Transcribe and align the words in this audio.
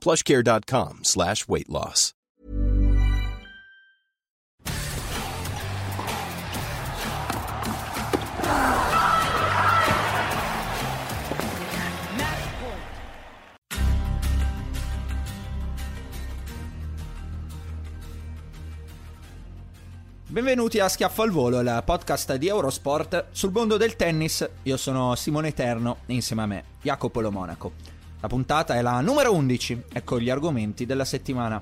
plushcare.com 0.00 1.00
slash 1.02 1.46
weight 1.46 1.68
loss. 1.68 2.12
Benvenuti 20.30 20.78
a 20.78 20.88
Schiaffo 20.88 21.22
al 21.22 21.30
Volo, 21.30 21.58
il 21.58 21.82
podcast 21.84 22.36
di 22.36 22.46
Eurosport 22.46 23.26
sul 23.32 23.50
mondo 23.50 23.76
del 23.76 23.96
tennis. 23.96 24.48
Io 24.62 24.76
sono 24.76 25.16
Simone 25.16 25.48
Eterno 25.48 25.98
e 26.06 26.14
insieme 26.14 26.42
a 26.42 26.46
me 26.46 26.64
Jacopo 26.82 27.20
Lo 27.20 27.32
Monaco. 27.32 27.99
La 28.20 28.28
puntata 28.28 28.74
è 28.74 28.82
la 28.82 29.00
numero 29.00 29.32
11, 29.32 29.84
ecco 29.92 30.20
gli 30.20 30.28
argomenti 30.28 30.84
della 30.84 31.06
settimana. 31.06 31.60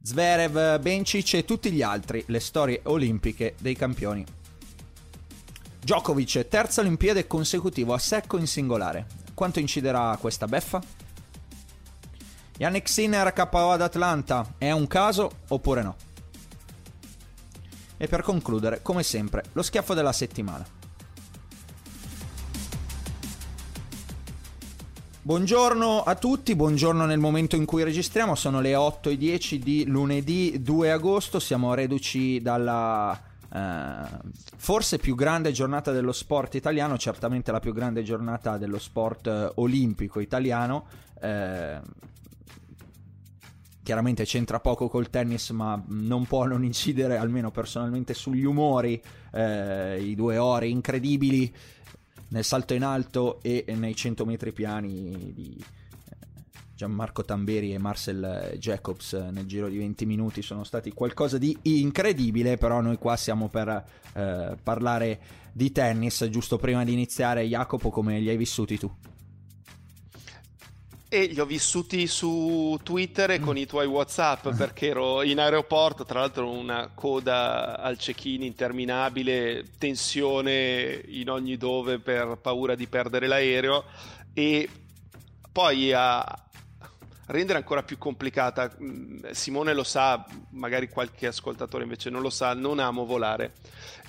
Zverev, 0.00 0.80
Bencic 0.80 1.34
e 1.34 1.44
tutti 1.44 1.72
gli 1.72 1.82
altri, 1.82 2.22
le 2.28 2.38
storie 2.38 2.80
olimpiche 2.84 3.56
dei 3.58 3.74
campioni. 3.74 4.24
Djokovic, 5.80 6.46
terza 6.46 6.82
Olimpiade 6.82 7.26
consecutivo 7.26 7.94
a 7.94 7.98
secco 7.98 8.38
in 8.38 8.46
singolare. 8.46 9.06
Quanto 9.34 9.58
inciderà 9.58 10.16
questa 10.20 10.46
beffa? 10.46 10.80
Yannick 12.58 12.88
Sinner 12.88 13.32
KO 13.32 13.70
ad 13.72 13.82
Atlanta, 13.82 14.54
è 14.56 14.70
un 14.70 14.86
caso 14.86 15.30
oppure 15.48 15.82
no? 15.82 15.96
E 17.96 18.06
per 18.06 18.22
concludere, 18.22 18.82
come 18.82 19.02
sempre, 19.02 19.44
lo 19.52 19.62
schiaffo 19.62 19.94
della 19.94 20.12
settimana. 20.12 20.77
Buongiorno 25.28 26.04
a 26.04 26.14
tutti, 26.14 26.56
buongiorno 26.56 27.04
nel 27.04 27.18
momento 27.18 27.54
in 27.54 27.66
cui 27.66 27.82
registriamo, 27.82 28.34
sono 28.34 28.62
le 28.62 28.72
8.10 28.72 29.56
di 29.56 29.84
lunedì 29.84 30.62
2 30.62 30.90
agosto, 30.90 31.38
siamo 31.38 31.74
reduci 31.74 32.40
dalla 32.40 33.14
eh, 33.52 34.20
forse 34.56 34.96
più 34.96 35.14
grande 35.14 35.52
giornata 35.52 35.92
dello 35.92 36.12
sport 36.12 36.54
italiano, 36.54 36.96
certamente 36.96 37.52
la 37.52 37.60
più 37.60 37.74
grande 37.74 38.02
giornata 38.02 38.56
dello 38.56 38.78
sport 38.78 39.26
eh, 39.26 39.52
olimpico 39.56 40.20
italiano. 40.20 40.86
Eh, 41.20 41.78
chiaramente 43.82 44.24
c'entra 44.24 44.60
poco 44.60 44.88
col 44.88 45.10
tennis, 45.10 45.50
ma 45.50 45.82
non 45.88 46.24
può 46.24 46.44
non 46.44 46.64
incidere, 46.64 47.18
almeno 47.18 47.50
personalmente, 47.50 48.14
sugli 48.14 48.44
umori, 48.44 48.98
eh, 49.32 49.98
i 50.02 50.14
due 50.14 50.38
ore 50.38 50.68
incredibili 50.68 51.54
nel 52.28 52.44
salto 52.44 52.74
in 52.74 52.82
alto 52.82 53.40
e 53.42 53.64
nei 53.68 53.94
100 53.94 54.24
metri 54.24 54.52
piani 54.52 55.32
di 55.34 55.56
eh, 55.58 56.16
Gianmarco 56.74 57.24
Tamberi 57.24 57.72
e 57.72 57.78
Marcel 57.78 58.56
Jacobs 58.58 59.12
nel 59.12 59.46
giro 59.46 59.68
di 59.68 59.78
20 59.78 60.06
minuti 60.06 60.42
sono 60.42 60.64
stati 60.64 60.92
qualcosa 60.92 61.38
di 61.38 61.56
incredibile, 61.62 62.56
però 62.56 62.80
noi 62.80 62.98
qua 62.98 63.16
siamo 63.16 63.48
per 63.48 63.84
eh, 64.14 64.56
parlare 64.62 65.20
di 65.52 65.72
tennis, 65.72 66.24
giusto 66.28 66.56
prima 66.58 66.84
di 66.84 66.92
iniziare 66.92 67.44
Jacopo 67.44 67.90
come 67.90 68.18
li 68.20 68.28
hai 68.28 68.36
vissuti 68.36 68.78
tu? 68.78 68.90
E 71.10 71.24
li 71.24 71.40
ho 71.40 71.46
vissuti 71.46 72.06
su 72.06 72.78
Twitter 72.82 73.30
e 73.30 73.40
con 73.40 73.56
i 73.56 73.64
tuoi 73.64 73.86
WhatsApp 73.86 74.48
perché 74.50 74.88
ero 74.88 75.22
in 75.22 75.40
aeroporto, 75.40 76.04
tra 76.04 76.20
l'altro 76.20 76.50
una 76.50 76.90
coda 76.94 77.78
al 77.78 77.96
check-in 77.96 78.42
interminabile, 78.42 79.64
tensione 79.78 81.02
in 81.06 81.30
ogni 81.30 81.56
dove 81.56 81.98
per 81.98 82.36
paura 82.42 82.74
di 82.74 82.86
perdere 82.88 83.26
l'aereo 83.26 83.84
e 84.34 84.68
poi 85.50 85.92
a 85.94 86.22
rendere 87.28 87.58
ancora 87.58 87.82
più 87.82 87.96
complicata, 87.96 88.76
Simone 89.30 89.72
lo 89.72 89.84
sa, 89.84 90.26
magari 90.50 90.90
qualche 90.90 91.26
ascoltatore 91.26 91.84
invece 91.84 92.10
non 92.10 92.20
lo 92.20 92.30
sa, 92.30 92.52
non 92.52 92.80
amo 92.80 93.06
volare. 93.06 93.54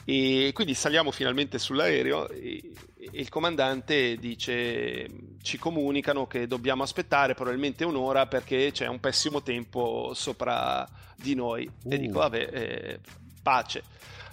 E 0.03 0.51
quindi 0.53 0.73
saliamo 0.73 1.11
finalmente 1.11 1.59
sull'aereo 1.59 2.27
e, 2.29 2.57
e 2.57 2.73
il 3.11 3.29
comandante 3.29 4.17
dice 4.17 5.07
ci 5.41 5.57
comunicano 5.57 6.27
che 6.27 6.47
dobbiamo 6.47 6.83
aspettare 6.83 7.33
probabilmente 7.33 7.83
un'ora 7.85 8.27
perché 8.27 8.71
c'è 8.71 8.87
un 8.87 8.99
pessimo 8.99 9.41
tempo 9.41 10.11
sopra 10.13 10.87
di 11.15 11.35
noi. 11.35 11.69
Uh. 11.83 11.93
E 11.93 11.99
dico, 11.99 12.19
vabbè, 12.19 12.49
eh, 12.51 12.99
pace. 13.41 13.83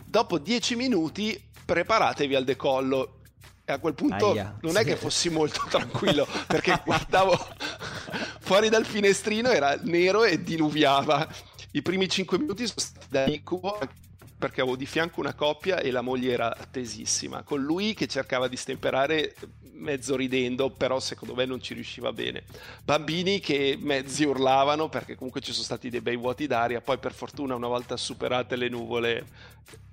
Dopo 0.05 0.39
dieci 0.39 0.77
minuti 0.77 1.41
preparatevi 1.65 2.35
al 2.35 2.45
decollo. 2.45 3.13
E 3.69 3.73
a 3.73 3.79
quel 3.79 3.95
punto 3.95 4.31
Aia, 4.31 4.57
non 4.61 4.75
sì. 4.75 4.79
è 4.79 4.85
che 4.85 4.95
fossi 4.97 5.29
molto 5.29 5.65
tranquillo 5.69 6.27
perché 6.47 6.81
guardavo 6.85 7.37
fuori 8.39 8.69
dal 8.69 8.87
finestrino, 8.87 9.51
era 9.51 9.77
nero 9.83 10.25
e 10.25 10.43
diluviava. 10.43 11.27
I 11.73 11.83
primi 11.83 12.09
cinque 12.09 12.39
minuti 12.39 12.67
sono 12.67 12.79
stati 12.79 13.07
da 13.09 13.27
incubo 13.27 13.79
perché 14.39 14.61
avevo 14.61 14.77
di 14.77 14.87
fianco 14.87 15.21
una 15.21 15.35
coppia 15.35 15.81
e 15.81 15.91
la 15.91 16.03
moglie 16.03 16.33
era 16.33 16.57
tesissima, 16.71 17.43
con 17.43 17.63
lui 17.63 17.95
che 17.95 18.07
cercava 18.07 18.49
di 18.49 18.57
stemperare 18.57 19.35
mezzo 19.73 20.17
ridendo, 20.17 20.71
però 20.71 21.01
secondo 21.01 21.35
me 21.35 21.45
non 21.45 21.61
ci 21.61 21.75
riusciva 21.75 22.13
bene. 22.13 22.45
Bambini 22.85 23.41
che 23.41 23.77
mezzi 23.81 24.25
urlavano 24.25 24.89
perché 24.89 25.15
comunque 25.15 25.41
ci 25.41 25.53
sono 25.53 25.65
stati 25.65 25.91
dei 25.91 26.01
bei 26.01 26.17
vuoti 26.17 26.47
d'aria, 26.47 26.81
poi 26.81 26.99
per 26.99 27.13
fortuna 27.13 27.55
una 27.55 27.69
volta 27.69 27.97
superate 27.97 28.57
le 28.57 28.69
nuvole 28.69 29.27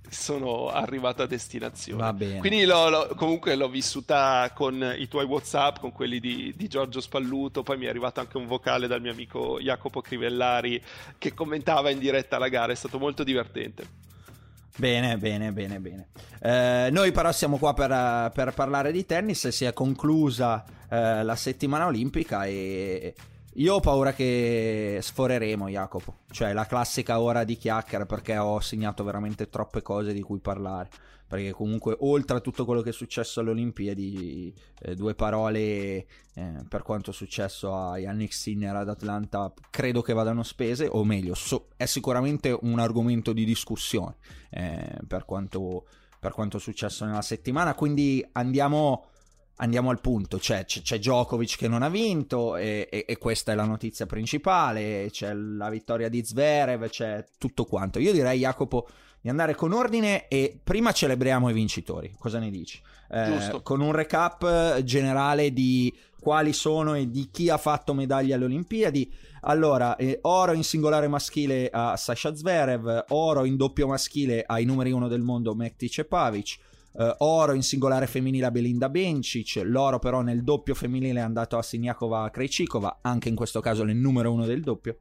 sono 0.10 0.70
arrivato 0.70 1.24
a 1.24 1.26
destinazione. 1.26 2.02
Va 2.02 2.14
bene. 2.14 2.40
Quindi 2.40 2.66
l'ho, 2.66 2.90
l'ho, 2.90 3.16
comunque 3.16 3.56
l'ho 3.56 3.70
vissuta 3.70 4.52
con 4.54 4.96
i 4.98 5.08
tuoi 5.08 5.26
WhatsApp, 5.26 5.80
con 5.80 5.92
quelli 5.92 6.20
di, 6.20 6.54
di, 6.56 6.68
Giorgio 6.68 7.02
Spalluto. 7.02 7.64
Poi 7.64 7.78
mi 7.78 7.86
è 7.86 7.90
arrivato 7.90 8.20
anche 8.20 8.38
un 8.38 8.46
vocale 8.46 8.88
dal 8.88 9.02
mio 9.02 9.12
amico 9.12 9.60
Jacopo 9.60 10.02
Crivellari 10.02 10.82
che 11.18 11.34
commentava 11.34 11.90
in 11.90 12.00
diretta 12.00 12.38
la 12.38 12.48
gara. 12.48 12.72
È 12.72 12.76
stato 12.76 13.00
molto 13.00 13.24
divertente. 13.24 14.12
Bene, 14.76 15.18
bene, 15.18 15.52
bene, 15.52 15.80
bene. 15.80 16.08
Eh, 16.40 16.90
noi 16.92 17.12
però 17.12 17.32
siamo 17.32 17.58
qua 17.58 17.74
per, 17.74 18.32
per, 18.34 18.54
parlare 18.54 18.92
di 18.92 19.06
tennis, 19.06 19.48
si 19.50 19.66
è 19.66 19.74
conclusa 19.74 20.64
eh, 20.90 21.24
la 21.24 21.36
settimana 21.36 21.86
olimpica 21.86 22.46
e 22.46 23.14
io 23.56 23.76
ho 23.76 23.80
paura 23.80 24.14
che 24.14 24.98
sforeremo 25.02 25.70
Jacopo, 25.70 26.20
cioè 26.32 26.54
la 26.54 26.66
classica 26.66 27.20
ora 27.20 27.44
di 27.44 27.56
chiacchiera 27.56 28.06
perché 28.06 28.38
ho 28.38 28.60
segnato 28.60 29.04
veramente 29.04 29.50
troppe 29.50 29.82
cose 29.82 30.14
di 30.14 30.22
cui 30.22 30.40
parlare. 30.40 30.90
Perché 31.28 31.52
comunque 31.52 31.96
oltre 32.02 32.38
a 32.38 32.42
tutto 32.42 32.64
quello 32.64 32.82
che 32.82 32.90
è 32.90 32.94
successo 32.94 33.40
alle 33.40 33.52
Olimpiadi, 33.52 34.54
eh, 34.82 34.94
due 34.94 35.16
parole 35.16 35.56
eh, 35.56 36.06
per 36.68 36.84
quanto 36.84 37.10
è 37.10 37.14
successo 37.14 37.76
a 37.76 37.98
Yannick 37.98 38.34
Sinner 38.34 38.76
ad 38.76 38.90
Atlanta 38.90 39.52
credo 39.72 40.02
che 40.02 40.14
vadano 40.14 40.44
spese, 40.44 40.88
o 40.92 41.04
meglio, 41.04 41.34
so, 41.34 41.70
è 41.76 41.86
sicuramente 41.86 42.56
un 42.62 42.78
argomento 42.78 43.34
di 43.34 43.46
discussione 43.46 44.18
eh, 44.52 45.00
per, 45.08 45.26
quanto, 45.26 45.88
per 46.20 46.34
quanto 46.34 46.58
è 46.58 46.60
successo 46.60 47.04
nella 47.04 47.24
settimana, 47.24 47.74
quindi 47.74 48.24
andiamo 48.34 49.08
andiamo 49.58 49.90
al 49.90 50.02
punto, 50.02 50.38
c'è, 50.38 50.66
c'è 50.66 50.98
Djokovic 50.98 51.58
che 51.58 51.68
non 51.68 51.84
ha 51.84 51.90
vinto 51.90 52.56
e, 52.56 52.88
e, 52.90 53.06
e, 53.08 53.18
questa 53.18 53.52
è 53.52 53.56
la 53.56 53.66
notizia 53.66 54.06
principale, 54.06 55.10
c'è 55.12 55.34
la 55.34 55.70
vittoria 55.70 56.10
di 56.10 56.24
Zverev, 56.24 56.90
c'è 56.90 57.24
tutto 57.38 57.66
quanto. 57.66 58.00
Io 58.00 58.12
direi 58.12 58.40
Jacopo 58.40 58.88
di 59.22 59.30
andare 59.30 59.56
con 59.56 59.72
ordine 59.72 60.28
e 60.28 60.60
prima 60.62 60.92
celebriamo 60.92 61.50
i 61.50 61.54
vincitori. 61.54 62.14
Cosa 62.18 62.40
ne 62.40 62.50
dici? 62.50 62.82
Eh, 63.10 63.62
con 63.62 63.80
un 63.80 63.92
recap 63.92 64.82
generale 64.82 65.54
di 65.54 65.96
quali 66.20 66.52
sono 66.52 66.96
e 66.96 67.10
di 67.10 67.30
chi 67.32 67.50
ha 67.50 67.58
fatto 67.58 67.94
medaglie 67.94 68.34
alle 68.34 68.46
Olimpiadi. 68.46 69.14
Allora, 69.42 69.96
eh, 69.98 70.20
oro 70.24 70.54
in 70.54 70.64
singolare 70.64 71.08
maschile 71.08 71.70
a 71.72 71.96
Sasha 71.96 72.34
Zverev, 72.34 73.06
oro 73.10 73.46
in 73.46 73.56
doppio 73.56 73.88
maschile 73.88 74.44
ai 74.46 74.66
numeri 74.66 74.92
uno 74.92 75.08
del 75.08 75.22
mondo 75.22 75.54
Mektic 75.54 76.00
e 76.00 76.06
Pavic, 76.06 76.58
eh, 76.98 77.16
oro 77.20 77.54
in 77.54 77.64
singolare 77.64 78.08
femminile 78.08 78.46
a 78.46 78.52
Belinda 78.52 78.90
Bencic, 78.90 79.62
l'oro 79.64 80.00
però 80.00 80.22
nel 80.22 80.44
doppio 80.44 80.76
femminile 80.76 81.20
è 81.20 81.24
andato 81.24 81.58
a 81.58 81.62
Siniakova 81.62 82.30
Krejcikova, 82.30 83.00
anche 83.02 83.30
in 83.30 83.36
questo 83.36 83.60
caso 83.60 83.84
nel 83.84 83.98
numero 83.98 84.32
uno 84.32 84.46
del 84.46 84.62
doppio 84.62 84.98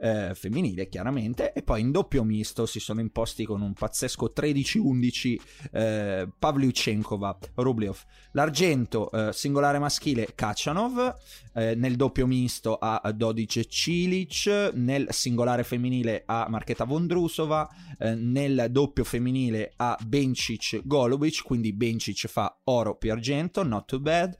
eh, 0.00 0.34
femminile 0.34 0.88
chiaramente 0.88 1.52
e 1.52 1.62
poi 1.62 1.80
in 1.82 1.90
doppio 1.90 2.24
misto 2.24 2.66
si 2.66 2.80
sono 2.80 3.00
imposti 3.00 3.44
con 3.44 3.60
un 3.60 3.72
pazzesco 3.72 4.32
13-11 4.34 5.40
eh, 5.72 6.28
Pavlyuchenkova 6.38 7.38
Rublev. 7.56 7.96
L'argento 8.32 9.10
eh, 9.10 9.32
singolare 9.32 9.78
maschile 9.78 10.28
Kachanov 10.34 11.16
eh, 11.54 11.74
nel 11.74 11.96
doppio 11.96 12.26
misto 12.26 12.76
a 12.80 13.00
Dodic 13.14 13.66
Cilic 13.66 14.72
nel 14.74 15.06
singolare 15.10 15.64
femminile 15.64 16.22
a 16.26 16.46
Marchetta 16.48 16.84
Vondrusova 16.84 17.68
eh, 17.98 18.14
nel 18.14 18.68
doppio 18.70 19.04
femminile 19.04 19.72
a 19.76 19.98
Bencic 20.04 20.80
Golovic 20.84 21.42
quindi 21.42 21.72
Bencic 21.72 22.26
fa 22.26 22.60
oro 22.64 22.96
più 22.96 23.12
argento 23.12 23.62
not 23.62 23.86
too 23.86 24.00
bad 24.00 24.36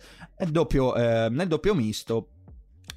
doppio, 0.49 0.95
eh, 0.95 1.29
nel 1.31 1.49
doppio 1.49 1.75
misto 1.75 2.29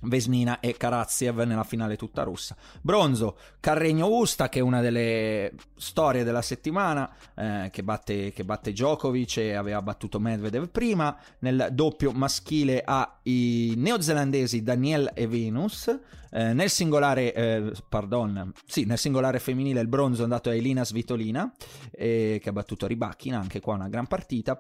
Vesnina 0.04 0.60
e 0.60 0.76
Karaziev 0.78 1.42
nella 1.42 1.64
finale 1.64 1.96
tutta 1.96 2.24
russa. 2.24 2.56
Bronzo, 2.82 3.38
Carregno 3.60 4.08
Usta, 4.08 4.50
che 4.50 4.60
è 4.60 4.62
una 4.62 4.82
delle 4.82 5.54
storie 5.76 6.24
della 6.24 6.42
settimana, 6.42 7.10
eh, 7.36 7.70
che, 7.72 7.84
batte, 7.84 8.32
che, 8.32 8.44
batte, 8.44 8.72
Djokovic 8.72 9.38
e 9.38 9.54
aveva 9.54 9.82
battuto 9.82 10.20
Medvedev 10.20 10.70
prima. 10.70 11.18
Nel 11.40 11.70
doppio 11.72 12.12
maschile 12.12 12.82
ha 12.86 13.20
i 13.24 13.74
neozelandesi 13.76 14.64
Daniel 14.64 15.12
e 15.14 15.28
Venus. 15.28 16.00
Eh, 16.36 16.54
nel 16.54 16.70
singolare, 16.70 17.34
eh, 17.34 17.74
pardon, 17.88 18.52
sì, 18.66 18.86
nel 18.86 18.98
singolare 18.98 19.38
femminile 19.38 19.82
il 19.82 19.88
bronzo 19.88 20.22
è 20.22 20.24
andato 20.24 20.50
a 20.50 20.56
Elina 20.56 20.84
Svitolina, 20.84 21.54
eh, 21.92 22.40
che 22.42 22.50
ha 22.50 22.54
battuto 22.54 22.88
Ribachina, 22.88 23.40
anche 23.40 23.60
qua 23.60 23.76
una 23.76 23.88
gran 23.88 24.08
partita. 24.08 24.60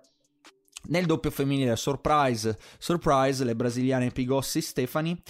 Nel 0.86 1.06
doppio 1.06 1.32
femminile 1.32 1.76
surprise, 1.76 2.58
surprise 2.78 3.44
le 3.44 3.56
brasiliane 3.56 4.12
Pigossi 4.12 4.62
Stefani 4.62 5.22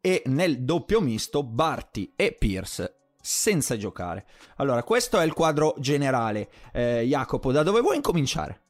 e 0.00 0.22
nel 0.26 0.62
doppio 0.62 1.00
misto 1.00 1.42
Barti 1.42 2.12
e 2.16 2.32
Pierce 2.32 2.96
senza 3.20 3.76
giocare. 3.76 4.26
Allora, 4.56 4.82
questo 4.82 5.18
è 5.18 5.24
il 5.24 5.32
quadro 5.32 5.74
generale. 5.78 6.48
Eh, 6.72 7.04
Jacopo, 7.06 7.50
da 7.50 7.62
dove 7.62 7.80
vuoi 7.80 7.96
incominciare? 7.96 8.60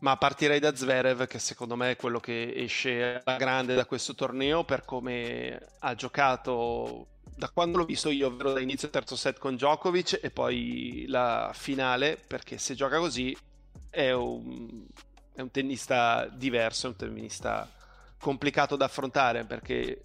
Ma 0.00 0.16
partirei 0.16 0.60
da 0.60 0.74
Zverev, 0.74 1.26
che 1.26 1.38
secondo 1.38 1.76
me 1.76 1.92
è 1.92 1.96
quello 1.96 2.20
che 2.20 2.52
esce 2.54 3.22
alla 3.24 3.38
grande 3.38 3.74
da 3.74 3.86
questo 3.86 4.14
torneo 4.14 4.64
per 4.64 4.84
come 4.84 5.58
ha 5.78 5.94
giocato 5.94 7.06
da 7.36 7.48
quando 7.48 7.78
l'ho 7.78 7.84
visto 7.84 8.10
io, 8.10 8.26
ovvero 8.26 8.52
da 8.52 8.60
inizio 8.60 8.90
terzo 8.90 9.16
set 9.16 9.38
con 9.38 9.54
Djokovic 9.54 10.20
e 10.22 10.30
poi 10.30 11.06
la 11.08 11.52
finale, 11.54 12.18
perché 12.26 12.58
se 12.58 12.74
gioca 12.74 12.98
così 12.98 13.36
è 13.90 14.10
un, 14.12 14.86
è 15.34 15.40
un 15.40 15.50
tennista 15.50 16.26
diverso, 16.26 16.86
è 16.86 16.90
un 16.90 16.96
tennista 16.96 17.70
complicato 18.18 18.76
da 18.76 18.86
affrontare 18.86 19.44
perché 19.44 20.02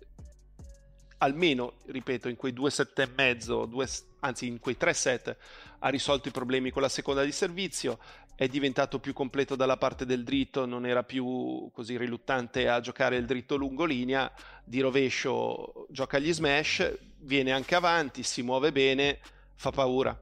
almeno, 1.20 1.74
ripeto, 1.88 2.30
in 2.30 2.36
quei 2.36 2.54
due 2.54 2.70
set 2.70 2.98
e 3.00 3.10
mezzo, 3.16 3.66
due, 3.66 3.88
anzi 4.20 4.48
in 4.48 4.60
quei 4.60 4.78
tre 4.78 4.94
set, 4.94 5.36
ha 5.80 5.90
risolto 5.90 6.28
i 6.28 6.32
problemi 6.32 6.72
con 6.72 6.82
la 6.82 6.90
seconda 6.90 7.24
di 7.24 7.32
servizio, 7.32 8.00
è 8.36 8.48
diventato 8.48 9.00
più 9.00 9.14
completo 9.14 9.56
dalla 9.56 9.78
parte 9.78 10.06
del 10.06 10.24
dritto, 10.24 10.66
non 10.66 10.86
era 10.86 11.04
più 11.04 11.70
così 11.74 11.98
riluttante 11.98 12.70
a 12.70 12.80
giocare 12.80 13.18
il 13.18 13.26
dritto 13.26 13.58
lungo 13.58 13.84
linea, 13.84 14.32
di 14.64 14.80
rovescio 14.80 15.88
gioca 15.90 16.20
gli 16.20 16.32
smash, 16.32 16.98
viene 17.18 17.52
anche 17.52 17.76
avanti, 17.76 18.24
si 18.24 18.42
muove 18.42 18.72
bene, 18.72 19.20
fa 19.56 19.72
paura. 19.72 20.18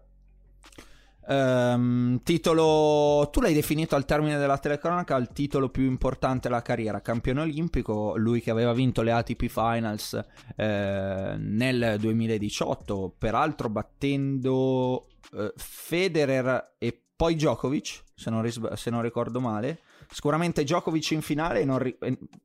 Um, 1.29 2.21
titolo, 2.23 3.29
tu 3.33 3.41
l'hai 3.41 3.53
definito 3.53 3.95
al 3.95 4.05
termine 4.05 4.37
della 4.37 4.57
telecronaca 4.57 5.17
il 5.17 5.31
titolo 5.33 5.67
più 5.67 5.83
importante 5.83 6.47
della 6.47 6.61
carriera, 6.61 7.01
campione 7.01 7.41
olimpico, 7.41 8.15
lui 8.15 8.39
che 8.39 8.49
aveva 8.49 8.71
vinto 8.71 9.01
le 9.01 9.11
ATP 9.11 9.47
Finals 9.47 10.17
eh, 10.55 11.35
nel 11.37 11.97
2018, 11.99 13.15
peraltro 13.17 13.67
battendo 13.67 15.07
eh, 15.33 15.51
Federer 15.57 16.75
e 16.77 17.01
poi 17.13 17.35
Djokovic, 17.35 18.03
se 18.15 18.29
non, 18.29 18.41
ris- 18.41 18.73
se 18.73 18.89
non, 18.89 19.01
ricordo 19.01 19.41
male. 19.41 19.79
Sicuramente 20.09 20.63
Djokovic 20.63 21.11
in 21.11 21.21
finale, 21.21 21.65
ri- 21.77 21.97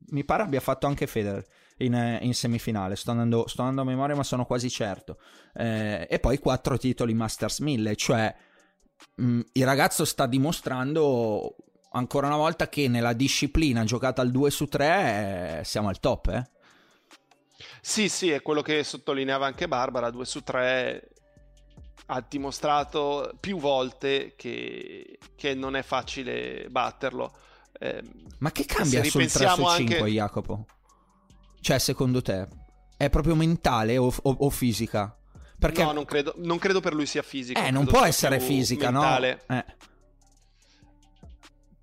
mi 0.09 0.25
pare 0.25 0.43
abbia 0.43 0.61
fatto 0.61 0.89
anche 0.89 1.07
Federer. 1.07 1.47
In, 1.79 2.19
in 2.21 2.35
semifinale, 2.35 2.95
sto 2.97 3.11
andando, 3.11 3.47
sto 3.49 3.63
andando, 3.63 3.83
a 3.83 3.85
memoria, 3.85 4.15
ma 4.15 4.23
sono 4.23 4.45
quasi 4.45 4.71
certo. 4.71 5.19
Eh, 5.55 6.07
e 6.09 6.19
poi 6.21 6.39
quattro 6.39 6.79
titoli 6.79 7.13
Masters 7.13 7.59
1000, 7.61 7.97
cioè 7.97 8.35
mh, 9.17 9.25
mm, 9.25 9.41
il 9.53 9.65
ragazzo 9.65 10.05
sta 10.05 10.27
dimostrando 10.27 11.57
ancora 11.93 12.27
una 12.27 12.37
volta 12.37 12.69
che 12.69 12.89
nella 12.89 13.13
disciplina 13.13 13.85
giocata 13.85 14.23
al 14.23 14.31
2 14.31 14.51
su 14.51 14.67
3 14.67 15.59
eh, 15.61 15.65
siamo 15.65 15.89
al 15.89 16.01
top, 16.01 16.29
eh? 16.29 16.51
Sì, 17.81 18.09
sì, 18.09 18.31
è 18.31 18.43
quello 18.43 18.63
che 18.63 18.85
sottolineava 18.85 19.47
anche 19.47 19.69
Barbara, 19.69 20.11
2 20.11 20.25
su 20.25 20.43
3 20.43 21.09
ha 22.07 22.25
dimostrato 22.29 23.33
più 23.39 23.59
volte 23.59 24.35
che, 24.37 25.19
che 25.37 25.55
non 25.55 25.77
è 25.77 25.83
facile 25.83 26.67
batterlo. 26.69 27.33
Eh, 27.79 28.03
Ma 28.39 28.53
che 28.53 28.65
cambia 28.65 29.03
sul 29.05 29.31
3 29.31 29.49
su 29.49 29.65
5, 29.65 29.69
anche... 29.69 30.05
Jacopo? 30.05 30.67
Cioè, 31.61 31.79
secondo 31.79 32.23
te, 32.23 32.49
è 32.97 33.09
proprio 33.09 33.35
mentale 33.35 33.97
o, 33.99 34.13
o, 34.23 34.37
o 34.41 34.51
fisica? 34.51 35.17
Perché... 35.63 35.85
No, 35.85 35.93
non 35.93 36.05
credo, 36.05 36.35
non 36.39 36.59
credo 36.59 36.81
per 36.81 36.93
lui 36.93 37.07
sia 37.07 37.23
fisica. 37.23 37.65
Eh, 37.65 37.71
non 37.71 37.87
può 37.87 38.05
essere 38.05 38.41
fisica, 38.41 38.91
mentale. 38.91 39.43
no? 39.47 39.57
Eh. 39.59 39.65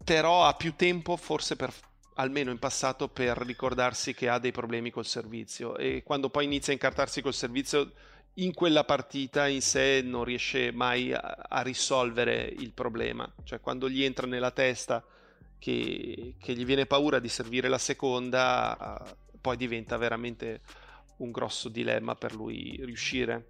Però 0.04 0.46
ha 0.46 0.54
più 0.54 0.76
tempo, 0.76 1.16
forse 1.16 1.56
per, 1.56 1.74
almeno 2.16 2.52
in 2.52 2.60
passato, 2.60 3.08
per 3.08 3.38
ricordarsi 3.38 4.14
che 4.14 4.28
ha 4.28 4.38
dei 4.38 4.52
problemi 4.52 4.90
col 4.90 5.06
servizio. 5.06 5.78
E 5.78 6.04
quando 6.04 6.30
poi 6.30 6.44
inizia 6.44 6.74
a 6.74 6.76
incartarsi 6.76 7.22
col 7.22 7.34
servizio, 7.34 7.94
in 8.34 8.54
quella 8.54 8.84
partita 8.84 9.48
in 9.48 9.62
sé 9.62 10.02
non 10.04 10.26
riesce 10.26 10.74
mai 10.74 11.14
a, 11.14 11.20
a 11.48 11.62
risolvere 11.62 12.54
il 12.58 12.74
problema. 12.74 13.32
Cioè, 13.46 13.62
quando 13.62 13.90
gli 13.90 14.04
entra 14.04 14.28
nella 14.28 14.52
testa 14.52 15.02
che, 15.58 16.36
che 16.38 16.54
gli 16.54 16.66
viene 16.66 16.86
paura 16.86 17.20
di 17.20 17.30
servire 17.30 17.70
la 17.70 17.78
seconda, 17.78 19.16
poi 19.40 19.56
diventa 19.56 19.96
veramente 19.96 20.60
un 21.18 21.32
grosso 21.32 21.70
dilemma 21.70 22.16
per 22.16 22.36
lui 22.36 22.78
riuscire 22.84 23.48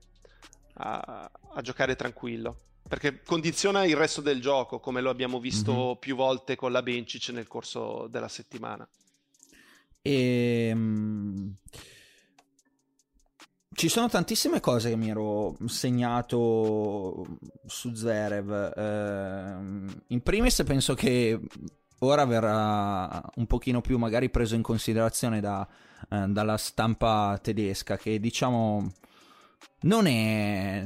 a, 0.79 1.31
a 1.53 1.61
giocare 1.61 1.95
tranquillo 1.95 2.57
perché 2.89 3.21
condiziona 3.21 3.85
il 3.85 3.95
resto 3.95 4.19
del 4.19 4.41
gioco, 4.41 4.79
come 4.79 4.99
lo 4.99 5.11
abbiamo 5.11 5.39
visto 5.39 5.71
mm-hmm. 5.73 5.99
più 5.99 6.15
volte 6.15 6.55
con 6.55 6.71
la 6.71 6.81
Bencic 6.81 7.29
nel 7.29 7.47
corso 7.47 8.07
della 8.09 8.27
settimana. 8.27 8.85
E, 10.01 10.71
um, 10.73 11.53
ci 13.75 13.89
sono 13.89 14.09
tantissime 14.09 14.59
cose 14.59 14.89
che 14.89 14.95
mi 14.95 15.09
ero 15.09 15.55
segnato 15.67 17.37
su 17.67 17.93
Zerev. 17.93 18.73
Uh, 18.75 19.85
in 20.07 20.21
primis 20.23 20.63
penso 20.65 20.95
che 20.95 21.39
ora 21.99 22.25
verrà 22.25 23.21
un 23.35 23.45
pochino 23.45 23.81
più 23.81 23.99
magari 23.99 24.31
preso 24.31 24.55
in 24.55 24.63
considerazione 24.63 25.39
da, 25.39 25.67
uh, 26.09 26.27
dalla 26.27 26.57
stampa 26.57 27.37
tedesca, 27.39 27.97
che 27.97 28.19
diciamo 28.19 28.91
non 29.81 30.07
è 30.07 30.85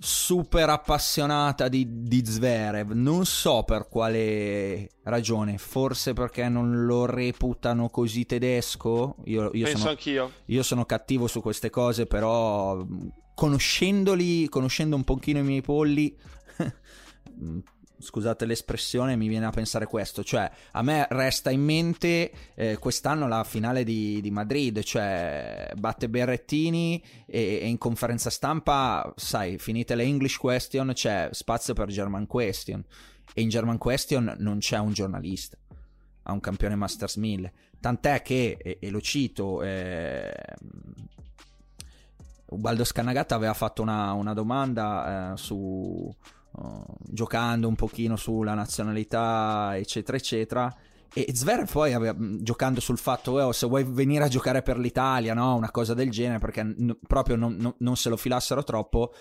super 0.00 0.70
appassionata 0.70 1.68
di, 1.68 2.02
di 2.02 2.24
Zverev. 2.24 2.92
Non 2.92 3.26
so 3.26 3.64
per 3.64 3.88
quale 3.88 4.90
ragione. 5.04 5.58
Forse 5.58 6.12
perché 6.12 6.48
non 6.48 6.86
lo 6.86 7.06
reputano 7.06 7.88
così 7.88 8.24
tedesco. 8.24 9.16
Io, 9.24 9.50
io 9.52 9.64
Penso 9.64 9.78
sono, 9.78 9.90
anch'io. 9.90 10.32
Io 10.46 10.62
sono 10.62 10.84
cattivo 10.84 11.26
su 11.26 11.40
queste 11.40 11.70
cose, 11.70 12.06
però 12.06 12.84
conoscendoli, 13.34 14.48
conoscendo 14.48 14.96
un 14.96 15.04
pochino 15.04 15.40
i 15.40 15.44
miei 15.44 15.62
polli. 15.62 16.16
scusate 17.98 18.44
l'espressione, 18.46 19.16
mi 19.16 19.28
viene 19.28 19.46
a 19.46 19.50
pensare 19.50 19.86
questo, 19.86 20.22
cioè 20.22 20.50
a 20.72 20.82
me 20.82 21.06
resta 21.10 21.50
in 21.50 21.62
mente 21.62 22.30
eh, 22.54 22.78
quest'anno 22.78 23.26
la 23.28 23.44
finale 23.44 23.84
di, 23.84 24.20
di, 24.20 24.30
Madrid, 24.30 24.80
cioè 24.82 25.70
batte 25.76 26.08
Berrettini 26.08 27.02
e, 27.26 27.60
e, 27.62 27.66
in 27.66 27.78
conferenza 27.78 28.30
stampa, 28.30 29.12
sai, 29.16 29.58
finite 29.58 29.94
le 29.94 30.04
English 30.04 30.36
question, 30.36 30.92
c'è 30.94 31.28
spazio 31.32 31.74
per 31.74 31.88
German 31.88 32.26
question. 32.26 32.84
E 33.34 33.42
in 33.42 33.48
German 33.48 33.78
question 33.78 34.34
non 34.38 34.58
c'è 34.58 34.78
un 34.78 34.92
giornalista, 34.92 35.58
ha 36.22 36.32
un 36.32 36.40
campione 36.40 36.76
Masters 36.76 37.16
1000, 37.16 37.52
tant'è 37.80 38.22
che, 38.22 38.56
e, 38.60 38.78
e 38.80 38.90
lo 38.90 39.00
cito, 39.00 39.62
eh, 39.62 40.32
Ubaldo 42.50 42.84
Scannagata 42.84 43.34
aveva 43.34 43.52
fatto 43.52 43.82
una, 43.82 44.12
una 44.12 44.32
domanda 44.32 45.32
eh, 45.32 45.36
su 45.36 46.14
uh, 46.60 46.94
giocando 47.00 47.68
un 47.68 47.74
pochino 47.74 48.16
sulla 48.16 48.54
nazionalità, 48.54 49.76
eccetera, 49.76 50.16
eccetera. 50.16 50.76
E 51.12 51.26
Zverev 51.32 51.70
poi 51.70 51.94
aveva, 51.94 52.14
giocando 52.18 52.80
sul 52.80 52.98
fatto, 52.98 53.32
oh, 53.32 53.52
se 53.52 53.66
vuoi 53.66 53.84
venire 53.84 54.24
a 54.24 54.28
giocare 54.28 54.62
per 54.62 54.78
l'Italia, 54.78 55.34
no? 55.34 55.54
Una 55.54 55.70
cosa 55.70 55.94
del 55.94 56.10
genere, 56.10 56.38
perché 56.38 56.62
n- 56.62 56.96
proprio 57.06 57.36
non, 57.36 57.56
non, 57.56 57.74
non 57.78 57.96
se 57.96 58.08
lo 58.08 58.16
filassero 58.16 58.62
troppo. 58.62 59.14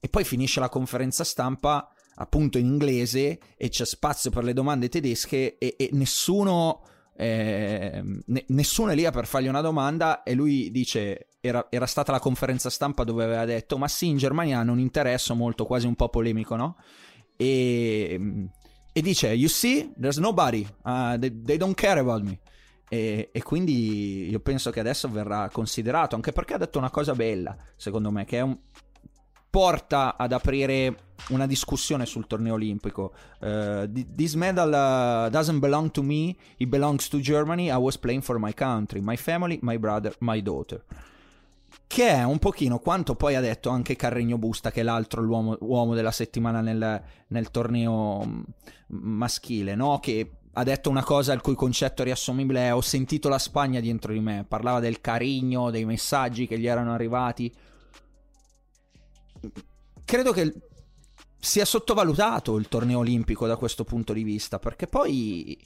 E 0.00 0.08
poi 0.08 0.24
finisce 0.24 0.60
la 0.60 0.68
conferenza 0.68 1.24
stampa 1.24 1.92
appunto 2.16 2.58
in 2.58 2.66
inglese 2.66 3.38
e 3.56 3.68
c'è 3.68 3.84
spazio 3.84 4.30
per 4.30 4.44
le 4.44 4.52
domande 4.52 4.88
tedesche 4.88 5.58
e, 5.58 5.74
e 5.78 5.88
nessuno, 5.92 6.82
eh, 7.16 8.02
ne, 8.26 8.44
nessuno 8.48 8.90
è 8.90 8.94
lì 8.94 9.08
per 9.10 9.26
fargli 9.26 9.48
una 9.48 9.60
domanda 9.60 10.22
e 10.22 10.34
lui 10.34 10.70
dice 10.70 11.28
era, 11.44 11.66
era, 11.70 11.86
stata 11.86 12.12
la 12.12 12.20
conferenza 12.20 12.70
stampa 12.70 13.02
dove 13.02 13.24
aveva 13.24 13.44
detto 13.44 13.76
ma 13.76 13.88
sì 13.88 14.06
in 14.06 14.16
Germania 14.16 14.60
hanno 14.60 14.70
un 14.70 14.78
interesse 14.78 15.34
molto 15.34 15.66
quasi 15.66 15.88
un 15.88 15.96
po' 15.96 16.08
polemico 16.08 16.54
no? 16.54 16.76
e, 17.36 18.48
e 18.92 19.02
dice 19.02 19.26
you 19.32 19.48
see 19.48 19.92
there's 19.98 20.18
nobody 20.18 20.64
uh, 20.84 21.18
they, 21.18 21.42
they, 21.42 21.56
don't 21.56 21.74
care 21.74 21.98
about 21.98 22.22
me 22.22 22.38
e, 22.88 23.30
e, 23.32 23.42
quindi 23.42 24.30
io 24.30 24.38
penso 24.38 24.70
che 24.70 24.78
adesso 24.78 25.10
verrà 25.10 25.48
considerato 25.50 26.14
anche 26.14 26.30
perché 26.30 26.54
ha 26.54 26.58
detto 26.58 26.78
una 26.78 26.90
cosa 26.90 27.12
bella 27.12 27.56
secondo 27.74 28.12
me 28.12 28.24
che 28.24 28.40
un, 28.40 28.56
porta 29.50 30.16
ad 30.16 30.32
aprire 30.32 31.10
una 31.28 31.46
discussione 31.46 32.06
sul 32.06 32.26
torneo 32.26 32.54
olimpico. 32.54 33.12
Uh, 33.38 33.86
this 34.16 34.32
medal 34.32 34.68
uh, 34.68 35.28
doesn't 35.30 35.60
belong 35.60 35.90
to 35.90 36.02
me, 36.02 36.34
it 36.56 36.68
belongs 36.68 37.06
to 37.08 37.20
Germany. 37.20 37.70
I 37.70 37.76
was 37.76 37.98
playing 37.98 38.22
for 38.22 38.38
my 38.38 38.54
country, 38.54 39.02
my 39.02 39.16
family, 39.16 39.58
my 39.60 39.76
brother, 39.76 40.14
my 40.20 40.40
daughter. 40.40 40.82
Che 41.92 42.08
è 42.08 42.22
un 42.22 42.38
pochino 42.38 42.78
quanto 42.78 43.14
poi 43.16 43.34
ha 43.34 43.40
detto 43.40 43.68
anche 43.68 43.96
Carregno 43.96 44.38
Busta, 44.38 44.70
che 44.70 44.80
è 44.80 44.82
l'altro 44.82 45.22
uomo 45.60 45.94
della 45.94 46.10
settimana 46.10 46.62
nel, 46.62 47.02
nel 47.26 47.50
torneo 47.50 48.24
mm, 48.24 48.42
maschile, 48.86 49.74
no? 49.74 49.98
Che 49.98 50.30
ha 50.54 50.62
detto 50.62 50.88
una 50.88 51.04
cosa 51.04 51.34
il 51.34 51.42
cui 51.42 51.54
concetto 51.54 52.02
riassumibile 52.02 52.68
è 52.68 52.74
ho 52.74 52.80
sentito 52.80 53.28
la 53.28 53.38
Spagna 53.38 53.80
dietro 53.80 54.14
di 54.14 54.20
me, 54.20 54.46
parlava 54.48 54.80
del 54.80 55.02
carigno, 55.02 55.70
dei 55.70 55.84
messaggi 55.84 56.46
che 56.46 56.58
gli 56.58 56.66
erano 56.66 56.94
arrivati 56.94 57.52
credo 60.04 60.32
che 60.32 60.52
sia 61.38 61.64
sottovalutato 61.64 62.56
il 62.56 62.68
torneo 62.68 62.98
olimpico 62.98 63.46
da 63.46 63.56
questo 63.56 63.84
punto 63.84 64.12
di 64.12 64.22
vista, 64.22 64.58
perché 64.58 64.86
poi 64.86 65.58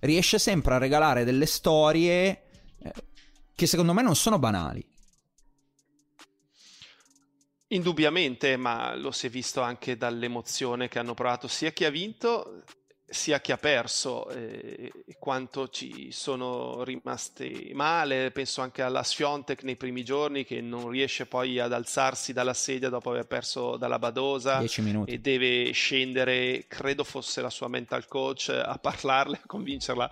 riesce 0.00 0.38
sempre 0.38 0.74
a 0.74 0.78
regalare 0.78 1.24
delle 1.24 1.46
storie 1.46 2.42
eh, 2.78 2.92
che 3.54 3.66
secondo 3.66 3.92
me 3.92 4.02
non 4.02 4.14
sono 4.14 4.38
banali. 4.38 4.84
Indubbiamente, 7.70 8.56
ma 8.56 8.94
lo 8.94 9.10
si 9.10 9.26
è 9.26 9.30
visto 9.30 9.60
anche 9.60 9.98
dall'emozione 9.98 10.88
che 10.88 10.98
hanno 10.98 11.12
provato 11.12 11.48
sia 11.48 11.70
chi 11.70 11.84
ha 11.84 11.90
vinto 11.90 12.64
sia 13.10 13.40
chi 13.40 13.52
ha 13.52 13.56
perso 13.56 14.28
eh, 14.28 14.92
quanto 15.18 15.68
ci 15.68 16.12
sono 16.12 16.84
rimasti 16.84 17.70
male, 17.72 18.30
penso 18.32 18.60
anche 18.60 18.82
alla 18.82 19.02
Sfiontek 19.02 19.62
nei 19.62 19.76
primi 19.76 20.04
giorni 20.04 20.44
che 20.44 20.60
non 20.60 20.90
riesce 20.90 21.24
poi 21.24 21.58
ad 21.58 21.72
alzarsi 21.72 22.34
dalla 22.34 22.52
sedia 22.52 22.90
dopo 22.90 23.10
aver 23.10 23.26
perso 23.26 23.78
dalla 23.78 23.98
Badosa 23.98 24.60
e 25.06 25.18
deve 25.20 25.70
scendere, 25.72 26.66
credo 26.68 27.02
fosse 27.02 27.40
la 27.40 27.50
sua 27.50 27.68
mental 27.68 28.06
coach, 28.06 28.50
a 28.50 28.78
parlarle, 28.78 29.40
a 29.42 29.46
convincerla 29.46 30.10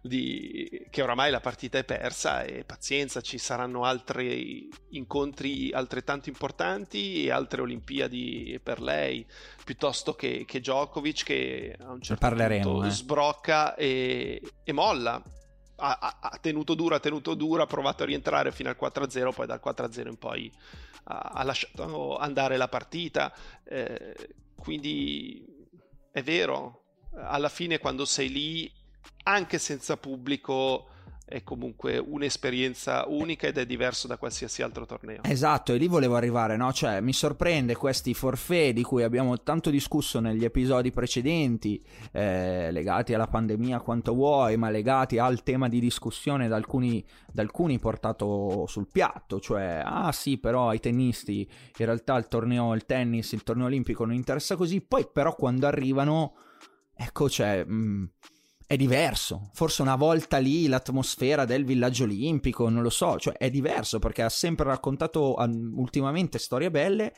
di... 0.00 0.86
che 0.90 1.02
oramai 1.02 1.30
la 1.30 1.40
partita 1.40 1.78
è 1.78 1.84
persa 1.84 2.42
e 2.42 2.64
pazienza, 2.64 3.20
ci 3.20 3.38
saranno 3.38 3.84
altri 3.84 4.68
incontri 4.90 5.70
altrettanto 5.72 6.28
importanti 6.28 7.26
e 7.26 7.30
altre 7.30 7.60
Olimpiadi 7.60 8.58
per 8.60 8.80
lei 8.80 9.24
piuttosto 9.64 10.14
che, 10.14 10.44
che 10.46 10.60
Djokovic 10.60 11.24
che 11.24 11.76
a 11.78 11.90
un 11.90 12.00
certo 12.00 12.28
punto 12.28 12.84
eh. 12.84 12.90
sbrocca 12.90 13.74
e, 13.74 14.42
e 14.64 14.72
molla. 14.72 15.22
Ha, 15.84 16.18
ha, 16.20 16.38
tenuto 16.40 16.74
duro, 16.74 16.94
ha 16.94 17.00
tenuto 17.00 17.34
duro, 17.34 17.62
ha 17.62 17.66
provato 17.66 18.04
a 18.04 18.06
rientrare 18.06 18.52
fino 18.52 18.68
al 18.68 18.76
4-0, 18.80 19.32
poi 19.32 19.46
dal 19.46 19.60
4-0 19.64 20.06
in 20.06 20.16
poi 20.16 20.52
ha, 21.04 21.32
ha 21.34 21.42
lasciato 21.42 22.16
andare 22.16 22.56
la 22.56 22.68
partita. 22.68 23.34
Eh, 23.64 24.14
quindi 24.56 25.44
è 26.12 26.22
vero, 26.22 26.84
alla 27.16 27.48
fine 27.48 27.78
quando 27.78 28.04
sei 28.04 28.30
lì, 28.30 28.72
anche 29.24 29.58
senza 29.58 29.96
pubblico, 29.96 30.88
è 31.32 31.42
comunque 31.42 31.96
un'esperienza 31.96 33.06
unica 33.08 33.46
ed 33.46 33.56
è 33.56 33.64
diverso 33.64 34.06
da 34.06 34.18
qualsiasi 34.18 34.60
altro 34.60 34.84
torneo. 34.84 35.22
Esatto, 35.22 35.72
e 35.72 35.78
lì 35.78 35.88
volevo 35.88 36.14
arrivare, 36.14 36.58
no? 36.58 36.70
Cioè, 36.74 37.00
mi 37.00 37.14
sorprende 37.14 37.74
questi 37.74 38.12
forfè 38.12 38.74
di 38.74 38.82
cui 38.82 39.02
abbiamo 39.02 39.42
tanto 39.42 39.70
discusso 39.70 40.20
negli 40.20 40.44
episodi 40.44 40.92
precedenti, 40.92 41.82
eh, 42.12 42.70
legati 42.70 43.14
alla 43.14 43.28
pandemia 43.28 43.80
quanto 43.80 44.12
vuoi, 44.12 44.58
ma 44.58 44.68
legati 44.68 45.16
al 45.16 45.42
tema 45.42 45.70
di 45.70 45.80
discussione 45.80 46.48
da 46.48 46.56
alcuni, 46.56 47.02
da 47.32 47.40
alcuni 47.40 47.78
portato 47.78 48.66
sul 48.66 48.88
piatto, 48.92 49.40
cioè, 49.40 49.80
ah 49.82 50.12
sì, 50.12 50.36
però 50.36 50.68
ai 50.68 50.80
tennisti 50.80 51.48
in 51.78 51.86
realtà 51.86 52.14
il 52.16 52.28
torneo, 52.28 52.74
il 52.74 52.84
tennis, 52.84 53.32
il 53.32 53.42
torneo 53.42 53.66
olimpico 53.66 54.04
non 54.04 54.14
interessa 54.14 54.54
così, 54.54 54.82
poi 54.82 55.08
però 55.10 55.34
quando 55.34 55.66
arrivano, 55.66 56.34
ecco, 56.94 57.30
cioè... 57.30 57.64
Mh, 57.64 57.72
mm, 57.72 58.04
è 58.72 58.76
diverso. 58.76 59.50
Forse 59.52 59.82
una 59.82 59.96
volta 59.96 60.38
lì 60.38 60.66
l'atmosfera 60.66 61.44
del 61.44 61.66
villaggio 61.66 62.04
olimpico, 62.04 62.70
non 62.70 62.82
lo 62.82 62.88
so, 62.88 63.18
cioè 63.18 63.34
è 63.34 63.50
diverso 63.50 63.98
perché 63.98 64.22
ha 64.22 64.30
sempre 64.30 64.64
raccontato 64.64 65.34
ultimamente 65.74 66.38
storie 66.38 66.70
belle 66.70 67.12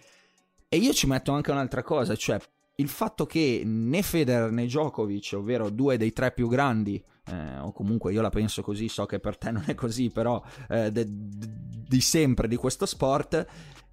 e 0.69 0.79
io 0.79 0.93
ci 0.93 1.07
metto 1.07 1.31
anche 1.31 1.53
un'altra 1.53 1.85
cosa, 1.85 2.17
cioè 2.17 2.41
il 2.77 2.89
fatto 2.89 3.25
che 3.25 3.63
né 3.65 4.03
Federer 4.03 4.51
né 4.51 4.65
Djokovic, 4.65 5.35
ovvero 5.37 5.71
due 5.71 5.97
dei 5.97 6.13
tre 6.13 6.33
più 6.33 6.49
grandi, 6.49 7.01
eh, 7.27 7.59
o 7.61 7.71
comunque 7.71 8.13
io 8.13 8.21
la 8.21 8.31
penso 8.31 8.61
così, 8.63 8.89
so 8.89 9.07
che 9.07 9.21
per 9.21 9.39
te 9.39 9.53
non 9.53 9.63
è 9.65 9.77
così, 9.77 10.11
però 10.11 10.43
eh, 10.69 10.91
de- 10.91 11.07
de- 11.07 11.49
di 11.87 12.01
sempre 12.01 12.49
di 12.49 12.57
questo 12.57 12.85
sport, 12.85 13.47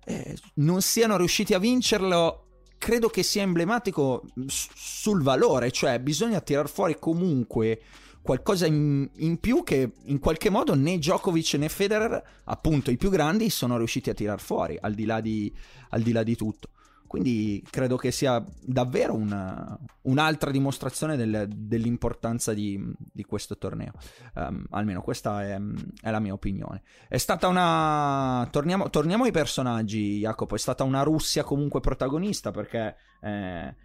eh, 0.03 0.36
non 0.56 0.82
siano 0.82 1.15
riusciti 1.15 1.53
a 1.53 1.60
vincerlo 1.60 2.48
credo 2.81 3.09
che 3.09 3.21
sia 3.21 3.43
emblematico 3.43 4.23
sul 4.47 5.21
valore, 5.21 5.69
cioè 5.69 6.00
bisogna 6.00 6.41
tirar 6.41 6.67
fuori 6.67 6.97
comunque 6.97 7.79
qualcosa 8.23 8.65
in, 8.65 9.07
in, 9.17 9.39
più 9.39 9.61
che 9.61 9.91
in 10.05 10.17
qualche 10.17 10.50
modo 10.50 10.73
né 10.73 10.97
Djokovic 10.97 11.53
né 11.53 11.69
Federer, 11.69 12.19
appunto 12.45 12.89
i 12.89 12.97
più 12.97 13.11
grandi, 13.11 13.51
sono 13.51 13.77
riusciti 13.77 14.09
a 14.09 14.15
tirar 14.15 14.39
fuori, 14.39 14.79
al 14.81 14.95
di 14.95 15.05
là 15.05 15.21
di, 15.21 15.53
al 15.89 16.01
di, 16.01 16.11
là 16.11 16.23
di 16.23 16.35
tutto. 16.35 16.69
Quindi 17.12 17.62
credo 17.70 17.98
che 17.98 18.10
sia 18.10 18.41
davvero 18.62 19.13
una, 19.13 19.77
un'altra 20.03 20.50
dimostrazione 20.50 21.18
del, 21.18 21.46
dell'importanza 21.53 22.53
di, 22.53 22.82
di, 22.98 23.25
questo 23.25 23.58
torneo. 23.58 23.91
Um, 24.36 24.63
almeno 24.70 25.01
questa 25.01 25.44
è, 25.44 25.60
è, 26.01 26.10
la 26.10 26.22
mia 26.22 26.32
opinione. 26.32 26.84
È 27.10 27.18
stata 27.18 27.50
una. 27.50 28.48
Torniamo, 28.50 28.89
torniamo 28.89 29.25
ai 29.25 29.32
personaggi, 29.32 30.20
Jacopo. 30.20 30.56
È 30.56 30.58
stata 30.58 30.86
una 30.86 31.03
Russia 31.03 31.44
comunque 31.44 31.82
protagonista 31.82 32.51
perché. 32.51 32.96
Eh, 33.20 33.75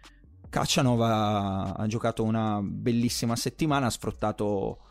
Kachanov 0.47 1.01
ha, 1.01 1.73
ha 1.73 1.85
giocato 1.87 2.23
una 2.23 2.61
bellissima 2.63 3.35
settimana, 3.35 3.87
ha 3.87 3.89
sfruttato 3.89 4.85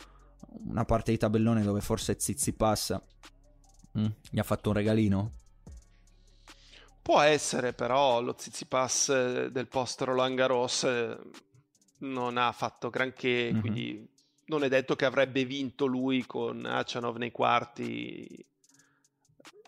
una 0.66 0.84
parte 0.84 1.10
di 1.10 1.16
tabellone 1.16 1.62
dove 1.62 1.80
forse 1.80 2.16
Zizipas 2.18 2.94
mm, 3.98 4.06
gli 4.28 4.38
ha 4.38 4.42
fatto 4.42 4.68
un 4.68 4.74
regalino. 4.74 5.30
Può 7.06 7.20
essere, 7.20 7.72
però 7.72 8.20
lo 8.20 8.34
Zizipas 8.36 9.10
eh, 9.10 9.52
del 9.52 9.68
post 9.68 10.00
Roland 10.00 10.34
Garros 10.34 10.82
eh, 10.82 11.16
non 11.98 12.36
ha 12.36 12.50
fatto 12.50 12.90
granché, 12.90 13.50
mm-hmm. 13.52 13.60
quindi 13.60 14.08
non 14.46 14.64
è 14.64 14.68
detto 14.68 14.96
che 14.96 15.04
avrebbe 15.04 15.44
vinto 15.44 15.86
lui 15.86 16.26
con 16.26 16.64
Achanov 16.66 17.14
nei 17.18 17.30
quarti 17.30 18.44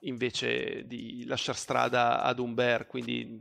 invece 0.01 0.85
di 0.89 1.25
lasciare 1.27 1.57
strada 1.57 2.23
ad 2.23 2.41
Umber, 2.41 2.89
quindi 2.89 3.41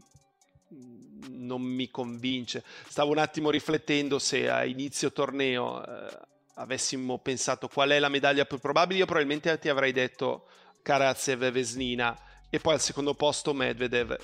non 1.29 1.63
mi 1.63 1.89
convince. 1.89 2.63
Stavo 2.87 3.09
un 3.09 3.17
attimo 3.17 3.49
riflettendo 3.49 4.19
se 4.19 4.47
a 4.47 4.63
inizio 4.63 5.11
torneo 5.11 5.83
eh, 5.83 6.19
avessimo 6.53 7.17
pensato 7.17 7.67
qual 7.67 7.89
è 7.89 7.97
la 7.97 8.09
medaglia 8.09 8.45
più 8.45 8.59
probabile, 8.59 8.99
io 8.99 9.05
probabilmente 9.05 9.57
ti 9.57 9.69
avrei 9.69 9.91
detto 9.91 10.45
Karatsev 10.83 11.41
e 11.41 11.49
Vesnina 11.49 12.15
e 12.49 12.59
poi 12.59 12.73
al 12.73 12.81
secondo 12.81 13.13
posto 13.13 13.53
Medvedev. 13.53 14.17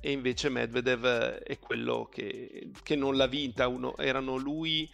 E 0.00 0.12
invece 0.12 0.48
Medvedev 0.48 1.04
è 1.04 1.58
quello 1.58 2.08
che, 2.10 2.70
che 2.82 2.96
non 2.96 3.16
l'ha 3.16 3.26
vinta. 3.26 3.68
Uno, 3.68 3.96
erano 3.96 4.36
lui 4.36 4.88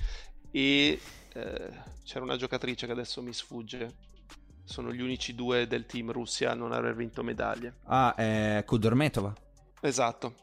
e 0.50 0.98
eh, 1.32 1.70
c'era 2.04 2.24
una 2.24 2.36
giocatrice 2.36 2.86
che 2.86 2.92
adesso 2.92 3.22
mi 3.22 3.32
sfugge. 3.32 4.12
Sono 4.64 4.92
gli 4.92 5.00
unici 5.00 5.34
due 5.34 5.66
del 5.66 5.84
team 5.84 6.10
Russia 6.10 6.52
a 6.52 6.54
non 6.54 6.72
aver 6.72 6.94
vinto 6.94 7.22
medaglie. 7.22 7.76
Ah 7.84 8.14
è 8.14 8.62
Kudormetova? 8.64 9.34
Esatto. 9.80 10.34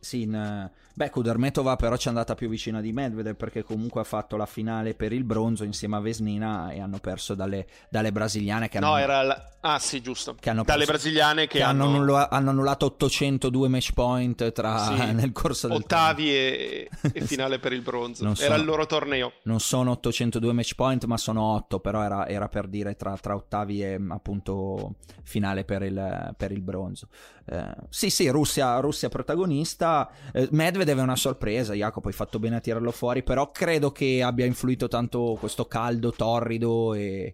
Sì, 0.00 0.22
in, 0.22 0.70
beh, 0.98 1.10
Kudermetova 1.10 1.76
però 1.76 1.96
ci 1.96 2.06
è 2.06 2.08
andata 2.08 2.34
più 2.34 2.48
vicina 2.48 2.80
di 2.80 2.92
Medvedev 2.92 3.36
perché 3.36 3.62
comunque 3.62 4.00
ha 4.00 4.04
fatto 4.04 4.36
la 4.36 4.46
finale 4.46 4.94
per 4.94 5.12
il 5.12 5.22
bronzo 5.22 5.62
insieme 5.62 5.94
a 5.94 6.00
Vesnina 6.00 6.70
e 6.70 6.80
hanno 6.80 6.98
perso 6.98 7.36
dalle, 7.36 7.66
dalle 7.88 8.10
brasiliane 8.10 8.68
che 8.68 8.80
no, 8.80 8.94
hanno... 8.94 9.02
era 9.02 9.22
la... 9.22 9.50
Ah 9.60 9.78
sì, 9.78 10.00
giusto. 10.00 10.36
Hanno 10.44 10.64
dalle 10.64 10.84
perso, 10.84 10.92
brasiliane 10.92 11.46
che, 11.46 11.58
che 11.58 11.62
hanno... 11.62 11.84
hanno... 11.84 12.26
Hanno, 12.28 12.50
annullato 12.50 12.86
802 12.86 13.68
match 13.68 13.92
point 13.92 14.50
tra... 14.50 14.78
sì, 14.86 14.94
nel 15.14 15.30
corso 15.30 15.68
del 15.68 15.76
Ottavi 15.76 16.30
e, 16.30 16.88
e, 17.12 17.20
finale 17.26 17.60
per 17.60 17.72
il 17.72 17.82
bronzo. 17.82 18.24
Non 18.24 18.34
era 18.36 18.46
sono... 18.46 18.58
il 18.58 18.64
loro 18.64 18.86
torneo. 18.86 19.32
Non 19.44 19.60
sono 19.60 19.92
802 19.92 20.52
match 20.52 20.74
point 20.74 21.04
ma 21.04 21.16
sono 21.16 21.42
8, 21.54 21.78
però 21.78 22.02
era, 22.02 22.26
era 22.26 22.48
per 22.48 22.66
dire 22.66 22.96
tra, 22.96 23.16
tra, 23.16 23.36
ottavi 23.36 23.82
e 23.82 24.00
appunto 24.08 24.96
finale 25.22 25.64
per 25.64 25.82
il, 25.82 26.34
per 26.36 26.50
il 26.50 26.60
bronzo. 26.60 27.06
Eh, 27.50 27.74
sì, 27.88 28.10
sì, 28.10 28.28
Russia, 28.28 28.78
Russia 28.80 29.08
protagonista. 29.08 30.10
Eh, 30.32 30.48
Medvedev 30.50 30.87
è 30.96 31.02
una 31.02 31.16
sorpresa, 31.16 31.74
Jacopo, 31.74 32.08
hai 32.08 32.14
fatto 32.14 32.38
bene 32.38 32.56
a 32.56 32.60
tirarlo 32.60 32.90
fuori, 32.90 33.22
però 33.22 33.50
credo 33.50 33.92
che 33.92 34.22
abbia 34.22 34.46
influito 34.46 34.88
tanto 34.88 35.36
questo 35.38 35.66
caldo 35.66 36.12
torrido 36.12 36.94
e, 36.94 37.32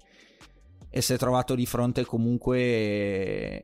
e 0.90 1.00
si 1.00 1.12
è 1.12 1.18
trovato 1.18 1.54
di 1.54 1.66
fronte 1.66 2.04
comunque 2.04 2.58
eh, 2.58 3.62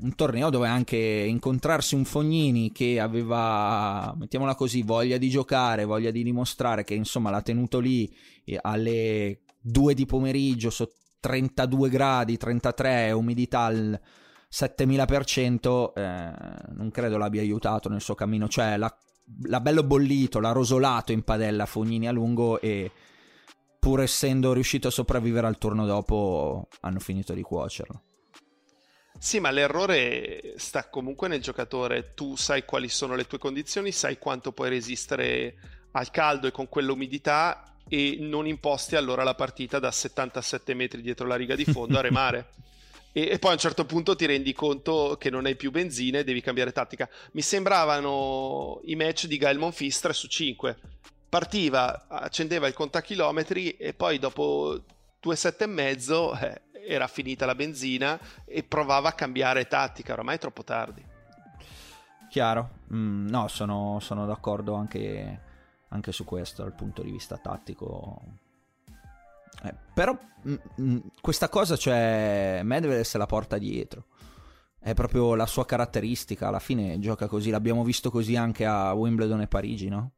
un 0.00 0.14
torneo 0.14 0.50
dove 0.50 0.68
anche 0.68 0.96
incontrarsi 0.96 1.94
un 1.94 2.04
Fognini 2.04 2.72
che 2.72 3.00
aveva, 3.00 4.14
mettiamola 4.16 4.54
così, 4.54 4.82
voglia 4.82 5.18
di 5.18 5.28
giocare, 5.28 5.84
voglia 5.84 6.10
di 6.10 6.22
dimostrare 6.22 6.84
che 6.84 6.94
insomma 6.94 7.30
l'ha 7.30 7.42
tenuto 7.42 7.80
lì 7.80 8.12
eh, 8.44 8.58
alle 8.60 9.40
2 9.60 9.94
di 9.94 10.06
pomeriggio 10.06 10.70
sotto 10.70 10.94
32 11.24 11.88
gradi, 11.88 12.36
33, 12.36 13.12
umidità 13.12 13.60
al 13.60 13.98
7000%, 14.54 15.92
eh, 15.96 16.32
non 16.74 16.90
credo 16.92 17.18
l'abbia 17.18 17.40
aiutato 17.40 17.88
nel 17.88 18.00
suo 18.00 18.14
cammino. 18.14 18.46
Cioè, 18.46 18.76
l'ha, 18.76 18.96
l'ha 19.46 19.60
bello 19.60 19.82
bollito, 19.82 20.38
l'ha 20.38 20.52
rosolato 20.52 21.10
in 21.10 21.24
padella 21.24 21.66
Fognini 21.66 22.06
a 22.06 22.12
lungo 22.12 22.60
e 22.60 22.88
pur 23.80 24.00
essendo 24.00 24.52
riuscito 24.52 24.88
a 24.88 24.92
sopravvivere 24.92 25.48
al 25.48 25.58
turno 25.58 25.86
dopo, 25.86 26.68
hanno 26.82 27.00
finito 27.00 27.32
di 27.32 27.42
cuocerlo. 27.42 28.02
Sì, 29.18 29.40
ma 29.40 29.50
l'errore 29.50 30.54
sta 30.56 30.88
comunque 30.88 31.26
nel 31.26 31.42
giocatore. 31.42 32.14
Tu 32.14 32.36
sai 32.36 32.64
quali 32.64 32.88
sono 32.88 33.16
le 33.16 33.26
tue 33.26 33.38
condizioni, 33.38 33.90
sai 33.90 34.18
quanto 34.18 34.52
puoi 34.52 34.68
resistere 34.68 35.56
al 35.92 36.10
caldo 36.10 36.46
e 36.46 36.52
con 36.52 36.68
quell'umidità 36.68 37.76
e 37.88 38.18
non 38.20 38.46
imposti 38.46 38.94
allora 38.94 39.24
la 39.24 39.34
partita 39.34 39.80
da 39.80 39.90
77 39.90 40.74
metri 40.74 41.02
dietro 41.02 41.26
la 41.26 41.36
riga 41.36 41.56
di 41.56 41.64
fondo 41.64 41.98
a 41.98 42.02
remare. 42.02 42.50
e, 43.16 43.28
e, 43.30 43.38
poi 43.38 43.50
a 43.50 43.54
un 43.54 43.60
certo 43.60 43.84
punto 43.84 44.16
ti 44.16 44.26
rendi 44.26 44.52
conto 44.52 45.16
che 45.20 45.30
non 45.30 45.46
hai 45.46 45.54
più 45.54 45.70
benzina 45.70 46.18
e 46.18 46.24
devi 46.24 46.40
cambiare 46.40 46.72
tattica. 46.72 47.08
Mi 47.30 47.42
sembravano 47.42 48.80
i 48.86 48.96
match 48.96 49.26
di 49.26 49.36
Gael 49.36 49.56
Monfils 49.56 50.00
3 50.00 50.12
su 50.12 50.26
5. 50.26 50.76
Partiva, 51.28 52.06
accendeva 52.08 52.66
il 52.66 52.74
contachilometri 52.74 53.76
e 53.76 53.94
poi 53.94 54.18
dopo 54.18 54.82
due 55.20 55.36
sette 55.36 55.64
e 55.64 55.68
mezzo 55.68 56.36
eh, 56.36 56.62
era 56.86 57.06
finita 57.06 57.46
la 57.46 57.54
benzina 57.54 58.18
e 58.44 58.64
provava 58.64 59.10
a 59.10 59.12
cambiare 59.12 59.68
tattica, 59.68 60.14
ormai 60.14 60.34
è 60.34 60.38
troppo 60.40 60.64
tardi. 60.64 61.04
Chiaro, 62.28 62.70
mm, 62.92 63.28
no, 63.28 63.46
sono, 63.46 63.98
sono 64.00 64.26
d'accordo 64.26 64.74
anche, 64.74 65.40
anche, 65.90 66.10
su 66.10 66.24
questo 66.24 66.62
dal 66.62 66.74
punto 66.74 67.02
di 67.02 67.12
vista 67.12 67.38
tattico. 67.38 68.20
Eh, 69.64 69.74
però 69.94 70.16
mh, 70.42 70.54
mh, 70.76 70.96
questa 71.20 71.48
cosa, 71.48 71.76
cioè, 71.76 72.60
Medvedev 72.62 73.02
se 73.02 73.18
la 73.18 73.26
porta 73.26 73.58
dietro. 73.58 74.04
È 74.78 74.92
proprio 74.92 75.34
la 75.34 75.46
sua 75.46 75.64
caratteristica, 75.64 76.48
alla 76.48 76.58
fine 76.58 76.98
gioca 76.98 77.26
così, 77.26 77.48
l'abbiamo 77.48 77.82
visto 77.84 78.10
così 78.10 78.36
anche 78.36 78.66
a 78.66 78.92
Wimbledon 78.92 79.40
e 79.40 79.46
Parigi, 79.46 79.88
no? 79.88 80.10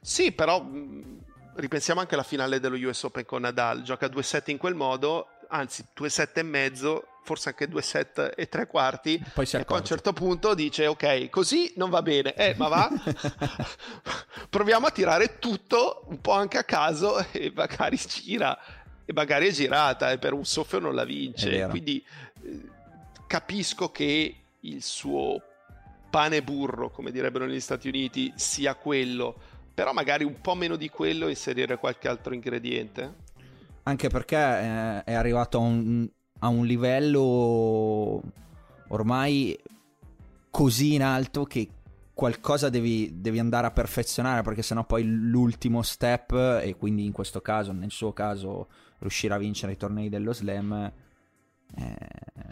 Sì, 0.00 0.30
però 0.30 0.62
mh, 0.62 1.18
ripensiamo 1.56 1.98
anche 1.98 2.14
alla 2.14 2.22
finale 2.22 2.60
dello 2.60 2.76
US 2.76 3.02
Open 3.02 3.24
con 3.24 3.40
Nadal, 3.40 3.82
gioca 3.82 4.06
due 4.06 4.22
set 4.22 4.48
in 4.48 4.58
quel 4.58 4.74
modo, 4.74 5.26
anzi 5.48 5.84
due 5.92 6.08
set 6.08 6.38
e 6.38 6.42
mezzo, 6.44 7.06
forse 7.26 7.50
anche 7.50 7.68
due 7.68 7.82
set 7.82 8.32
e 8.34 8.48
tre 8.48 8.66
quarti, 8.66 9.22
poi 9.34 9.44
e 9.44 9.64
poi 9.64 9.76
a 9.76 9.80
un 9.80 9.84
certo 9.84 10.12
punto 10.12 10.54
dice 10.54 10.86
ok, 10.86 11.28
così 11.28 11.72
non 11.76 11.90
va 11.90 12.00
bene, 12.00 12.34
eh, 12.34 12.54
ma 12.56 12.68
va, 12.68 12.90
proviamo 14.48 14.86
a 14.86 14.90
tirare 14.90 15.38
tutto 15.38 16.04
un 16.06 16.20
po' 16.20 16.32
anche 16.32 16.56
a 16.56 16.64
caso 16.64 17.18
e 17.32 17.52
magari 17.54 17.96
gira, 17.96 18.58
e 19.04 19.12
magari 19.12 19.48
è 19.48 19.50
girata 19.50 20.12
e 20.12 20.18
per 20.18 20.32
un 20.32 20.44
soffio 20.44 20.78
non 20.78 20.94
la 20.94 21.04
vince, 21.04 21.66
quindi 21.68 22.02
eh, 22.44 22.62
capisco 23.26 23.90
che 23.90 24.36
il 24.60 24.82
suo 24.82 25.42
pane 26.08 26.42
burro, 26.42 26.90
come 26.90 27.10
direbbero 27.10 27.44
negli 27.44 27.60
Stati 27.60 27.88
Uniti, 27.88 28.32
sia 28.36 28.74
quello 28.76 29.54
però 29.76 29.92
magari 29.92 30.24
un 30.24 30.40
po' 30.40 30.54
meno 30.54 30.76
di 30.76 30.88
quello 30.88 31.28
inserire 31.28 31.76
qualche 31.76 32.08
altro 32.08 32.32
ingrediente. 32.32 33.24
Anche 33.82 34.08
perché 34.08 34.36
eh, 34.36 35.04
è 35.04 35.12
arrivato 35.12 35.58
a 35.58 35.60
un, 35.60 36.08
a 36.40 36.48
un 36.48 36.66
livello 36.66 38.22
ormai 38.88 39.58
così 40.50 40.94
in 40.94 41.02
alto 41.02 41.44
che 41.44 41.68
qualcosa 42.14 42.70
devi, 42.70 43.20
devi, 43.20 43.38
andare 43.38 43.66
a 43.66 43.72
perfezionare 43.72 44.42
perché 44.42 44.62
sennò 44.62 44.84
poi 44.84 45.04
l'ultimo 45.04 45.82
step 45.82 46.60
e 46.62 46.74
quindi 46.78 47.04
in 47.04 47.12
questo 47.12 47.40
caso, 47.42 47.72
nel 47.72 47.90
suo 47.90 48.12
caso, 48.12 48.68
riuscire 48.98 49.34
a 49.34 49.38
vincere 49.38 49.72
i 49.72 49.76
tornei 49.76 50.08
dello 50.08 50.32
slam 50.32 50.92
eh, 51.74 51.94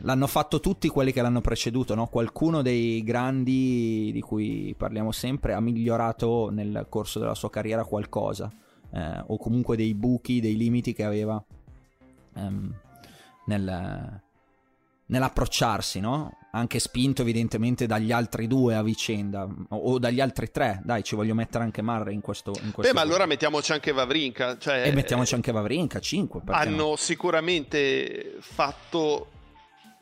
l'hanno 0.00 0.26
fatto 0.26 0.60
tutti 0.60 0.88
quelli 0.88 1.12
che 1.12 1.22
l'hanno 1.22 1.40
preceduto, 1.40 1.94
no? 1.94 2.08
Qualcuno 2.08 2.62
dei 2.62 3.02
grandi 3.02 4.10
di 4.12 4.20
cui 4.20 4.74
parliamo 4.76 5.12
sempre 5.12 5.54
ha 5.54 5.60
migliorato 5.60 6.50
nel 6.50 6.86
corso 6.88 7.18
della 7.18 7.34
sua 7.34 7.50
carriera 7.50 7.84
qualcosa, 7.84 8.52
eh, 8.90 9.22
o 9.26 9.38
comunque 9.38 9.76
dei 9.76 9.94
buchi, 9.94 10.40
dei 10.40 10.56
limiti 10.56 10.92
che 10.92 11.04
aveva 11.04 11.42
ehm, 12.34 12.74
nel, 13.46 14.22
nell'approcciarsi, 15.06 16.00
no? 16.00 16.38
Anche 16.52 16.78
spinto 16.78 17.22
evidentemente 17.22 17.86
dagli 17.86 18.12
altri 18.12 18.46
due 18.46 18.76
a 18.76 18.82
vicenda, 18.82 19.46
o 19.70 19.98
dagli 19.98 20.20
altri 20.20 20.50
tre. 20.50 20.80
Dai, 20.84 21.02
ci 21.02 21.16
voglio 21.16 21.34
mettere 21.34 21.64
anche 21.64 21.82
Murray 21.82 22.14
in 22.14 22.20
questo. 22.20 22.52
In 22.62 22.70
questo 22.70 22.82
Beh, 22.82 22.92
ma 22.92 23.00
allora 23.00 23.26
mettiamoci 23.26 23.72
anche 23.72 23.92
Vavrinka. 23.92 24.56
Cioè, 24.56 24.86
e 24.86 24.92
mettiamoci 24.92 25.34
anche 25.34 25.50
Vavrinka, 25.50 25.98
5. 25.98 26.42
Hanno 26.46 26.76
no? 26.90 26.96
sicuramente 26.96 28.36
fatto 28.38 29.30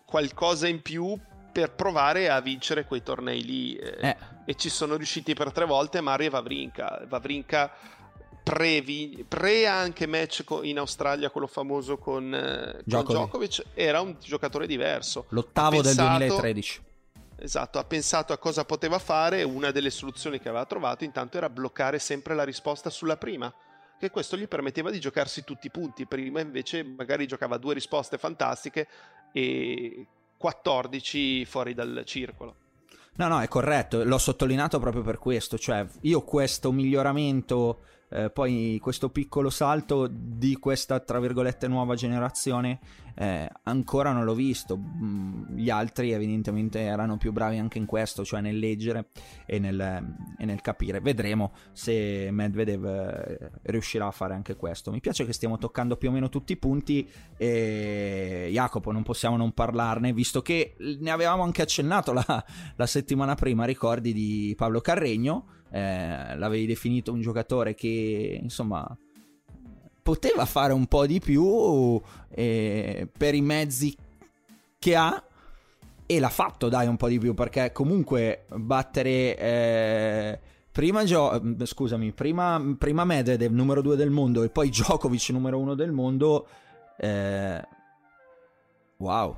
qualcosa 0.05 0.69
in 0.69 0.83
più 0.83 1.19
per 1.53 1.73
provare 1.73 2.29
a 2.29 2.41
vincere 2.41 2.85
quei 2.85 3.03
tornei 3.03 3.43
lì. 3.45 3.77
Eh. 3.77 4.17
E 4.45 4.55
ci 4.55 4.69
sono 4.69 4.97
riusciti 4.97 5.35
per 5.35 5.53
tre 5.53 5.65
volte 5.65 6.01
Murray 6.03 6.27
e 6.27 6.31
Vavrinka. 6.31 7.05
Vavrinka 7.09 7.71
pre, 8.43 8.83
pre 9.29 9.67
anche 9.67 10.07
match 10.07 10.45
in 10.63 10.79
Australia, 10.79 11.31
quello 11.31 11.47
famoso 11.47 11.99
con, 11.99 12.35
eh, 12.35 12.81
Djokovic. 12.85 13.05
con 13.05 13.15
Djokovic, 13.15 13.65
era 13.75 14.01
un 14.01 14.17
giocatore 14.21 14.67
diverso. 14.67 15.27
L'ottavo 15.29 15.81
pensato, 15.81 16.19
del 16.19 16.29
2013. 16.29 16.83
Esatto, 17.37 17.79
ha 17.79 17.85
pensato 17.85 18.33
a 18.33 18.39
cosa 18.39 18.65
poteva 18.65 18.99
fare. 18.99 19.43
Una 19.43 19.71
delle 19.71 19.91
soluzioni 19.91 20.39
che 20.39 20.49
aveva 20.49 20.65
trovato 20.65 21.05
intanto 21.05 21.37
era 21.37 21.49
bloccare 21.49 21.99
sempre 21.99 22.35
la 22.35 22.45
risposta 22.45 22.91
sulla 22.91 23.17
prima. 23.17 23.53
Che 23.99 24.11
questo 24.11 24.37
gli 24.37 24.49
permetteva 24.49 24.91
di 24.91 25.01
giocarsi 25.01 25.45
tutti 25.45 25.67
i 25.67 25.71
punti. 25.71 26.07
Prima 26.07 26.41
invece 26.41 26.83
magari 26.83 27.27
giocava 27.27 27.57
due 27.59 27.75
risposte 27.75 28.19
fantastiche 28.19 28.87
e 29.33 30.07
14 30.37 31.45
fuori 31.45 31.75
dal 31.75 32.03
circolo. 32.05 32.57
No, 33.15 33.29
no, 33.29 33.41
è 33.41 33.49
corretto, 33.49 34.03
l'ho 34.05 34.19
sottolineato 34.19 34.79
proprio 34.79 35.03
per 35.03 35.19
questo, 35.19 35.59
cioè 35.59 35.85
io 36.03 36.23
questo 36.23 36.73
miglioramento 36.73 37.81
eh, 38.13 38.31
poi 38.31 38.79
questo 38.81 39.09
piccolo 39.11 39.51
salto 39.51 40.09
di 40.11 40.57
questa, 40.57 41.01
tra 41.01 41.19
virgolette, 41.19 41.69
nuova 41.69 41.95
generazione 41.95 42.79
eh, 43.15 43.49
ancora 43.65 44.13
non 44.13 44.25
l'ho 44.25 44.35
visto. 44.35 44.77
Mm, 44.77 45.57
gli 45.57 45.71
altri 45.71 46.13
evidentemente 46.13 46.81
erano 46.81 47.17
più 47.17 47.33
bravi 47.33 47.59
anche 47.59 47.79
in 47.79 47.87
questo, 47.87 48.25
cioè 48.25 48.41
nel 48.41 48.59
leggere 48.59 49.09
e 49.47 49.59
nel, 49.59 50.15
e 50.39 50.45
nel 50.45 50.61
capire. 50.61 51.01
Vedremo 51.01 51.53
se 51.73 52.29
Medvedev 52.31 52.85
eh, 52.85 53.51
riuscirà 53.63 54.07
a 54.07 54.13
fare 54.13 54.35
anche 54.35 54.57
questo. 54.57 54.91
Mi 54.91 55.01
piace 55.01 55.25
che 55.25 55.33
stiamo 55.33 55.59
toccando 55.59 55.97
più 55.97 56.09
o 56.09 56.13
meno 56.13 56.29
tutti 56.29 56.53
i 56.53 56.57
punti 56.57 57.09
e 57.37 58.49
Jacopo 58.51 58.93
non 58.93 59.03
possiamo 59.03 59.37
non 59.37 59.53
parlarne, 59.53 60.13
visto 60.13 60.43
che 60.43 60.77
ne 60.79 61.11
avevamo 61.11 61.43
anche 61.43 61.63
accennato 61.63 62.13
la, 62.13 62.45
la 62.77 62.87
settimana 62.87 63.35
prima, 63.35 63.65
ricordi 63.65 64.13
di 64.13 64.55
Paolo 64.57 64.81
Carregno 64.81 65.61
eh, 65.73 66.37
l'avevi 66.37 66.67
definito 66.67 67.13
un 67.13 67.23
giocatore 67.23 67.75
che 67.75 68.39
insomma 68.41 68.87
poteva 70.03 70.45
fare 70.45 70.73
un 70.73 70.87
po' 70.87 71.07
di 71.07 71.21
più 71.21 72.01
eh, 72.31 73.09
per 73.17 73.35
i 73.35 73.41
mezzi 73.41 73.97
che 74.79 74.97
ha 74.97 75.23
e 76.05 76.21
l'ha 76.21 76.29
fatto 76.29 76.69
dai 76.69 76.87
un 76.87 76.97
po' 76.97 77.09
di 77.09 77.19
più 77.19 77.35
perché 77.35 77.73
comunque 77.73 78.45
battere 78.55 79.39
eh, 79.39 80.41
prima 80.71 81.05
Gio- 81.05 81.41
scusami 81.65 82.13
prima, 82.13 82.61
prima 82.77 83.05
Medvedev 83.05 83.53
numero 83.53 83.81
2 83.81 83.97
del 83.97 84.11
mondo 84.11 84.43
e 84.43 84.51
poi 84.51 84.69
Djokovic 84.69 85.29
numero 85.31 85.59
1 85.59 85.75
del 85.75 85.93
mondo 85.93 86.47
eh, 86.99 87.63
wow. 88.97 89.37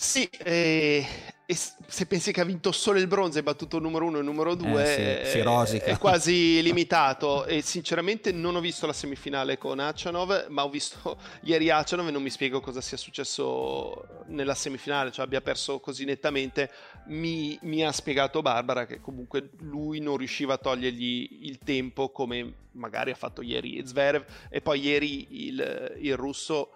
Sì, 0.00 0.28
eh, 0.44 1.04
e 1.50 1.54
se 1.54 2.04
pensi 2.04 2.30
che 2.30 2.42
ha 2.42 2.44
vinto 2.44 2.72
solo 2.72 2.98
il 2.98 3.06
bronzo 3.06 3.38
e 3.38 3.42
battuto 3.42 3.76
il 3.76 3.82
numero 3.82 4.04
uno 4.04 4.16
e 4.16 4.20
il 4.20 4.26
numero 4.26 4.54
due, 4.54 4.82
eh 4.82 5.24
sì, 5.24 5.76
è, 5.78 5.82
è, 5.82 5.96
quasi 5.96 6.60
limitato. 6.60 7.46
E 7.46 7.62
sinceramente 7.62 8.32
non 8.32 8.54
ho 8.54 8.60
visto 8.60 8.84
la 8.84 8.92
semifinale 8.92 9.56
con 9.56 9.78
Achanov, 9.78 10.48
ma 10.48 10.64
ho 10.64 10.68
visto 10.68 11.18
ieri 11.44 11.70
Achanov 11.70 12.08
e 12.08 12.10
non 12.10 12.22
mi 12.22 12.28
spiego 12.28 12.60
cosa 12.60 12.82
sia 12.82 12.98
successo 12.98 14.24
nella 14.26 14.54
semifinale, 14.54 15.10
cioè 15.10 15.24
abbia 15.24 15.40
perso 15.40 15.80
così 15.80 16.04
nettamente. 16.04 16.70
Mi, 17.06 17.58
mi 17.62 17.82
ha 17.82 17.92
spiegato 17.92 18.42
Barbara 18.42 18.84
che 18.84 19.00
comunque 19.00 19.48
lui 19.60 20.00
non 20.00 20.18
riusciva 20.18 20.52
a 20.52 20.58
togliergli 20.58 21.46
il 21.46 21.60
tempo 21.64 22.10
come 22.10 22.66
magari 22.72 23.10
ha 23.10 23.16
fatto 23.16 23.40
ieri 23.40 23.82
Zverev 23.86 24.22
e 24.50 24.60
poi 24.60 24.82
ieri 24.82 25.46
il, 25.46 25.96
il 25.98 26.14
russo 26.14 26.74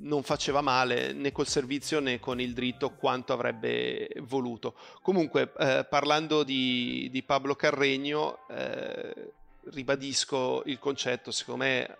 non 0.00 0.22
faceva 0.22 0.60
male 0.60 1.12
né 1.12 1.32
col 1.32 1.48
servizio 1.48 2.00
né 2.00 2.20
con 2.20 2.40
il 2.40 2.52
dritto 2.52 2.90
quanto 2.90 3.32
avrebbe 3.32 4.08
voluto. 4.20 4.74
Comunque, 5.02 5.52
eh, 5.58 5.86
parlando 5.88 6.42
di, 6.42 7.08
di, 7.10 7.22
Pablo 7.22 7.54
Carregno, 7.54 8.46
eh, 8.48 9.32
ribadisco 9.70 10.62
il 10.66 10.78
concetto, 10.78 11.30
secondo 11.30 11.64
me 11.64 11.98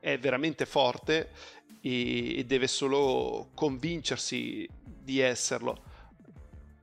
è 0.00 0.18
veramente 0.18 0.66
forte 0.66 1.30
e, 1.80 2.38
e 2.38 2.44
deve 2.44 2.66
solo 2.66 3.50
convincersi 3.54 4.68
di 4.82 5.20
esserlo. 5.20 5.94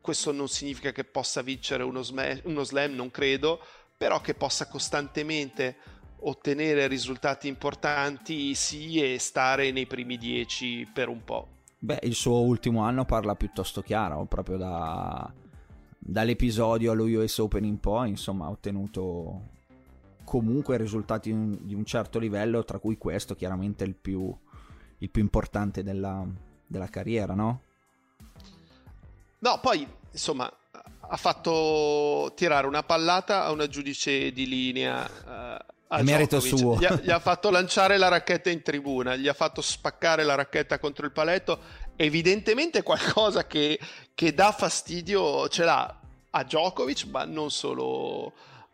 Questo 0.01 0.31
non 0.31 0.49
significa 0.49 0.91
che 0.91 1.05
possa 1.05 1.41
vincere 1.41 1.83
uno, 1.83 2.01
sm- 2.01 2.41
uno 2.43 2.63
slam, 2.63 2.93
non 2.93 3.09
credo, 3.09 3.61
però 3.95 4.19
che 4.19 4.33
possa 4.33 4.67
costantemente 4.67 5.77
ottenere 6.23 6.87
risultati 6.87 7.47
importanti 7.47 8.53
sì 8.55 9.01
e 9.01 9.19
stare 9.19 9.71
nei 9.71 9.85
primi 9.85 10.17
dieci 10.17 10.87
per 10.91 11.07
un 11.09 11.23
po'. 11.23 11.47
Beh, 11.79 11.99
il 12.03 12.15
suo 12.15 12.39
ultimo 12.41 12.81
anno 12.81 13.03
parla 13.03 13.35
piuttosto 13.35 13.81
chiaro, 13.81 14.25
proprio 14.25 14.57
da, 14.57 15.31
dall'episodio 15.97 16.91
allo 16.91 17.03
US 17.03 17.39
Open 17.39 17.65
in 17.65 17.79
poi, 17.79 18.09
insomma, 18.09 18.45
ha 18.45 18.49
ottenuto 18.49 19.49
comunque 20.23 20.77
risultati 20.77 21.29
di 21.29 21.35
un, 21.35 21.57
di 21.61 21.73
un, 21.73 21.83
certo 21.83 22.19
livello, 22.19 22.63
tra 22.63 22.79
cui 22.79 22.97
questo 22.97 23.35
chiaramente 23.35 23.83
il 23.83 23.95
più, 23.95 24.33
il 24.99 25.09
più 25.09 25.21
importante 25.21 25.83
della, 25.83 26.25
della 26.65 26.87
carriera, 26.87 27.33
no? 27.33 27.61
No, 29.39 29.59
poi, 29.61 29.85
insomma, 30.11 30.49
ha 31.01 31.17
fatto 31.17 32.31
tirare 32.33 32.65
una 32.65 32.83
pallata 32.83 33.43
a 33.43 33.51
una 33.51 33.67
giudice 33.67 34.31
di 34.31 34.47
linea 34.47 35.05
uh, 35.05 35.72
a 35.97 36.03
merito 36.03 36.39
suo. 36.39 36.77
Gli 36.77 36.85
ha, 36.85 36.99
gli 37.01 37.11
ha, 37.11 37.19
fatto 37.21 37.49
lanciare 37.49 37.97
la 37.97 38.07
racchetta 38.07 38.49
in 38.49 38.61
tribuna, 38.61 39.15
gli 39.15 39.27
ha 39.27 39.33
fatto 39.33 39.61
spaccare 39.61 40.23
la 40.23 40.35
racchetta 40.35 40.79
contro 40.79 41.05
il 41.05 41.11
paletto. 41.11 41.59
Evidentemente 41.95 42.81
qualcosa 42.81 43.45
che, 43.45 43.79
che 44.15 44.33
dà 44.33 44.51
fastidio 44.51 45.47
ce 45.47 45.63
l'ha 45.63 45.99
a 46.31 46.43
Djokovic, 46.43 47.05
ma 47.05 47.25
non 47.25 47.51
solo 47.51 48.33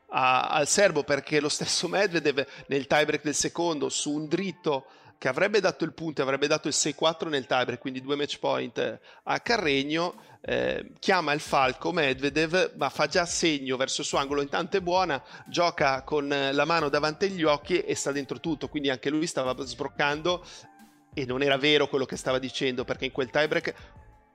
a, 0.09 0.47
al 0.47 0.67
serbo, 0.67 1.03
perché 1.03 1.41
lo 1.41 1.49
stesso 1.49 1.87
Medvedev 1.87 2.45
nel 2.67 2.87
tiebreak 2.87 3.23
del 3.23 3.35
secondo 3.35 3.89
su 3.89 4.11
un 4.11 4.27
dritto 4.27 4.85
che 5.19 5.27
avrebbe 5.27 5.59
dato 5.59 5.83
il 5.83 5.93
punto 5.93 6.21
e 6.21 6.23
avrebbe 6.23 6.47
dato 6.47 6.69
il 6.69 6.73
6-4 6.75 7.27
nel 7.27 7.45
tiebreak, 7.45 7.79
quindi 7.79 8.01
due 8.01 8.15
match 8.15 8.39
point 8.39 8.99
a 9.23 9.39
Carregno, 9.41 10.15
eh, 10.39 10.93
chiama 10.97 11.33
il 11.33 11.41
falco 11.41 11.91
Medvedev, 11.91 12.75
ma 12.77 12.89
fa 12.89 13.05
già 13.05 13.25
segno 13.25 13.75
verso 13.75 13.99
il 13.99 14.07
suo 14.07 14.17
angolo, 14.17 14.41
intanto 14.41 14.77
è 14.77 14.81
buona, 14.81 15.21
gioca 15.45 16.03
con 16.03 16.29
la 16.29 16.65
mano 16.65 16.87
davanti 16.87 17.25
agli 17.25 17.43
occhi 17.43 17.81
e 17.81 17.95
sta 17.95 18.13
dentro 18.13 18.39
tutto, 18.39 18.69
quindi 18.69 18.89
anche 18.89 19.09
lui 19.09 19.27
stava 19.27 19.53
sbroccando 19.61 20.43
e 21.13 21.25
non 21.25 21.43
era 21.43 21.57
vero 21.57 21.89
quello 21.89 22.05
che 22.05 22.15
stava 22.15 22.39
dicendo, 22.39 22.85
perché 22.85 23.03
in 23.03 23.11
quel 23.11 23.29
tiebreak 23.29 23.73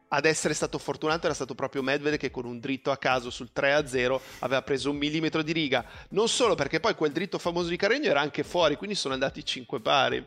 ad 0.09 0.27
essere 0.27 0.55
stato 0.55 0.79
fortunato 0.79 1.25
era 1.25 1.35
stato 1.35 1.55
proprio 1.55 1.83
Medvedev 1.83 2.19
che 2.19 2.31
con 2.31 2.45
un 2.45 2.61
dritto 2.61 2.91
a 2.91 2.99
caso 2.99 3.31
sul 3.31 3.51
3-0 3.55 4.21
aveva 4.41 4.63
preso 4.63 4.91
un 4.91 4.97
millimetro 4.97 5.43
di 5.43 5.53
riga. 5.53 5.85
Non 6.11 6.29
solo 6.29 6.55
perché 6.55 6.79
poi 6.79 6.95
quel 6.95 7.11
dritto 7.11 7.39
famoso 7.39 7.69
di 7.69 7.77
Carregno 7.77 8.11
era 8.11 8.21
anche 8.21 8.45
fuori, 8.45 8.77
quindi 8.77 8.95
sono 8.95 9.15
andati 9.15 9.45
5 9.45 9.81
pari. 9.81 10.25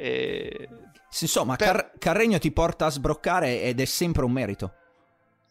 E... 0.00 0.68
Insomma, 1.20 1.56
per... 1.56 1.66
Car- 1.66 1.92
Carregno 1.98 2.38
ti 2.38 2.50
porta 2.50 2.86
a 2.86 2.90
sbroccare 2.90 3.62
ed 3.62 3.80
è 3.80 3.84
sempre 3.84 4.24
un 4.24 4.32
merito. 4.32 4.74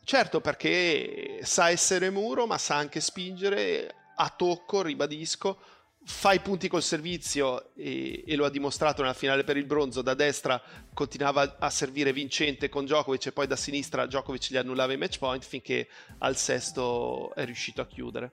Certo, 0.03 0.41
perché 0.41 1.41
sa 1.43 1.69
essere 1.69 2.09
muro, 2.09 2.47
ma 2.47 2.57
sa 2.57 2.75
anche 2.75 2.99
spingere 2.99 3.93
a 4.15 4.33
tocco, 4.35 4.81
ribadisco. 4.81 5.59
Fa 6.03 6.31
i 6.33 6.39
punti 6.39 6.67
col 6.67 6.81
servizio 6.81 7.75
e, 7.75 8.23
e, 8.25 8.35
lo 8.35 8.45
ha 8.45 8.49
dimostrato 8.49 9.03
nella 9.03 9.13
finale 9.13 9.43
per 9.43 9.57
il 9.57 9.65
bronzo. 9.65 10.01
Da 10.01 10.15
destra 10.15 10.59
continuava 10.95 11.57
a 11.59 11.69
servire 11.69 12.11
vincente 12.11 12.69
con 12.69 12.85
Djokovic 12.85 13.27
e 13.27 13.31
poi 13.31 13.45
da 13.45 13.55
sinistra 13.55 14.07
Djokovic 14.07 14.49
gli 14.49 14.57
annullava 14.57 14.93
i 14.93 14.97
match 14.97 15.19
point 15.19 15.45
finché 15.45 15.87
al 16.19 16.35
sesto 16.37 17.35
è 17.35 17.45
riuscito 17.45 17.81
a 17.81 17.85
chiudere. 17.85 18.31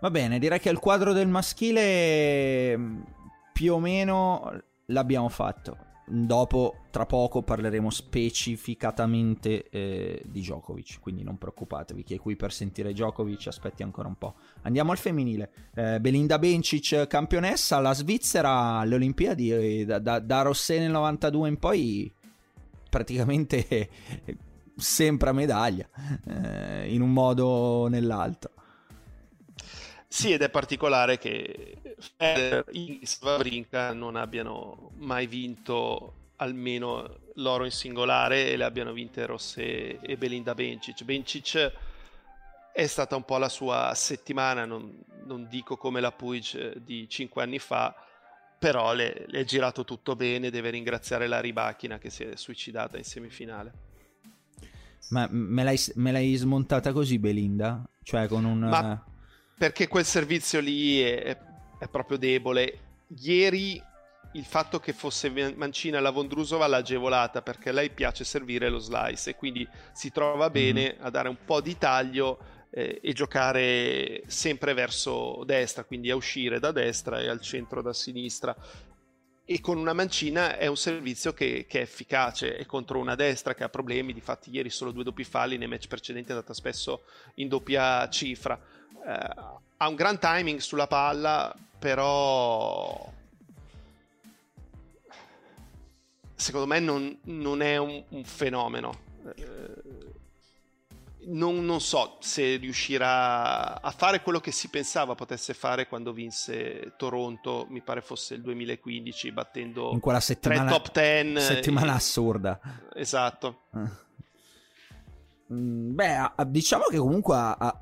Va 0.00 0.10
bene, 0.10 0.40
direi 0.40 0.58
che 0.58 0.70
il 0.70 0.78
quadro 0.78 1.12
del 1.12 1.28
maschile 1.28 2.76
più 3.52 3.74
o 3.74 3.78
meno 3.78 4.68
l'abbiamo 4.90 5.28
fatto. 5.28 5.88
Dopo, 6.12 6.86
tra 6.90 7.06
poco, 7.06 7.42
parleremo 7.42 7.88
specificatamente 7.88 9.68
eh, 9.68 10.22
di 10.26 10.40
Djokovic, 10.40 10.98
quindi 10.98 11.22
non 11.22 11.38
preoccupatevi 11.38 12.02
che 12.02 12.18
qui 12.18 12.34
per 12.34 12.52
sentire 12.52 12.92
Djokovic 12.92 13.46
aspetti 13.46 13.84
ancora 13.84 14.08
un 14.08 14.16
po'. 14.16 14.34
Andiamo 14.62 14.90
al 14.90 14.98
femminile. 14.98 15.52
Eh, 15.72 16.00
Belinda 16.00 16.40
Bencic, 16.40 17.06
campionessa, 17.06 17.78
la 17.78 17.94
Svizzera 17.94 18.78
alle 18.78 18.96
Olimpiadi, 18.96 19.52
eh, 19.52 19.84
da, 19.84 20.00
da, 20.00 20.18
da 20.18 20.42
Rossè 20.42 20.80
nel 20.80 20.90
92 20.90 21.48
in 21.48 21.58
poi 21.58 22.12
praticamente 22.88 23.88
sempre 24.74 25.30
a 25.30 25.32
medaglia, 25.32 25.88
eh, 26.26 26.92
in 26.92 27.02
un 27.02 27.12
modo 27.12 27.46
o 27.46 27.88
nell'altro. 27.88 28.50
Sì, 30.08 30.32
ed 30.32 30.42
è 30.42 30.50
particolare 30.50 31.18
che 31.18 31.89
Federer 32.16 32.64
e 32.72 33.00
Svavrinka 33.02 33.92
non 33.92 34.16
abbiano 34.16 34.90
mai 34.96 35.26
vinto 35.26 36.14
almeno 36.36 37.18
l'oro 37.34 37.64
in 37.64 37.70
singolare 37.70 38.50
e 38.50 38.56
le 38.56 38.64
abbiano 38.64 38.92
vinte 38.92 39.26
Rosse 39.26 40.00
e 40.00 40.16
Belinda 40.16 40.54
Bencic. 40.54 41.04
Bencic 41.04 41.72
è 42.72 42.86
stata 42.86 43.16
un 43.16 43.24
po' 43.24 43.36
la 43.36 43.48
sua 43.48 43.92
settimana, 43.94 44.64
non, 44.64 45.02
non 45.24 45.46
dico 45.48 45.76
come 45.76 46.00
la 46.00 46.12
Puig 46.12 46.78
di 46.78 47.08
cinque 47.08 47.42
anni 47.42 47.58
fa, 47.58 47.94
però 48.58 48.94
le, 48.94 49.24
le, 49.26 49.40
è 49.40 49.44
girato 49.44 49.84
tutto 49.84 50.16
bene, 50.16 50.50
deve 50.50 50.70
ringraziare 50.70 51.26
la 51.26 51.40
Ribachina 51.40 51.98
che 51.98 52.10
si 52.10 52.24
è 52.24 52.36
suicidata 52.36 52.96
in 52.96 53.04
semifinale. 53.04 53.72
Ma 55.10 55.26
me 55.30 55.64
l'hai, 55.64 55.78
me 55.96 56.12
l'hai 56.12 56.34
smontata 56.36 56.92
così 56.92 57.18
Belinda? 57.18 57.82
Cioè 58.02 58.28
con 58.28 58.44
un... 58.44 58.60
Ma 58.60 59.04
perché 59.58 59.88
quel 59.88 60.04
servizio 60.04 60.60
lì 60.60 61.00
è, 61.00 61.22
è 61.22 61.38
proprio 61.88 62.18
debole. 62.18 62.78
Ieri 63.18 63.82
il 64.32 64.44
fatto 64.44 64.78
che 64.78 64.92
fosse 64.92 65.54
mancina 65.56 65.98
la 65.98 66.10
Vondrusova 66.10 66.66
l'ha 66.66 66.76
agevolata 66.76 67.42
perché 67.42 67.70
a 67.70 67.72
lei 67.72 67.90
piace 67.90 68.22
servire 68.24 68.68
lo 68.68 68.78
slice 68.78 69.30
e 69.30 69.34
quindi 69.34 69.66
si 69.92 70.12
trova 70.12 70.46
mhm. 70.46 70.52
bene 70.52 70.96
a 71.00 71.10
dare 71.10 71.28
un 71.28 71.38
po' 71.44 71.60
di 71.60 71.76
taglio 71.76 72.38
eh, 72.70 73.00
e 73.02 73.12
giocare 73.12 74.22
sempre 74.26 74.74
verso 74.74 75.42
destra, 75.44 75.84
quindi 75.84 76.10
a 76.10 76.16
uscire 76.16 76.60
da 76.60 76.70
destra 76.70 77.20
e 77.20 77.28
al 77.28 77.40
centro 77.40 77.82
da 77.82 77.92
sinistra. 77.92 78.54
E 79.44 79.60
con 79.60 79.78
una 79.78 79.92
mancina 79.92 80.56
è 80.56 80.68
un 80.68 80.76
servizio 80.76 81.32
che, 81.32 81.66
che 81.68 81.80
è 81.80 81.82
efficace 81.82 82.56
e 82.56 82.66
contro 82.66 83.00
una 83.00 83.16
destra 83.16 83.52
che 83.52 83.64
ha 83.64 83.68
problemi. 83.68 84.12
Difatti, 84.12 84.50
ieri 84.52 84.70
solo 84.70 84.92
due 84.92 85.02
doppi 85.02 85.24
falli, 85.24 85.58
nei 85.58 85.66
match 85.66 85.88
precedenti 85.88 86.28
è 86.28 86.34
andata 86.34 86.54
spesso 86.54 87.02
in 87.36 87.48
doppia 87.48 88.08
cifra 88.10 88.56
eh, 89.04 89.68
ha 89.82 89.88
un 89.88 89.94
gran 89.94 90.18
timing 90.18 90.58
sulla 90.58 90.86
palla, 90.86 91.54
però 91.78 93.10
secondo 96.34 96.66
me 96.66 96.80
non, 96.80 97.18
non 97.24 97.62
è 97.62 97.78
un, 97.78 98.02
un 98.10 98.24
fenomeno. 98.24 98.98
Eh, 99.36 99.98
non, 101.28 101.64
non, 101.64 101.80
so 101.80 102.18
se 102.20 102.56
riuscirà 102.56 103.80
a 103.80 103.90
fare 103.90 104.20
quello 104.20 104.40
che 104.40 104.50
si 104.50 104.68
pensava 104.68 105.14
potesse 105.14 105.54
fare 105.54 105.88
quando 105.88 106.12
vinse 106.12 106.92
Toronto, 106.98 107.66
mi 107.70 107.80
pare 107.80 108.02
fosse 108.02 108.34
il 108.34 108.42
2015, 108.42 109.32
battendo 109.32 109.92
in 109.92 110.00
quella 110.00 110.20
settimana, 110.20 110.68
tre 110.68 110.78
top 110.78 110.92
10. 110.92 111.40
Settimana 111.40 111.92
e... 111.92 111.96
assurda. 111.96 112.60
Esatto. 112.94 113.62
Mm, 115.52 115.94
beh, 115.94 116.32
diciamo 116.48 116.84
che 116.90 116.98
comunque 116.98 117.34
ha, 117.34 117.80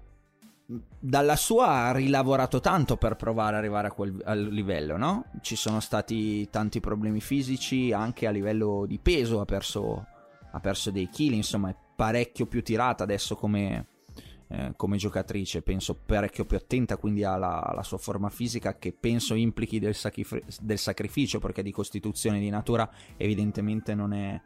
dalla 0.71 1.37
sua 1.37 1.87
ha 1.87 1.93
rilavorato 1.93 2.61
tanto 2.61 2.99
per 2.99 3.17
provare 3.17 3.53
ad 3.53 3.63
arrivare 3.63 3.89
a 3.89 3.93
quel 3.93 4.21
al 4.25 4.49
livello, 4.49 4.99
no? 4.99 5.25
Ci 5.41 5.57
sono 5.57 5.81
stati 5.81 6.49
tanti 6.51 6.81
problemi 6.81 7.23
fisici, 7.23 7.91
anche 7.93 8.27
a 8.27 8.31
livello 8.31 8.85
di 8.87 8.99
peso 8.99 9.41
ha 9.41 9.47
perso, 9.47 10.07
ha 10.51 10.61
perso 10.61 10.91
dei 10.91 11.09
chili, 11.09 11.37
insomma 11.37 11.71
è 11.71 11.77
parecchio 11.97 12.45
più 12.45 12.63
tirata 12.63 13.03
adesso 13.03 13.35
come, 13.35 13.87
eh, 14.49 14.75
come 14.77 14.99
giocatrice, 14.99 15.63
penso 15.63 15.95
parecchio 15.95 16.45
più 16.45 16.59
attenta 16.59 16.99
quindi 16.99 17.25
alla, 17.25 17.65
alla 17.65 17.83
sua 17.83 17.99
forma 17.99 18.29
fisica 18.29 18.77
che 18.77 18.93
penso 18.93 19.35
implichi 19.35 19.79
del, 19.79 19.95
sacrif- 19.95 20.61
del, 20.61 20.79
sacrificio 20.79 21.39
perché 21.39 21.63
di 21.63 21.73
costituzione 21.73 22.41
di 22.41 22.51
natura 22.51 22.91
evidentemente 23.17 23.95
non 23.95 24.13
è, 24.13 24.39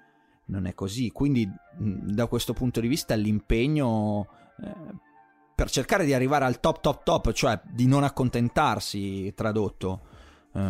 non 0.46 0.66
è 0.66 0.74
così. 0.74 1.10
Quindi 1.10 1.50
da 1.76 2.28
questo 2.28 2.52
punto 2.52 2.80
di 2.80 2.86
vista 2.86 3.16
l'impegno 3.16 4.28
eh, 4.62 5.10
per 5.62 5.70
cercare 5.70 6.04
di 6.04 6.12
arrivare 6.12 6.44
al 6.44 6.58
top 6.58 6.80
top 6.80 7.04
top, 7.04 7.30
cioè 7.30 7.60
di 7.62 7.86
non 7.86 8.02
accontentarsi, 8.02 9.32
tradotto, 9.32 10.00
eh, 10.52 10.60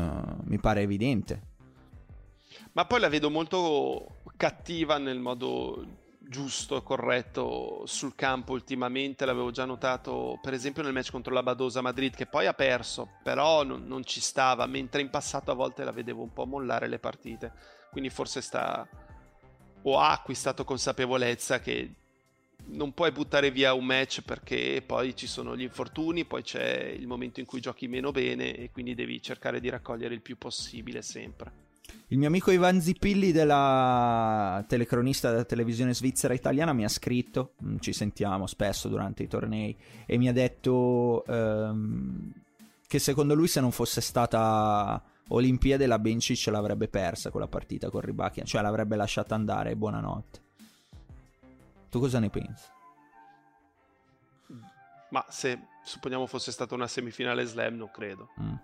mi 0.44 0.58
pare 0.58 0.82
evidente. 0.82 1.42
Ma 2.72 2.84
poi 2.84 3.00
la 3.00 3.08
vedo 3.08 3.30
molto 3.30 4.20
cattiva 4.36 4.98
nel 4.98 5.18
modo 5.18 6.00
giusto 6.18 6.76
e 6.76 6.82
corretto 6.82 7.84
sul 7.86 8.14
campo 8.14 8.52
ultimamente, 8.52 9.24
l'avevo 9.24 9.50
già 9.50 9.64
notato 9.64 10.38
per 10.42 10.52
esempio 10.52 10.82
nel 10.82 10.92
match 10.92 11.10
contro 11.10 11.32
la 11.32 11.42
Badosa 11.42 11.80
Madrid 11.80 12.14
che 12.14 12.26
poi 12.26 12.46
ha 12.46 12.52
perso, 12.52 13.12
però 13.22 13.64
non, 13.64 13.86
non, 13.86 14.04
ci 14.04 14.20
stava, 14.20 14.66
mentre 14.66 15.00
in 15.00 15.08
passato 15.08 15.50
a 15.50 15.54
volte 15.54 15.84
la 15.84 15.92
vedevo 15.92 16.22
un 16.22 16.34
po' 16.34 16.44
mollare 16.44 16.86
le 16.86 16.98
partite, 16.98 17.50
quindi 17.90 18.10
forse 18.10 18.42
sta 18.42 18.86
o 19.84 19.98
ha 19.98 20.12
acquistato 20.12 20.64
consapevolezza 20.64 21.60
che 21.60 21.94
non 22.66 22.92
puoi 22.92 23.12
buttare 23.12 23.50
via 23.50 23.74
un 23.74 23.84
match 23.84 24.22
perché 24.22 24.82
poi 24.84 25.14
ci 25.14 25.26
sono 25.26 25.56
gli 25.56 25.62
infortuni, 25.62 26.24
poi 26.24 26.42
c'è 26.42 26.94
il 26.96 27.06
momento 27.06 27.40
in 27.40 27.46
cui 27.46 27.60
giochi 27.60 27.88
meno 27.88 28.10
bene 28.10 28.54
e 28.56 28.70
quindi 28.70 28.94
devi 28.94 29.20
cercare 29.20 29.60
di 29.60 29.68
raccogliere 29.68 30.14
il 30.14 30.22
più 30.22 30.36
possibile 30.38 31.02
sempre. 31.02 31.70
Il 32.08 32.18
mio 32.18 32.28
amico 32.28 32.50
Ivan 32.50 32.80
Zippilli 32.80 33.32
della 33.32 34.62
telecronista 34.68 35.30
della 35.30 35.44
televisione 35.44 35.94
svizzera 35.94 36.34
italiana 36.34 36.72
mi 36.72 36.84
ha 36.84 36.88
scritto, 36.88 37.54
mm, 37.64 37.76
ci 37.80 37.92
sentiamo 37.92 38.46
spesso 38.46 38.88
durante 38.88 39.22
i 39.22 39.28
tornei, 39.28 39.74
e 40.04 40.18
mi 40.18 40.28
ha 40.28 40.32
detto 40.32 41.24
um, 41.26 42.30
che 42.86 42.98
secondo 42.98 43.34
lui 43.34 43.48
se 43.48 43.60
non 43.60 43.72
fosse 43.72 44.02
stata 44.02 45.02
Olimpiade 45.28 45.86
la 45.86 45.98
Bencic 45.98 46.46
l'avrebbe 46.48 46.88
persa 46.88 47.30
quella 47.30 47.48
partita 47.48 47.88
con 47.88 48.02
Ribachia, 48.02 48.44
cioè 48.44 48.60
l'avrebbe 48.60 48.96
lasciata 48.96 49.34
andare, 49.34 49.74
buonanotte. 49.76 50.41
Tu 51.92 52.00
cosa 52.00 52.18
ne 52.18 52.30
pensi? 52.30 52.70
Ma 55.10 55.26
se 55.28 55.60
supponiamo 55.84 56.26
fosse 56.26 56.50
stata 56.50 56.74
una 56.74 56.86
semifinale 56.86 57.44
slam, 57.44 57.76
non 57.76 57.90
credo. 57.90 58.30
Mm. 58.40 58.54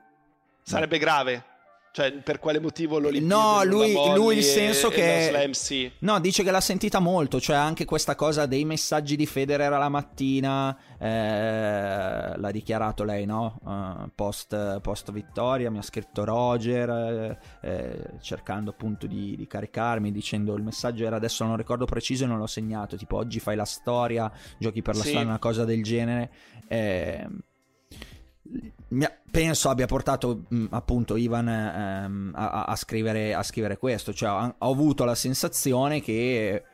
Sarebbe 0.63 0.97
grave 0.97 1.45
cioè, 1.99 2.13
per 2.13 2.39
quale 2.39 2.61
motivo 2.61 3.01
l'Olimpiade 3.01 3.27
No, 3.27 3.65
lui, 3.65 3.93
lui 4.15 4.37
il 4.37 4.45
senso 4.45 4.89
e, 4.93 4.95
che... 4.95 5.27
E 5.27 5.29
slam, 5.31 5.51
sì. 5.51 5.91
No, 6.01 6.21
dice 6.21 6.45
che 6.45 6.53
l'ha 6.53 6.61
sentita 6.61 7.01
molto, 7.01 7.41
cioè 7.41 7.57
anche 7.57 7.85
questa 7.85 8.15
cosa 8.15 8.47
dei 8.47 8.65
messaggi 8.65 9.17
di 9.17 9.27
Federer 9.27 9.73
alla 9.73 9.89
mattina, 9.89 10.79
eh, 10.97 12.39
l'ha 12.39 12.51
dichiarato 12.53 13.03
lei, 13.03 13.27
no? 13.27 13.59
Uh, 13.65 14.09
post, 14.15 14.81
post, 14.81 15.11
vittoria, 15.11 15.73
mi 15.73 15.79
ha 15.79 15.83
scritto 15.83 16.23
Roger, 16.23 16.89
eh, 16.89 17.39
eh, 17.63 18.11
cercando 18.21 18.71
appunto 18.71 19.09
di, 19.09 19.35
di, 19.35 19.47
caricarmi, 19.49 20.13
dicendo 20.13 20.55
il 20.55 20.63
messaggio 20.63 21.05
era 21.05 21.17
adesso 21.17 21.45
non 21.45 21.57
ricordo 21.57 21.85
preciso 21.85 22.23
e 22.23 22.27
non 22.29 22.39
l'ho 22.39 22.47
segnato, 22.47 22.97
tipo 22.97 23.17
oggi 23.17 23.41
fai 23.41 23.57
la 23.57 23.65
storia, 23.65 24.31
giochi 24.57 24.83
per 24.83 24.95
la 24.95 25.03
sì. 25.03 25.09
storia, 25.09 25.27
una 25.27 25.41
cosa 25.41 25.65
del 25.65 25.83
genere. 25.83 26.31
Eh, 26.69 27.27
penso 29.31 29.69
abbia 29.69 29.87
portato 29.87 30.45
mh, 30.49 30.67
appunto 30.71 31.17
Ivan 31.17 31.49
ehm, 31.49 32.33
a, 32.35 32.65
a, 32.65 32.77
scrivere, 32.77 33.35
a, 33.35 33.43
scrivere, 33.43 33.79
questo, 33.79 34.13
cioè 34.13 34.31
ho, 34.31 34.71
avuto 34.71 35.05
la 35.05 35.15
sensazione 35.15 36.01
che 36.01 36.65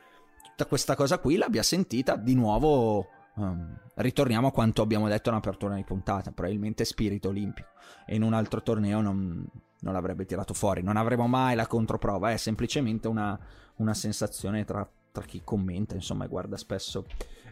tutta 0.43 0.65
questa 0.65 0.95
cosa 0.95 1.19
qui 1.19 1.37
l'abbia 1.37 1.63
sentita 1.63 2.15
di 2.15 2.35
nuovo. 2.35 3.07
Um, 3.37 3.77
ritorniamo 3.95 4.47
a 4.47 4.51
quanto 4.51 4.81
abbiamo 4.81 5.09
detto 5.09 5.27
in 5.27 5.35
apertura 5.35 5.75
di 5.75 5.83
puntata, 5.83 6.31
probabilmente 6.31 6.85
spirito 6.85 7.27
olimpico 7.27 7.67
e 8.05 8.15
in 8.15 8.23
un 8.23 8.31
altro 8.33 8.61
torneo 8.61 9.01
non, 9.01 9.45
non 9.81 9.93
l'avrebbe 9.93 10.25
tirato 10.25 10.53
fuori, 10.53 10.81
non 10.81 10.95
avremo 10.95 11.27
mai 11.27 11.53
la 11.53 11.67
controprova, 11.67 12.31
è 12.31 12.37
semplicemente 12.37 13.09
una, 13.09 13.37
una 13.75 13.93
sensazione 13.93 14.63
tra, 14.63 14.87
tra 15.15 15.25
chi 15.25 15.41
commenta, 15.43 15.95
insomma, 15.95 16.25
e 16.25 16.27
guarda 16.27 16.57
spesso 16.57 17.05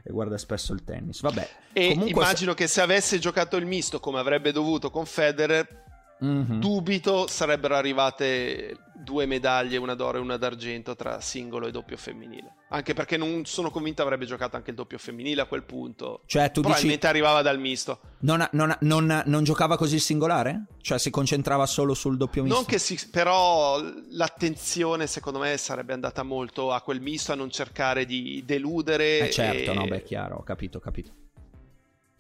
e 0.04 0.12
guarda 0.12 0.38
spesso 0.38 0.74
il 0.74 0.84
tennis. 0.84 1.22
Vabbè. 1.22 1.50
E 1.72 1.86
immagino 1.88 2.52
se... 2.52 2.58
che 2.58 2.68
se 2.68 2.82
avesse 2.82 3.20
giocato 3.20 3.56
il 3.56 3.66
misto 3.66 4.00
come 4.02 4.20
avrebbe 4.20 4.52
dovuto 4.52 4.92
con 4.92 5.06
Federer, 5.06 5.84
Mm-hmm. 6.24 6.60
Dubito 6.60 7.28
sarebbero 7.28 7.76
arrivate 7.76 8.78
due 9.04 9.26
medaglie, 9.26 9.78
una 9.78 9.94
d'oro 9.94 10.18
e 10.18 10.22
una 10.22 10.38
d'argento 10.38 10.96
tra 10.96 11.20
singolo 11.20 11.68
e 11.68 11.72
doppio 11.72 11.98
femminile. 11.98 12.56
Anche 12.70 12.94
perché 12.94 13.18
non 13.18 13.46
sono 13.46 13.70
convinto 13.70 14.02
avrebbe 14.02 14.26
giocato 14.26 14.56
anche 14.56 14.72
il 14.72 14.76
doppio 14.76 14.98
femminile 14.98 15.42
a 15.42 15.46
quel 15.46 15.64
punto. 15.64 16.22
Cioè, 16.26 16.52
tu 16.52 16.62
Probabilmente 16.62 17.08
dici... 17.08 17.10
arrivava 17.10 17.42
dal 17.42 17.60
misto. 17.60 18.00
Non, 18.20 18.48
non, 18.54 18.76
non, 18.82 19.24
non, 19.26 19.44
giocava 19.44 19.78
così 19.78 19.96
il 19.96 20.02
singolare? 20.02 20.66
Cioè 20.82 20.98
si 20.98 21.10
concentrava 21.10 21.66
solo 21.66 21.94
sul 21.94 22.18
doppio 22.18 22.44
misto? 22.44 22.58
Non 22.58 22.66
che 22.66 22.80
si... 22.80 22.98
però 23.12 23.82
l'attenzione 24.12 25.08
secondo 25.08 25.40
me 25.40 25.58
sarebbe 25.58 25.94
andata 25.94 26.24
molto 26.24 26.72
a 26.72 26.82
quel 26.82 27.02
misto, 27.02 27.32
a 27.34 27.36
non 27.36 27.52
cercare 27.52 28.06
di 28.06 28.44
deludere. 28.46 29.28
Eh 29.28 29.30
certo, 29.30 29.72
e... 29.72 29.74
no, 29.74 29.86
beh, 29.86 30.04
chiaro, 30.04 30.38
ho 30.38 30.44
capito, 30.44 30.78
ho 30.78 30.82
capito. 30.82 31.12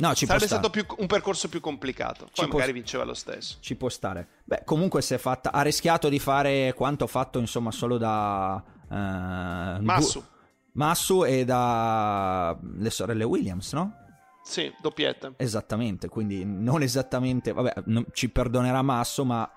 No, 0.03 0.13
ci 0.13 0.25
Sarebbe 0.25 0.47
stato 0.47 0.69
più, 0.69 0.85
un 0.97 1.07
percorso 1.07 1.47
più 1.47 1.61
complicato. 1.61 2.25
Poi 2.25 2.31
ci 2.33 2.41
magari 2.41 2.71
può, 2.71 2.73
vinceva 2.73 3.05
lo 3.05 3.13
stesso. 3.13 3.55
Ci 3.61 3.75
può 3.75 3.87
stare. 3.87 4.27
Beh, 4.43 4.63
comunque 4.65 5.01
si 5.01 5.13
è 5.13 5.17
fatta. 5.17 5.53
Ha 5.53 5.61
rischiato 5.61 6.09
di 6.09 6.19
fare 6.19 6.73
quanto 6.75 7.07
fatto, 7.07 7.39
insomma, 7.39 7.71
solo 7.71 7.97
da. 7.97 8.61
Uh, 8.89 9.81
Massu. 9.81 10.19
Du- 10.19 10.25
Massu 10.73 11.23
e 11.23 11.45
da. 11.45 12.57
le 12.79 12.89
sorelle 12.89 13.23
Williams, 13.23 13.71
no? 13.71 13.95
Sì, 14.43 14.69
doppietta. 14.81 15.35
Esattamente, 15.37 16.09
quindi 16.09 16.43
non 16.43 16.81
esattamente. 16.81 17.53
Vabbè, 17.53 17.83
non, 17.85 18.05
ci 18.11 18.27
perdonerà 18.27 18.81
Masso, 18.81 19.23
ma 19.23 19.49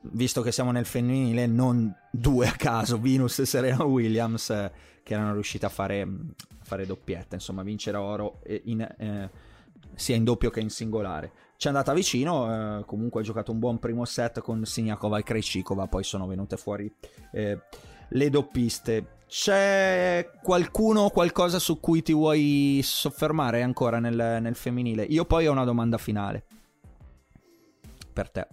visto 0.00 0.42
che 0.42 0.50
siamo 0.50 0.72
nel 0.72 0.84
femminile, 0.84 1.46
non 1.46 1.94
due 2.10 2.48
a 2.48 2.52
caso, 2.56 2.98
Venus 2.98 3.38
e 3.38 3.46
Serena 3.46 3.84
Williams, 3.84 4.50
eh, 4.50 4.72
che 5.04 5.14
erano 5.14 5.34
riuscite 5.34 5.64
a 5.64 5.68
fare, 5.68 6.00
a 6.00 6.64
fare 6.64 6.86
doppietta, 6.86 7.36
insomma, 7.36 7.62
vincere 7.62 7.98
oro 7.98 8.42
in. 8.64 8.80
Eh, 8.80 9.48
sia 9.94 10.16
in 10.16 10.24
doppio 10.24 10.50
che 10.50 10.60
in 10.60 10.70
singolare. 10.70 11.32
Ci 11.56 11.66
è 11.66 11.70
andata 11.70 11.92
vicino, 11.92 12.78
eh, 12.78 12.84
comunque 12.84 13.20
ha 13.20 13.24
giocato 13.24 13.52
un 13.52 13.58
buon 13.58 13.78
primo 13.78 14.04
set 14.04 14.40
con 14.40 14.64
Siniakova 14.64 15.18
e 15.18 15.22
Krejcikova, 15.22 15.86
poi 15.88 16.04
sono 16.04 16.26
venute 16.26 16.56
fuori 16.56 16.92
eh, 17.32 17.58
le 18.08 18.30
doppiste. 18.30 19.18
C'è 19.26 20.30
qualcuno 20.42 21.02
o 21.02 21.10
qualcosa 21.10 21.58
su 21.58 21.78
cui 21.78 22.02
ti 22.02 22.12
vuoi 22.12 22.80
soffermare 22.82 23.62
ancora 23.62 23.98
nel, 23.98 24.38
nel 24.40 24.56
femminile? 24.56 25.04
Io 25.04 25.24
poi 25.24 25.46
ho 25.46 25.52
una 25.52 25.64
domanda 25.64 25.98
finale 25.98 26.44
per 28.12 28.30
te. 28.30 28.46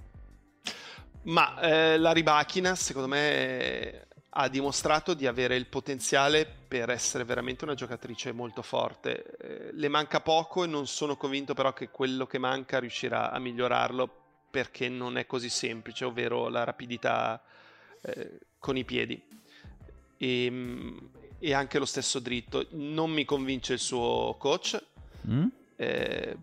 Ma 1.24 1.60
eh, 1.60 1.98
la 1.98 2.12
ribachina, 2.12 2.76
secondo 2.76 3.08
me, 3.08 4.07
ha 4.30 4.48
dimostrato 4.50 5.14
di 5.14 5.26
avere 5.26 5.56
il 5.56 5.68
potenziale 5.68 6.46
per 6.68 6.90
essere 6.90 7.24
veramente 7.24 7.64
una 7.64 7.74
giocatrice 7.74 8.32
molto 8.32 8.62
forte. 8.62 9.38
Eh, 9.38 9.70
le 9.74 9.88
manca 9.88 10.22
poco 10.22 10.64
e 10.64 10.68
non 10.68 10.86
sono 10.88 11.16
convinto 11.16 11.54
però 11.54 11.74
che 11.74 11.90
quello 11.90 12.28
che 12.28 12.38
manca 12.38 12.80
riuscirà 12.80 13.32
a 13.32 13.40
migliorarlo 13.40 14.26
perché 14.50 14.90
non 14.90 15.18
è 15.18 15.26
così 15.26 15.50
semplice, 15.50 16.06
ovvero 16.06 16.50
la 16.50 16.64
rapidità 16.64 17.42
eh, 18.02 18.40
con 18.60 18.78
i 18.78 18.84
piedi. 18.84 19.22
E, 20.18 20.46
ehm, 20.46 21.10
e, 21.40 21.54
anche 21.54 21.80
lo 21.80 21.86
stesso 21.86 22.20
dritto. 22.20 22.68
Non 22.72 23.12
mi 23.12 23.26
convince 23.26 23.74
il 23.74 23.80
suo 23.80 24.36
coach. 24.38 24.82
Mm? 25.28 25.48
Eh, 25.76 26.38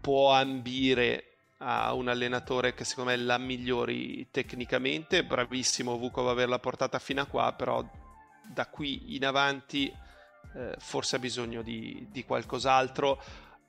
può 0.00 0.32
ambire 0.32 1.29
ha 1.62 1.92
un 1.92 2.08
allenatore 2.08 2.74
che 2.74 2.84
secondo 2.84 3.10
me 3.10 3.16
la 3.16 3.38
migliori 3.38 4.28
tecnicamente, 4.30 5.24
bravissimo 5.24 5.96
Vukov 5.98 6.28
averla 6.28 6.58
portata 6.58 6.98
fino 6.98 7.20
a 7.20 7.26
qua, 7.26 7.52
però 7.52 7.86
da 8.42 8.66
qui 8.66 9.14
in 9.14 9.26
avanti 9.26 9.92
eh, 10.54 10.74
forse 10.78 11.16
ha 11.16 11.18
bisogno 11.18 11.62
di, 11.62 12.06
di, 12.10 12.24
qualcos'altro. 12.24 13.20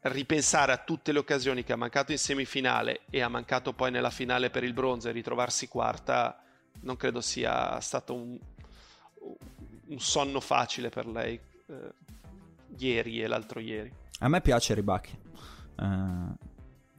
Ripensare 0.04 0.72
a 0.72 0.78
tutte 0.78 1.12
le 1.12 1.20
occasioni 1.20 1.64
che 1.64 1.74
ha 1.74 1.76
mancato 1.76 2.12
in 2.12 2.18
semifinale 2.18 3.02
e 3.10 3.22
ha 3.22 3.28
mancato 3.28 3.74
poi 3.74 3.92
nella 3.92 4.10
finale 4.10 4.50
per 4.50 4.64
il 4.64 4.74
bronzo 4.74 5.10
e 5.10 5.12
ritrovarsi 5.12 5.68
quarta, 5.68 6.42
non 6.82 6.96
credo 6.96 7.20
sia 7.20 7.80
stato 7.82 8.16
un, 8.16 8.40
un 9.88 10.00
sonno 10.00 10.40
facile 10.40 10.90
per 10.90 11.06
lei 11.06 11.40
eh, 11.68 11.94
ieri 12.78 13.22
e 13.22 13.28
l'altro 13.28 13.60
ieri. 13.60 13.94
A 14.20 14.30
me 14.30 14.40
piace 14.42 14.74
Ribacchi. 14.74 15.20
Uh 15.78 16.50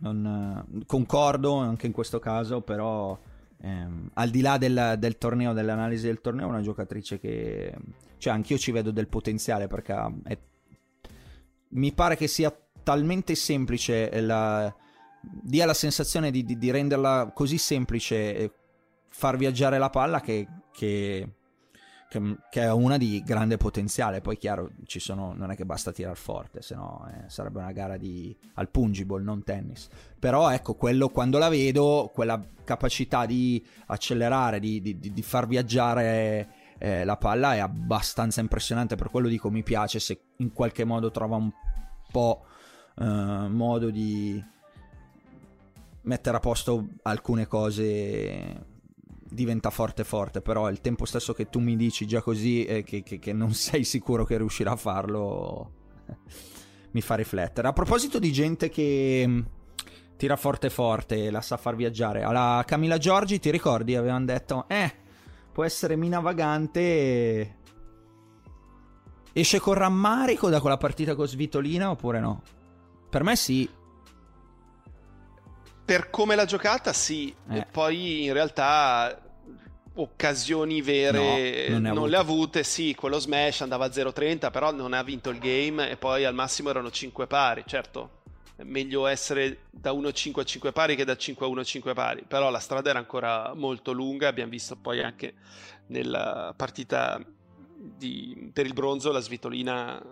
non, 0.03 0.67
eh, 0.81 0.85
concordo 0.87 1.55
anche 1.57 1.87
in 1.87 1.93
questo 1.93 2.19
caso, 2.19 2.61
però 2.61 3.19
ehm, 3.61 4.11
al 4.15 4.31
di 4.31 4.41
là 4.41 4.59
del, 4.59 4.97
del, 4.99 5.17
torneo, 5.19 5.53
dell'analisi 5.53 6.07
del 6.07 6.21
torneo, 6.21 6.47
è 6.47 6.51
una 6.51 6.61
giocatrice 6.61 7.19
che... 7.19 7.75
Cioè, 8.19 8.33
anch'io 8.33 8.57
ci 8.57 8.71
vedo 8.71 8.93
del 8.93 9.09
potenziale 9.09 9.67
perché 9.67 9.95
è, 10.25 10.38
mi 11.71 11.93
pare 11.93 12.17
che 12.17 12.29
sia 12.29 12.57
talmente 12.85 13.35
semplice, 13.35 14.21
la, 14.21 14.73
dia 15.21 15.67
la 15.67 15.75
sensazione 15.75 16.31
di, 16.31 16.45
di, 16.45 16.57
di 16.57 16.71
renderla 16.71 17.33
così 17.35 17.59
semplice 17.59 18.53
far 19.09 19.37
viaggiare 19.37 19.79
la 19.79 19.91
palla 19.91 20.21
che, 20.21 20.47
che 20.73 21.29
che, 22.12 22.37
che, 22.51 22.61
è 22.61 22.70
una 22.70 22.98
di 22.98 23.22
grande 23.25 23.57
potenziale. 23.57 24.20
Poi, 24.20 24.37
chiaro, 24.37 24.72
sono, 24.87 25.33
non 25.35 25.51
è 25.51 25.57
che 25.57 25.64
basta 25.64 25.92
tirare 25.92 26.14
forte, 26.14 26.61
se 26.61 26.75
no 26.75 27.09
eh, 27.09 27.31
sarebbe 27.31 27.59
una 27.59 27.72
gara 27.72 27.96
di, 27.96 28.37
al 28.55 28.68
pungible, 28.68 29.22
non 29.22 29.42
tennis. 29.42 29.88
Però, 30.18 30.51
ecco, 30.51 30.75
quello 30.75 31.09
quando 31.09 31.38
la 31.38 31.48
vedo, 31.48 32.11
quella 32.12 32.40
capacità 32.64 33.25
di 33.25 33.64
accelerare, 33.87 34.61
di, 34.61 34.83
di, 34.83 34.98
di 34.98 35.22
far 35.22 35.46
viaggiare 35.46 36.48
eh, 36.79 37.05
la 37.05 37.16
palla 37.16 37.55
è 37.55 37.59
abbastanza 37.59 38.40
impressionante, 38.40 38.96
per 38.96 39.09
quello 39.09 39.29
dico 39.29 39.51
mi 39.51 39.62
piace 39.62 39.98
se 39.98 40.20
in 40.37 40.53
qualche 40.53 40.85
modo 40.85 41.11
trova 41.11 41.37
un 41.37 41.51
po' 42.11 42.44
eh, 42.98 43.05
modo 43.05 43.90
di 43.90 44.42
mettere 46.03 46.37
a 46.37 46.40
posto 46.40 46.88
alcune 47.03 47.46
cose 47.46 48.70
diventa 49.33 49.71
forte 49.71 50.05
forte, 50.05 50.40
però 50.40 50.68
il 50.71 50.81
tempo 50.81 51.05
stesso 51.05 51.33
che 51.33 51.49
tu 51.49 51.59
mi 51.61 51.77
dici 51.77 52.07
già 52.07 52.23
così 52.23 52.64
e 52.64 52.83
che, 52.83 53.03
che, 53.03 53.18
che 53.18 53.33
non 53.33 53.53
sei 53.55 53.85
sicuro 53.85 54.25
che 54.25 54.37
riuscirà 54.37 54.73
a 54.73 54.77
farlo 54.77 55.71
mi 56.92 57.01
fa 57.01 57.14
riflettere. 57.14 57.68
A 57.68 57.73
proposito 57.73 58.18
di 58.18 58.33
gente 58.33 58.68
che 58.68 59.25
mm, 59.27 59.40
tira 60.16 60.37
forte 60.37 60.71
forte 60.71 61.25
e 61.25 61.31
la 61.31 61.40
sa 61.40 61.57
far 61.57 61.75
viaggiare, 61.75 62.23
alla 62.23 62.62
Camilla 62.66 62.99
Giorgi 62.99 63.38
ti 63.38 63.51
ricordi? 63.51 63.97
Avevano 63.97 64.25
detto, 64.25 64.64
eh, 64.68 64.92
può 65.53 65.64
essere 65.64 65.97
mina 65.97 66.21
vagante 66.21 67.57
esce 69.33 69.61
con 69.61 69.75
rammarico 69.75 70.51
da 70.51 70.61
quella 70.61 70.77
partita 70.77 71.14
con 71.14 71.27
Svitolina 71.27 71.90
oppure 71.90 72.21
no? 72.21 72.42
Per 73.09 73.23
me 73.23 73.37
sì. 73.37 73.68
Per 75.92 76.09
come 76.09 76.37
l'ha 76.37 76.46
giocata, 76.46 76.94
sì. 76.94 77.35
Eh. 77.50 77.59
E 77.59 77.66
poi 77.70 78.24
in 78.24 78.33
realtà 78.33 79.20
occasioni 79.96 80.81
vere 80.81 81.68
no, 81.68 81.78
non, 81.81 81.94
non 81.94 82.09
le 82.09 82.16
ha 82.16 82.20
avute. 82.20 82.64
Sì, 82.64 82.94
quello 82.94 83.18
smash 83.18 83.61
andava 83.61 83.85
a 83.85 83.88
0-30, 83.88 84.50
però 84.50 84.72
non 84.72 84.94
ha 84.94 85.02
vinto 85.02 85.28
il 85.28 85.38
game 85.38 85.90
e 85.90 85.98
poi 85.98 86.24
al 86.24 86.33
massimo 86.33 86.70
erano 86.70 86.90
5 86.90 87.26
pari. 87.26 87.64
Certo, 87.66 88.22
è 88.57 88.62
meglio 88.62 89.07
essere 89.07 89.64
da 89.70 89.92
1-5 89.92 90.40
a 90.40 90.44
5 90.44 90.72
pari 90.72 90.96
che 90.96 91.05
da 91.05 91.14
5 91.14 91.44
a 91.44 91.48
1 91.50 91.61
a 91.61 91.64
5 91.64 91.92
pari, 91.92 92.24
però 92.26 92.48
la 92.48 92.59
strada 92.59 92.88
era 92.88 92.98
ancora 92.98 93.52
molto 93.55 93.92
lunga. 93.92 94.28
Abbiamo 94.28 94.50
visto 94.50 94.76
poi 94.76 95.02
anche 95.02 95.35
nella 95.88 96.55
partita 96.57 97.20
di, 97.74 98.50
per 98.50 98.64
il 98.64 98.72
bronzo 98.72 99.12
la 99.12 99.20
Svitolina 99.20 100.02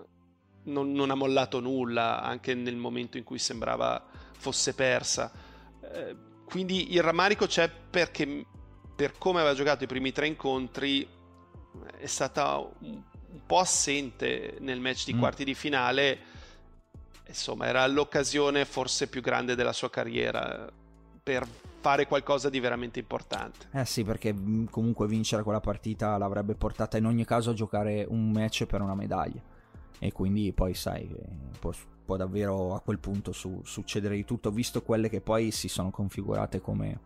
non, 0.65 0.93
non, 0.93 1.11
ha 1.11 1.15
mollato 1.15 1.59
nulla, 1.59 2.21
anche 2.21 2.53
nel 2.53 2.77
momento 2.77 3.17
in 3.17 3.25
cui 3.25 3.39
sembrava 3.39 4.05
fosse 4.37 4.75
persa. 4.75 5.49
Eh, 5.93 6.17
quindi 6.45 6.93
il 6.93 7.03
rammarico 7.03 7.47
c'è 7.47 7.71
perché 7.71 8.45
per 8.95 9.17
come 9.19 9.41
aveva 9.41 9.55
giocato 9.55 9.85
i 9.85 9.87
primi 9.87 10.13
tre 10.13 10.27
incontri 10.27 11.09
è 11.97 12.07
stata 12.07 12.59
un, 12.59 13.03
po' 13.47 13.59
assente 13.59 14.57
nel 14.61 14.81
match 14.81 15.07
di 15.07 15.15
mm. 15.15 15.19
quarti 15.19 15.45
di 15.45 15.55
finale. 15.55 16.19
Insomma, 17.27 17.67
era 17.67 17.87
l'occasione 17.87 18.65
forse 18.65 19.09
più 19.09 19.21
grande 19.21 19.55
della 19.55 19.73
sua 19.73 19.89
carriera 19.89 20.69
per 21.23 21.47
fare 21.81 22.07
qualcosa 22.07 22.51
di 22.51 22.61
veramente 22.61 22.99
importante. 22.99 23.69
Eh 23.73 23.85
sì, 23.85 24.05
perché 24.05 24.33
mm, 24.33 24.67
comunque 24.67 25.07
vincere 25.07 25.43
quella 25.43 25.61
partita 25.61 26.19
l'avrebbe 26.19 26.55
portata 26.55 26.97
in 26.97 27.07
ogni 27.07 27.25
caso 27.25 27.51
a 27.51 27.55
giocare 27.55 28.05
un 28.09 28.31
match 28.31 28.67
per 28.67 28.81
una 28.81 28.95
medaglia. 28.95 29.41
E 29.99 30.13
quindi 30.13 30.53
poi 30.53 30.75
sai, 30.75 31.09
può, 32.11 32.17
davvero 32.17 32.75
a 32.75 32.81
quel 32.81 32.99
punto 32.99 33.33
su, 33.33 33.61
succedere 33.65 34.17
di 34.17 34.25
tutto, 34.25 34.51
visto 34.51 34.83
quelle 34.83 35.09
che 35.09 35.21
poi 35.21 35.51
si 35.53 35.69
sono 35.69 35.91
configurate 35.91 36.61
come, 36.61 37.01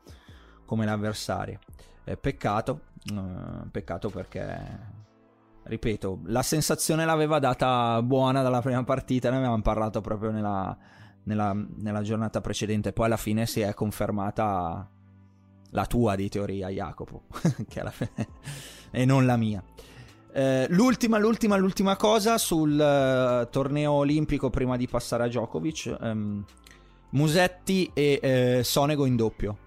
come 0.65 0.87
l'avversaria. 0.87 1.59
Eh, 2.05 2.17
peccato, 2.17 2.81
eh, 3.13 3.69
peccato 3.71 4.09
perché 4.09 4.93
ripeto, 5.65 6.21
la 6.25 6.43
sensazione 6.43 7.05
l'aveva 7.05 7.39
data 7.39 8.01
buona 8.03 8.43
dalla 8.43 8.61
prima 8.61 8.85
partita, 8.85 9.31
ne 9.31 9.37
avevamo 9.37 9.63
parlato 9.63 10.01
proprio 10.01 10.31
nella, 10.31 10.77
nella, 11.25 11.55
nella 11.55 12.03
giornata 12.03 12.41
precedente. 12.41 12.93
Poi 12.93 13.07
alla 13.07 13.17
fine 13.17 13.47
si 13.47 13.61
è 13.61 13.75
confermata 13.75 14.89
la 15.71 15.87
tua 15.87 16.15
di 16.15 16.29
teoria, 16.29 16.69
Jacopo, 16.69 17.25
alla 17.77 17.93
e 18.91 19.05
non 19.05 19.27
la 19.27 19.37
mia. 19.37 19.63
Eh, 20.37 20.67
l'ultima, 20.71 21.17
l'ultima, 21.19 21.57
l'ultima 21.57 21.95
cosa 21.95 22.39
sul 22.39 22.73
uh, 22.73 23.49
torneo 23.51 23.93
olimpico 23.93 24.51
prima 24.51 24.77
di 24.77 24.89
passare 24.89 25.23
a 25.23 25.27
Djokovic. 25.29 25.97
Um, 26.01 26.45
Musetti 27.11 27.89
e 27.95 28.19
eh, 28.21 28.61
Sonego 28.65 29.07
in 29.07 29.15
doppio. 29.15 29.59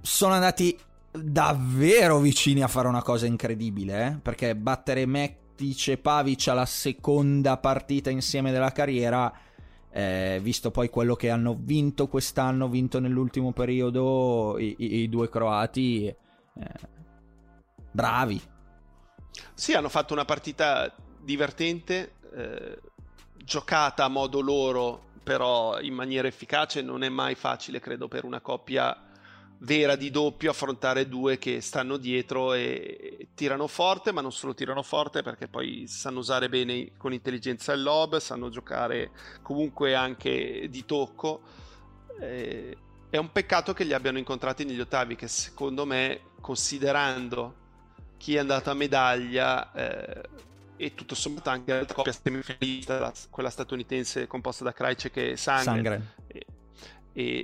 Sono 0.00 0.32
andati 0.32 0.74
davvero 1.10 2.18
vicini 2.18 2.62
a 2.62 2.68
fare 2.68 2.88
una 2.88 3.02
cosa 3.02 3.26
incredibile, 3.26 4.06
eh? 4.06 4.18
perché 4.22 4.56
battere 4.56 5.04
Metic 5.04 5.88
e 5.88 5.98
Pavic 5.98 6.48
alla 6.48 6.64
seconda 6.64 7.58
partita 7.58 8.08
insieme 8.08 8.50
della 8.50 8.72
carriera 8.72 9.30
eh, 9.90 10.40
visto 10.42 10.70
poi 10.70 10.88
quello 10.88 11.14
che 11.14 11.28
hanno 11.28 11.56
vinto 11.60 12.08
quest'anno, 12.08 12.68
vinto 12.68 12.98
nell'ultimo 12.98 13.52
periodo 13.52 14.56
i, 14.58 14.74
i, 14.78 14.94
i 15.02 15.08
due 15.10 15.28
croati, 15.28 16.06
eh, 16.06 16.16
bravi. 17.92 18.40
Sì, 19.54 19.72
hanno 19.72 19.88
fatto 19.88 20.12
una 20.12 20.24
partita 20.24 20.94
divertente, 21.20 22.14
eh, 22.34 22.78
giocata 23.36 24.04
a 24.04 24.08
modo 24.08 24.40
loro, 24.40 25.12
però 25.22 25.80
in 25.80 25.94
maniera 25.94 26.28
efficace, 26.28 26.82
non 26.82 27.02
è 27.02 27.08
mai 27.08 27.34
facile, 27.34 27.80
credo, 27.80 28.08
per 28.08 28.24
una 28.24 28.40
coppia 28.40 28.96
vera 29.58 29.96
di 29.96 30.10
doppio 30.10 30.50
affrontare 30.50 31.08
due 31.08 31.38
che 31.38 31.60
stanno 31.60 31.96
dietro 31.96 32.52
e 32.52 33.28
tirano 33.34 33.66
forte, 33.66 34.12
ma 34.12 34.20
non 34.20 34.32
solo 34.32 34.54
tirano 34.54 34.82
forte 34.82 35.22
perché 35.22 35.48
poi 35.48 35.86
sanno 35.86 36.18
usare 36.18 36.48
bene 36.48 36.92
con 36.98 37.12
intelligenza 37.12 37.72
il 37.72 37.82
lob, 37.82 38.18
sanno 38.18 38.50
giocare 38.50 39.10
comunque 39.42 39.94
anche 39.94 40.68
di 40.68 40.84
tocco. 40.84 41.40
Eh, 42.20 42.76
è 43.08 43.16
un 43.16 43.32
peccato 43.32 43.72
che 43.72 43.84
li 43.84 43.94
abbiano 43.94 44.18
incontrati 44.18 44.64
negli 44.64 44.80
ottavi 44.80 45.16
che 45.16 45.28
secondo 45.28 45.86
me, 45.86 46.20
considerando 46.40 47.62
chi 48.24 48.36
è 48.36 48.38
andato 48.38 48.70
a 48.70 48.74
medaglia 48.74 49.70
eh, 49.74 50.22
e 50.78 50.94
tutto 50.94 51.14
sommato 51.14 51.50
anche 51.50 51.80
la 51.80 51.84
coppia 51.84 52.10
semifinalista, 52.10 53.12
quella 53.28 53.50
statunitense 53.50 54.26
composta 54.26 54.64
da 54.64 54.72
Krajcek 54.72 55.14
e 55.18 55.36
Sangren, 55.36 55.74
Sangren. 55.74 56.12
Eh, 56.28 56.46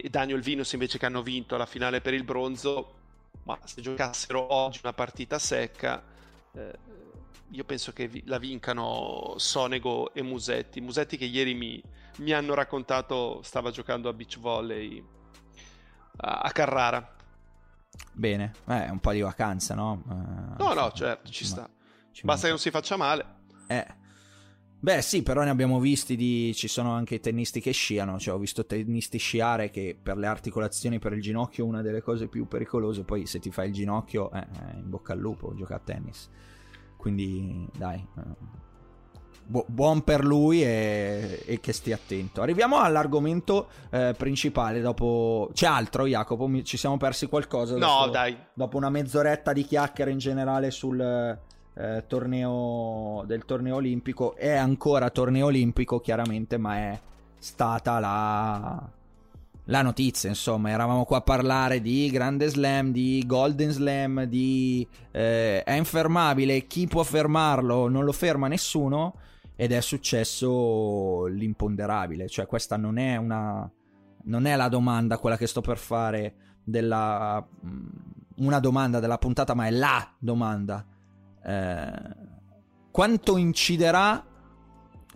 e 0.03 0.09
Daniel 0.09 0.41
Vinus 0.41 0.73
invece 0.73 0.97
che 0.97 1.05
hanno 1.05 1.21
vinto 1.21 1.59
la 1.59 1.67
finale 1.67 2.01
per 2.01 2.15
il 2.15 2.25
bronzo, 2.25 2.95
ma 3.43 3.59
se 3.63 3.83
giocassero 3.83 4.55
oggi 4.55 4.81
una 4.83 4.95
partita 4.95 5.39
secca, 5.39 6.03
eh, 6.55 6.79
io 7.51 7.65
penso 7.65 7.93
che 7.93 8.23
la 8.25 8.39
vincano 8.39 9.35
Sonego 9.37 10.15
e 10.15 10.23
Musetti. 10.23 10.81
Musetti 10.81 11.19
che 11.19 11.27
ieri 11.27 11.53
mi, 11.53 11.83
mi 12.21 12.33
hanno 12.33 12.55
raccontato 12.55 13.43
stava 13.43 13.71
giocando 13.71 14.09
a 14.09 14.15
beach 14.15 14.39
volley 14.39 15.05
a, 16.17 16.39
a 16.39 16.51
Carrara. 16.53 17.17
Bene, 18.13 18.53
eh, 18.67 18.91
un 18.91 18.99
po' 19.01 19.13
di 19.13 19.21
vacanza, 19.21 19.75
no? 19.75 20.03
Uh, 20.07 20.63
no, 20.63 20.75
no, 20.75 20.93
certo, 20.93 21.31
ci 21.31 21.45
sta. 21.45 21.69
Ci 22.13 22.25
Basta 22.25 22.45
che 22.45 22.51
non 22.51 22.59
si 22.59 22.71
faccia 22.71 22.97
male. 22.97 23.39
Eh, 23.67 23.87
Beh, 24.83 25.03
sì, 25.03 25.23
però 25.23 25.43
ne 25.43 25.51
abbiamo 25.51 25.79
visti 25.79 26.17
di. 26.17 26.55
Ci 26.55 26.67
sono 26.67 26.93
anche 26.93 27.21
tennisti 27.21 27.61
che 27.61 27.71
sciano. 27.71 28.19
Cioè, 28.19 28.35
ho 28.35 28.39
visto 28.39 28.65
tennisti 28.65 29.19
sciare 29.19 29.69
che 29.69 29.95
per 30.03 30.17
le 30.17 30.27
articolazioni, 30.27 30.99
per 30.99 31.13
il 31.13 31.21
ginocchio, 31.21 31.67
una 31.67 31.83
delle 31.83 32.01
cose 32.01 32.29
più 32.29 32.49
pericolose. 32.49 33.05
Poi, 33.05 33.27
se 33.27 33.41
ti 33.41 33.51
fai 33.51 33.67
il 33.69 33.75
ginocchio, 33.75 34.33
eh, 34.33 34.39
eh 34.39 34.77
in 34.79 34.89
bocca 34.89 35.13
al 35.13 35.19
lupo, 35.19 35.55
gioca 35.55 35.75
a 35.75 35.81
tennis. 35.81 36.31
Quindi, 36.97 37.69
dai. 37.77 38.03
Eh, 39.51 39.61
bu- 39.61 39.65
buon 39.67 40.03
per 40.03 40.25
lui 40.25 40.63
e, 40.63 41.43
e, 41.45 41.61
che 41.61 41.73
stia 41.73 41.97
attento. 41.97 42.41
Arriviamo 42.41 42.79
all'argomento 42.79 43.69
eh, 43.91 44.15
principale. 44.17 44.81
Dopo. 44.81 45.51
C'è 45.53 45.67
altro, 45.67 46.07
Jacopo? 46.07 46.49
ci 46.63 46.77
siamo 46.77 46.97
persi 46.97 47.27
qualcosa? 47.27 47.77
No, 47.77 48.09
dai. 48.09 48.37
Dopo 48.55 48.77
una 48.77 48.91
mezz'oretta 48.91 49.53
di 49.53 49.65
chiacchiere 49.65 50.11
in 50.11 50.19
generale 50.19 50.71
sul 50.71 51.01
eh, 51.01 52.05
torneo, 52.07 53.25
del 53.27 53.45
torneo 53.45 53.77
olimpico. 53.77 54.35
È 54.37 54.51
ancora 54.51 55.11
torneo 55.11 55.47
olimpico, 55.47 56.01
chiaramente, 56.01 56.57
ma 56.57 56.77
è 56.77 57.01
stata 57.39 57.99
la, 57.99 58.89
la 59.65 59.83
notizia. 59.83 60.29
Insomma, 60.29 60.71
eravamo 60.71 61.05
qua 61.05 61.19
a 61.19 61.23
parlare 61.23 61.81
di 61.81 62.09
Grande 62.11 62.49
Slam, 62.49 62.93
di 62.93 63.25
Golden 63.27 63.71
Slam, 63.71 64.25
di 64.25 64.87
eh, 65.11 65.63
è 65.63 65.73
infermabile, 65.73 66.67
chi 66.67 66.87
può 66.87 67.03
fermarlo? 67.03 67.89
Non 67.89 68.05
lo 68.05 68.13
ferma 68.13 68.47
nessuno. 68.47 69.15
Ed 69.61 69.73
è 69.73 69.81
successo 69.83 71.27
l'imponderabile, 71.27 72.29
cioè 72.29 72.47
questa 72.47 72.79
non 72.79 72.97
è 72.97 73.17
una. 73.17 73.71
Non 74.23 74.47
è 74.47 74.57
la 74.57 74.69
domanda 74.69 75.19
quella 75.19 75.37
che 75.37 75.47
sto 75.47 75.61
per 75.61 75.77
fare 75.77 76.35
della. 76.65 77.47
Mm, 77.67 77.89
una 78.37 78.59
domanda 78.59 79.01
della 79.01 79.19
puntata, 79.19 79.53
ma 79.53 79.67
è 79.67 79.71
la 79.71 80.15
domanda 80.19 80.87
eh, 81.45 81.93
quanto 82.91 83.37
inciderà 83.37 84.25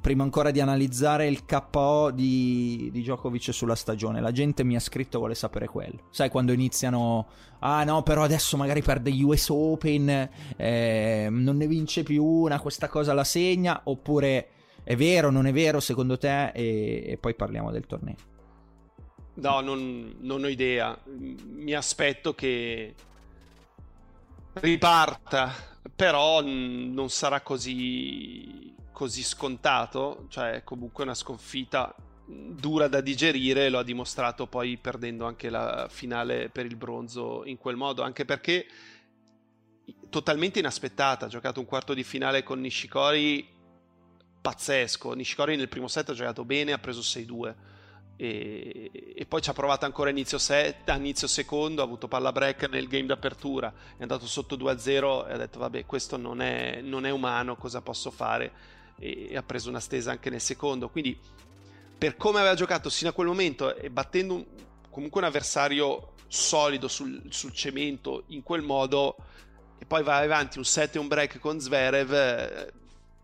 prima 0.05 0.23
ancora 0.23 0.51
di 0.51 0.61
analizzare 0.61 1.27
il 1.27 1.47
KO 1.47 2.11
di, 2.11 2.91
di 2.93 3.01
Djokovic 3.01 3.55
sulla 3.55 3.75
stagione. 3.75 4.21
La 4.21 4.33
gente 4.33 4.63
mi 4.63 4.77
ha 4.77 4.81
scritto 4.81 5.17
vuole 5.17 5.35
sapere 5.35 5.67
quello. 5.67 6.09
Sai 6.11 6.29
quando 6.29 6.53
iniziano, 6.53 7.27
ah 7.61 7.85
no, 7.85 8.03
però 8.03 8.23
adesso 8.23 8.59
magari 8.59 8.83
perde 8.83 9.11
US 9.23 9.49
Open, 9.49 10.29
eh, 10.59 11.29
non 11.31 11.57
ne 11.57 11.67
vince 11.67 12.03
più 12.03 12.23
una, 12.23 12.61
questa 12.61 12.87
cosa 12.87 13.15
la 13.15 13.25
segna, 13.25 13.81
oppure 13.85 14.49
è 14.85 14.95
vero, 14.95 15.31
non 15.31 15.47
è 15.47 15.53
vero 15.55 15.81
secondo 15.81 16.19
te? 16.19 16.49
E, 16.49 17.05
e 17.07 17.17
poi 17.17 17.35
parliamo 17.35 17.71
del 17.71 17.87
torneo. 17.87 18.17
No, 19.37 19.61
non, 19.63 20.17
non 20.21 20.45
ho 20.45 20.49
idea. 20.49 20.99
Mi 21.07 21.73
aspetto 21.73 22.35
che 22.35 22.95
riparta 24.53 25.51
però 25.97 26.43
non 26.43 27.09
sarà 27.09 27.41
così, 27.41 28.75
così 28.95 29.25
scontato, 29.25 30.27
cioè 30.29 30.63
comunque 30.63 31.03
una 31.03 31.15
sconfitta 31.15 31.93
dura 32.27 32.87
da 32.87 33.01
digerire, 33.01 33.69
lo 33.69 33.81
ha 33.81 33.83
dimostrato 33.83 34.47
poi 34.47 34.79
perdendo 34.79 35.27
anche 35.27 35.51
la 35.51 35.89
finale 35.91 36.49
per 36.49 36.65
il 36.65 36.77
bronzo 36.77 37.43
in 37.45 37.59
quel 37.59 37.75
modo, 37.75 38.03
anche 38.03 38.25
perché 38.25 38.67
totalmente 40.09 40.61
inaspettata, 40.61 41.27
ha 41.27 41.29
giocato 41.29 41.59
un 41.59 41.67
quarto 41.67 41.93
di 41.93 42.05
finale 42.05 42.45
con 42.45 42.61
Nishikori 42.61 43.47
pazzesco, 44.41 45.13
Nishikori 45.13 45.57
nel 45.57 45.69
primo 45.69 45.89
set 45.89 46.11
ha 46.11 46.15
giocato 46.15 46.45
bene, 46.45 46.73
ha 46.73 46.79
preso 46.79 47.01
6-2 47.01 47.55
e, 48.17 48.93
e, 49.17 49.27
poi 49.27 49.43
ci 49.43 49.51
ha 49.51 49.55
provato 49.55 49.87
ancora 49.87 50.09
inizio, 50.09 50.39
set, 50.39 50.89
inizio 50.91 51.27
secondo, 51.27 51.83
ha 51.83 51.85
avuto 51.85 52.07
palla 52.07 52.31
break 52.31 52.69
nel 52.71 52.87
game 52.87 53.07
d'apertura, 53.07 53.75
è 53.97 54.03
andato 54.03 54.27
sotto 54.27 54.57
2-0 54.57 55.29
e 55.29 55.33
ha 55.33 55.37
detto 55.37 55.59
vabbè 55.59 55.85
questo 55.85 56.17
non 56.17 56.41
è, 56.41 56.81
non 56.81 57.07
è 57.07 57.11
umano, 57.11 57.57
cosa 57.57 57.81
posso 57.81 58.13
fare? 58.13 58.74
E, 58.99 59.37
ha 59.37 59.43
preso 59.43 59.69
una 59.69 59.81
stesa 59.81 60.11
anche 60.11 60.31
nel 60.31 60.41
secondo, 60.41 60.89
quindi 60.89 61.19
per 61.97 62.17
come 62.17 62.39
aveva 62.39 62.55
giocato 62.55 62.89
sino 62.89 63.11
a 63.11 63.13
quel 63.13 63.27
momento 63.27 63.75
e 63.77 63.91
battendo 63.91 64.35
un, 64.35 64.45
comunque 64.91 65.21
un 65.21 65.27
avversario 65.27 66.13
solido 66.27 66.89
sul, 66.89 67.23
sul, 67.29 67.53
cemento 67.53 68.25
in 68.29 68.43
quel 68.43 68.63
modo 68.63 69.17
e 69.79 69.85
poi 69.85 70.03
vai 70.03 70.25
avanti 70.25 70.59
un 70.59 70.65
set 70.65 70.97
e 70.97 70.99
un 70.99 71.07
break 71.07 71.39
con 71.39 71.61
Zverev 71.61 72.13
eh, 72.13 72.73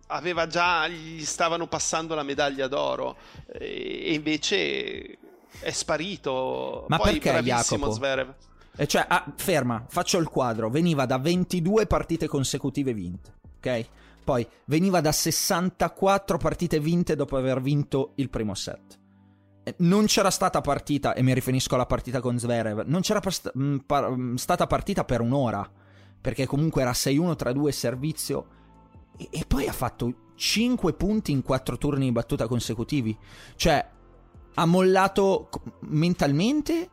aveva 0.09 0.47
già 0.47 0.87
gli 0.87 1.25
stavano 1.25 1.67
passando 1.67 2.15
la 2.15 2.23
medaglia 2.23 2.69
d'oro 2.69 3.17
e 3.47 4.13
invece 4.15 5.19
è 5.59 5.71
sparito 5.71 6.85
ma 6.89 6.99
poi 6.99 7.19
perché 7.19 7.43
Jacopo? 7.43 7.91
Zverev 7.91 8.35
e 8.77 8.87
cioè, 8.87 9.05
ah, 9.07 9.31
ferma, 9.37 9.85
faccio 9.89 10.17
il 10.19 10.29
quadro. 10.29 10.71
Veniva 10.71 11.05
da 11.05 11.19
22 11.19 11.87
partite 11.87 12.27
consecutive 12.27 12.95
vinte, 12.95 13.35
ok? 13.59 13.87
Poi 14.31 14.47
veniva 14.67 15.01
da 15.01 15.11
64 15.11 16.39
partite 16.39 16.79
vinte 16.79 17.17
dopo 17.17 17.37
aver 17.37 17.61
vinto 17.61 18.13
il 18.15 18.31
primo 18.31 18.55
set. 18.55 18.97
Non 19.79 20.07
c'era 20.07 20.31
stata 20.31 20.61
partita, 20.61 21.15
e 21.15 21.23
mi 21.23 21.35
riferisco 21.35 21.75
alla 21.75 21.85
partita 21.85 22.21
con 22.21 22.39
Zverev, 22.39 22.85
non 22.87 23.01
c'era 23.01 23.19
past- 23.19 23.51
mh, 23.53 23.79
par- 23.79 24.17
stata 24.37 24.69
partita 24.69 25.05
per 25.05 25.21
un'ora, 25.21 25.69
perché 26.21 26.47
comunque 26.47 26.83
era 26.83 26.93
6-1 26.93 27.35
tra 27.35 27.51
due 27.51 27.73
servizio, 27.73 28.47
e-, 29.17 29.27
e 29.33 29.45
poi 29.49 29.67
ha 29.67 29.73
fatto 29.73 30.29
5 30.37 30.93
punti 30.93 31.33
in 31.33 31.43
4 31.43 31.77
turni 31.77 32.05
di 32.05 32.13
battuta 32.13 32.47
consecutivi. 32.47 33.19
Cioè, 33.57 33.85
ha 34.55 34.65
mollato 34.65 35.49
mentalmente, 35.89 36.89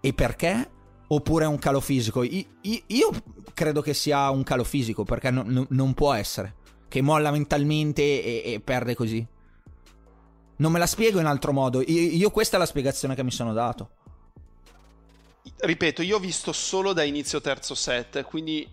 e 0.00 0.12
perché? 0.12 0.68
Oppure 1.06 1.44
è 1.44 1.48
un 1.48 1.60
calo 1.60 1.78
fisico? 1.78 2.24
Io, 2.24 2.44
io 2.60 3.10
credo 3.54 3.82
che 3.82 3.94
sia 3.94 4.28
un 4.30 4.42
calo 4.42 4.64
fisico, 4.64 5.04
perché 5.04 5.30
no, 5.30 5.44
no, 5.46 5.64
non 5.68 5.94
può 5.94 6.12
essere 6.12 6.56
che 6.92 7.00
molla 7.00 7.30
mentalmente 7.30 8.02
e, 8.02 8.52
e, 8.52 8.60
perde 8.60 8.94
così. 8.94 9.26
Non 10.56 10.70
me 10.70 10.78
la 10.78 10.86
spiego 10.86 11.20
in 11.20 11.24
altro 11.24 11.50
modo. 11.50 11.80
Io, 11.80 12.00
io, 12.00 12.30
questa 12.30 12.56
è 12.56 12.58
la 12.58 12.66
spiegazione 12.66 13.14
che 13.14 13.24
mi 13.24 13.30
sono 13.30 13.54
dato. 13.54 13.88
Ripeto, 15.56 16.02
io 16.02 16.16
ho 16.16 16.20
visto 16.20 16.52
solo 16.52 16.92
da 16.92 17.02
inizio 17.02 17.40
terzo 17.40 17.74
set, 17.74 18.22
quindi 18.24 18.68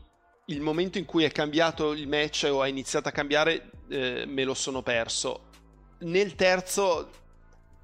il 0.47 0.59
momento 0.59 0.97
in 0.97 1.05
cui 1.05 1.23
è 1.23 1.31
cambiato 1.31 1.93
il 1.93 2.09
match 2.09 2.49
o 2.51 2.61
ha 2.61 2.67
iniziato 2.67 3.07
a 3.07 3.11
cambiare 3.11 3.71
eh, 3.87 4.25
me 4.27 4.43
lo 4.43 4.53
sono 4.53 4.81
perso. 4.81 5.45
Nel 5.99 6.35
terzo 6.35 7.09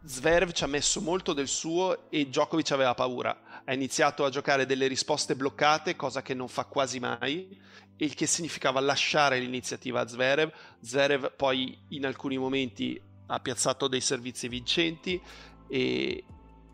Zverev 0.04 0.52
ci 0.52 0.66
ha 0.66 0.68
messo 0.68 1.00
molto 1.00 1.32
del 1.32 1.48
suo 1.48 2.10
e 2.10 2.26
Djokovic 2.26 2.72
aveva 2.72 2.94
paura. 2.94 3.64
Ha 3.64 3.74
iniziato 3.74 4.26
a 4.26 4.30
giocare 4.30 4.66
delle 4.66 4.88
risposte 4.88 5.34
bloccate, 5.34 5.96
cosa 5.96 6.22
che 6.22 6.34
non 6.34 6.50
fa 6.50 6.66
quasi 6.66 7.00
mai, 7.00 7.58
il 7.98 8.14
che 8.14 8.26
significava 8.26 8.80
lasciare 8.80 9.40
l'iniziativa 9.40 10.02
a 10.02 10.08
Zverev. 10.08 10.52
Zverev 10.82 11.34
poi 11.36 11.78
in 11.90 12.06
alcuni 12.06 12.38
momenti 12.38 13.00
ha 13.28 13.40
piazzato 13.40 13.88
dei 13.88 14.02
servizi 14.02 14.48
vincenti 14.48 15.22
e, 15.68 16.24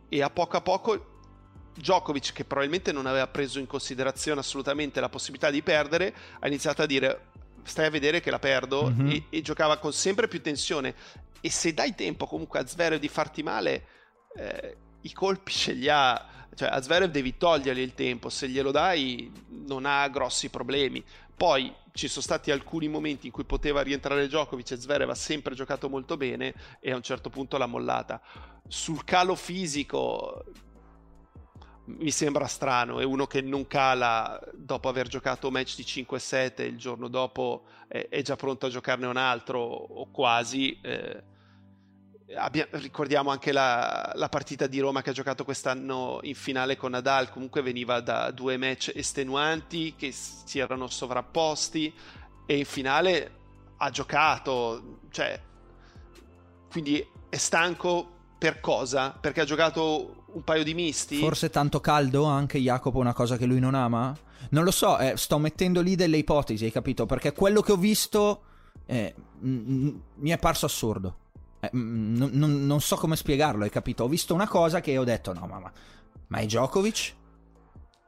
e 0.09 0.21
a 0.21 0.29
poco 0.29 0.57
a 0.57 0.61
poco 0.61 1.05
Djokovic, 1.73 2.33
che 2.33 2.43
probabilmente 2.43 2.91
non 2.91 3.05
aveva 3.05 3.27
preso 3.27 3.59
in 3.59 3.67
considerazione 3.67 4.39
assolutamente 4.39 4.99
la 4.99 5.09
possibilità 5.09 5.49
di 5.49 5.61
perdere, 5.61 6.13
ha 6.39 6.47
iniziato 6.47 6.81
a 6.81 6.85
dire 6.85 7.29
stai 7.63 7.85
a 7.85 7.89
vedere 7.89 8.21
che 8.21 8.31
la 8.31 8.39
perdo 8.39 8.89
mm-hmm. 8.89 9.09
e, 9.09 9.25
e, 9.29 9.41
giocava 9.41 9.77
con 9.77 9.93
sempre 9.93 10.27
più 10.27 10.41
tensione 10.41 10.95
e 11.41 11.51
se 11.51 11.73
dai 11.73 11.93
tempo 11.93 12.25
comunque 12.25 12.59
a 12.59 12.65
Zverev 12.65 12.99
di 12.99 13.07
farti 13.07 13.43
male 13.43 13.85
eh, 14.35 14.77
i 15.01 15.13
colpi 15.13 15.51
ce 15.51 15.73
li 15.73 15.89
ha 15.89 16.31
cioè 16.53 16.69
a 16.69 16.81
Zverev 16.81 17.09
devi 17.09 17.37
togliergli 17.37 17.79
il 17.79 17.93
tempo, 17.93 18.29
se 18.29 18.47
glielo 18.47 18.71
dai 18.71 19.31
non 19.47 19.85
ha 19.85 20.07
grossi 20.09 20.49
problemi. 20.49 21.03
Poi 21.35 21.73
ci 21.93 22.07
sono 22.07 22.21
stati 22.21 22.51
alcuni 22.51 22.87
momenti 22.87 23.27
in 23.27 23.31
cui 23.31 23.45
poteva 23.45 23.81
rientrare 23.81 24.27
Djokovic 24.27 24.71
e 24.71 24.77
Zverev 24.77 25.09
ha 25.09 25.15
sempre 25.15 25.55
giocato 25.55 25.89
molto 25.89 26.17
bene 26.17 26.53
e 26.79 26.91
a 26.91 26.95
un 26.95 27.01
certo 27.01 27.29
punto 27.29 27.57
l'ha 27.57 27.65
mollata. 27.65 28.21
Sul 28.67 29.03
calo 29.03 29.35
fisico 29.35 30.43
mi 31.85 32.11
sembra 32.11 32.45
strano, 32.47 32.99
è 32.99 33.03
uno 33.03 33.25
che 33.27 33.41
non 33.41 33.65
cala 33.65 34.39
dopo 34.53 34.87
aver 34.87 35.07
giocato 35.07 35.47
un 35.47 35.53
match 35.53 35.75
di 35.75 35.83
5-7 35.83 36.61
il 36.61 36.77
giorno 36.77 37.07
dopo 37.07 37.65
è, 37.87 38.21
già 38.21 38.35
pronto 38.35 38.67
a 38.67 38.69
giocarne 38.69 39.07
un 39.07 39.17
altro 39.17 39.59
o 39.59 40.09
quasi. 40.11 40.79
Eh, 40.81 41.23
Abbia, 42.35 42.67
ricordiamo 42.71 43.29
anche 43.29 43.51
la, 43.51 44.11
la, 44.15 44.29
partita 44.29 44.67
di 44.67 44.79
Roma 44.79 45.01
che 45.01 45.09
ha 45.09 45.13
giocato 45.13 45.43
quest'anno 45.43 46.19
in 46.23 46.35
finale 46.35 46.77
con 46.77 46.91
Nadal, 46.91 47.29
comunque 47.29 47.61
veniva 47.61 47.99
da 47.99 48.31
due 48.31 48.57
match 48.57 48.91
estenuanti 48.95 49.95
che 49.97 50.11
si 50.11 50.59
erano 50.59 50.87
sovrapposti 50.87 51.93
e 52.45 52.57
in 52.57 52.65
finale 52.65 53.31
ha 53.77 53.89
giocato, 53.89 54.99
cioè, 55.09 55.39
quindi 56.69 57.05
è 57.29 57.37
stanco 57.37 58.09
per 58.37 58.59
cosa? 58.59 59.11
Perché 59.11 59.41
ha 59.41 59.45
giocato 59.45 60.25
un 60.33 60.43
paio 60.43 60.63
di 60.63 60.73
misti? 60.73 61.17
Forse 61.17 61.49
tanto 61.49 61.79
caldo 61.79 62.25
anche 62.25 62.59
Jacopo, 62.59 62.99
una 62.99 63.13
cosa 63.13 63.37
che 63.37 63.45
lui 63.45 63.59
non 63.59 63.75
ama? 63.75 64.15
Non 64.49 64.63
lo 64.63 64.71
so, 64.71 64.97
eh, 64.97 65.17
sto 65.17 65.37
mettendo 65.37 65.81
lì 65.81 65.95
delle 65.95 66.17
ipotesi, 66.17 66.65
hai 66.65 66.71
capito? 66.71 67.05
Perché 67.05 67.33
quello 67.33 67.61
che 67.61 67.71
ho 67.71 67.77
visto 67.77 68.41
eh, 68.85 69.13
m- 69.39 69.49
m- 69.49 70.01
mi 70.15 70.29
è 70.31 70.37
parso 70.37 70.65
assurdo. 70.65 71.15
Eh, 71.61 71.69
mm, 71.75 72.15
non, 72.17 72.29
non, 72.33 72.65
non, 72.65 72.81
so 72.81 72.95
come 72.95 73.15
spiegarlo, 73.15 73.63
hai 73.63 73.69
capito? 73.69 74.03
Ho 74.03 74.07
visto 74.07 74.33
una 74.33 74.47
cosa 74.47 74.81
che 74.81 74.97
ho 74.97 75.03
detto: 75.03 75.31
no, 75.31 75.45
ma, 75.45 75.71
ma 76.27 76.37
è 76.37 76.45
Djokovic? 76.45 77.15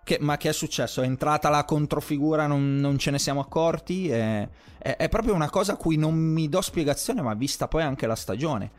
Che, 0.03 0.17
ma 0.19 0.35
che 0.37 0.49
è 0.49 0.53
successo? 0.53 1.01
È 1.01 1.05
entrata 1.05 1.49
la 1.49 1.63
controfigura, 1.63 2.47
non, 2.47 2.77
non 2.77 2.97
ce 2.97 3.11
ne 3.11 3.19
siamo 3.19 3.39
accorti? 3.39 4.09
È, 4.09 4.49
è, 4.79 4.97
è, 4.97 5.07
proprio 5.07 5.33
una 5.35 5.49
cosa 5.49 5.73
a 5.73 5.77
cui 5.77 5.95
non 5.95 6.15
mi 6.15 6.49
do 6.49 6.61
spiegazione, 6.61 7.21
ma 7.21 7.33
vista 7.35 7.67
poi 7.67 7.83
anche 7.83 8.07
la 8.07 8.15
stagione. 8.15 8.71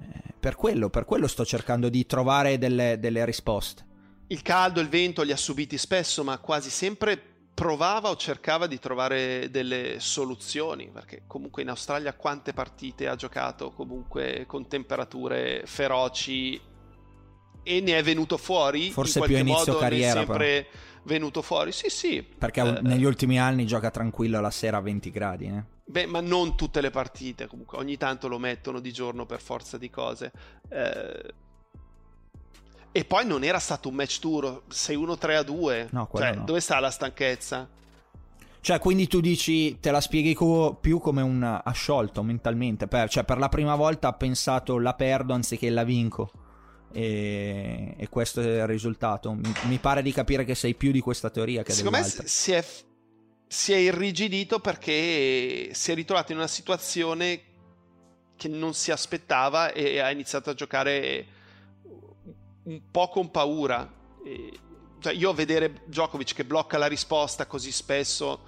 Eh, 0.00 0.34
per 0.40 0.56
quello, 0.56 0.88
per 0.88 1.04
quello 1.04 1.28
sto 1.28 1.44
cercando 1.44 1.90
di 1.90 2.06
trovare 2.06 2.56
delle, 2.56 2.98
delle 2.98 3.24
risposte. 3.26 3.86
Il 4.28 4.42
caldo, 4.42 4.80
il 4.80 4.88
vento 4.88 5.22
li 5.22 5.32
ha 5.32 5.36
subiti 5.36 5.76
spesso, 5.76 6.24
ma 6.24 6.38
quasi 6.38 6.70
sempre 6.70 7.29
provava 7.60 8.08
o 8.08 8.16
cercava 8.16 8.66
di 8.66 8.78
trovare 8.78 9.50
delle 9.50 9.96
soluzioni, 9.98 10.88
perché 10.90 11.24
comunque 11.26 11.60
in 11.60 11.68
Australia 11.68 12.14
quante 12.14 12.54
partite 12.54 13.06
ha 13.06 13.16
giocato 13.16 13.70
comunque 13.72 14.44
con 14.46 14.66
temperature 14.66 15.64
feroci 15.66 16.58
e 17.62 17.80
ne 17.82 17.98
è 17.98 18.02
venuto 18.02 18.38
fuori. 18.38 18.90
Forse 18.90 19.20
più 19.20 19.36
a 19.36 19.40
inizio 19.40 19.76
carriera. 19.76 20.22
È 20.22 20.24
sempre 20.24 20.68
però. 20.70 21.02
venuto 21.02 21.42
fuori, 21.42 21.70
sì, 21.72 21.90
sì. 21.90 22.22
Perché 22.22 22.62
eh, 22.62 22.80
negli 22.80 23.04
ultimi 23.04 23.38
anni 23.38 23.66
gioca 23.66 23.90
tranquillo 23.90 24.40
la 24.40 24.50
sera 24.50 24.78
a 24.78 24.80
20 24.80 25.10
gradi. 25.10 25.44
Eh? 25.44 25.62
Beh, 25.84 26.06
ma 26.06 26.20
non 26.22 26.56
tutte 26.56 26.80
le 26.80 26.88
partite, 26.88 27.46
comunque 27.46 27.76
ogni 27.76 27.98
tanto 27.98 28.26
lo 28.26 28.38
mettono 28.38 28.80
di 28.80 28.90
giorno 28.90 29.26
per 29.26 29.42
forza 29.42 29.76
di 29.76 29.90
cose. 29.90 30.32
Eh 30.70 31.48
e 32.92 33.04
poi 33.04 33.24
non 33.24 33.44
era 33.44 33.58
stato 33.58 33.88
un 33.88 33.94
match 33.94 34.18
tour 34.18 34.62
6-1-3-2. 34.70 35.88
No, 35.90 36.08
cioè, 36.14 36.34
no. 36.34 36.44
dove 36.44 36.60
sta 36.60 36.80
la 36.80 36.90
stanchezza? 36.90 37.68
Cioè, 38.62 38.78
quindi 38.78 39.06
tu 39.06 39.20
dici, 39.20 39.78
te 39.80 39.90
la 39.90 40.00
spieghi 40.00 40.34
co- 40.34 40.76
più 40.78 40.98
come 40.98 41.22
un 41.22 41.60
asciolto 41.64 42.22
mentalmente. 42.22 42.88
Per, 42.88 43.08
cioè, 43.08 43.24
per 43.24 43.38
la 43.38 43.48
prima 43.48 43.74
volta 43.76 44.08
ha 44.08 44.12
pensato 44.12 44.78
la 44.78 44.94
perdo 44.94 45.32
anziché 45.32 45.70
la 45.70 45.84
vinco. 45.84 46.30
E, 46.92 47.94
e 47.96 48.08
questo 48.08 48.40
è 48.40 48.44
il 48.44 48.66
risultato. 48.66 49.32
Mi, 49.32 49.52
mi, 49.62 49.78
pare 49.78 50.02
di 50.02 50.12
capire 50.12 50.44
che 50.44 50.56
sei 50.56 50.74
più 50.74 50.90
di 50.90 51.00
questa 51.00 51.30
teoria 51.30 51.62
che 51.62 51.72
Secondo 51.72 51.98
me 51.98 52.04
si 52.04 52.52
è, 52.52 52.64
si 53.46 53.72
è 53.72 53.76
irrigidito 53.76 54.58
perché 54.58 55.70
si 55.72 55.92
è 55.92 55.94
ritrovato 55.94 56.32
in 56.32 56.38
una 56.38 56.48
situazione 56.48 57.42
che 58.36 58.48
non 58.48 58.74
si 58.74 58.90
aspettava 58.90 59.72
e 59.72 60.00
ha 60.00 60.10
iniziato 60.10 60.50
a 60.50 60.54
giocare 60.54 61.38
un 62.70 62.90
po' 62.90 63.08
con 63.08 63.30
paura. 63.30 63.92
E, 64.24 64.52
cioè 65.00 65.12
io 65.12 65.32
vedere 65.32 65.82
Djokovic 65.86 66.34
che 66.34 66.44
blocca 66.44 66.78
la 66.78 66.86
risposta 66.86 67.46
così 67.46 67.72
spesso 67.72 68.40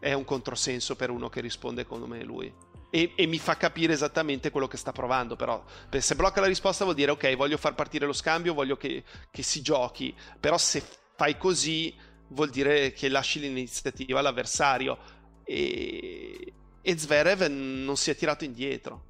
è 0.00 0.12
un 0.12 0.24
controsenso 0.24 0.96
per 0.96 1.10
uno 1.10 1.28
che 1.28 1.40
risponde 1.40 1.84
come 1.84 2.24
lui. 2.24 2.52
E, 2.92 3.12
e, 3.14 3.26
mi 3.26 3.38
fa 3.38 3.56
capire 3.56 3.92
esattamente 3.92 4.50
quello 4.50 4.66
che 4.66 4.76
sta 4.76 4.90
provando. 4.90 5.36
Però, 5.36 5.62
se 5.96 6.16
blocca 6.16 6.40
la 6.40 6.48
risposta 6.48 6.84
vuol 6.84 6.96
dire: 6.96 7.12
Ok, 7.12 7.36
voglio 7.36 7.56
far 7.56 7.74
partire 7.74 8.06
lo 8.06 8.12
scambio, 8.12 8.54
voglio 8.54 8.76
che, 8.76 9.04
che, 9.30 9.42
si 9.42 9.62
giochi. 9.62 10.12
Però, 10.40 10.58
se 10.58 10.82
fai 11.14 11.36
così, 11.36 11.94
vuol 12.28 12.50
dire 12.50 12.92
che 12.92 13.08
lasci 13.08 13.38
l'iniziativa 13.38 14.18
all'avversario. 14.18 14.98
e, 15.44 16.52
e 16.82 16.98
Zverev 16.98 17.42
non 17.42 17.96
si 17.96 18.10
è 18.10 18.16
tirato 18.16 18.44
indietro. 18.44 19.09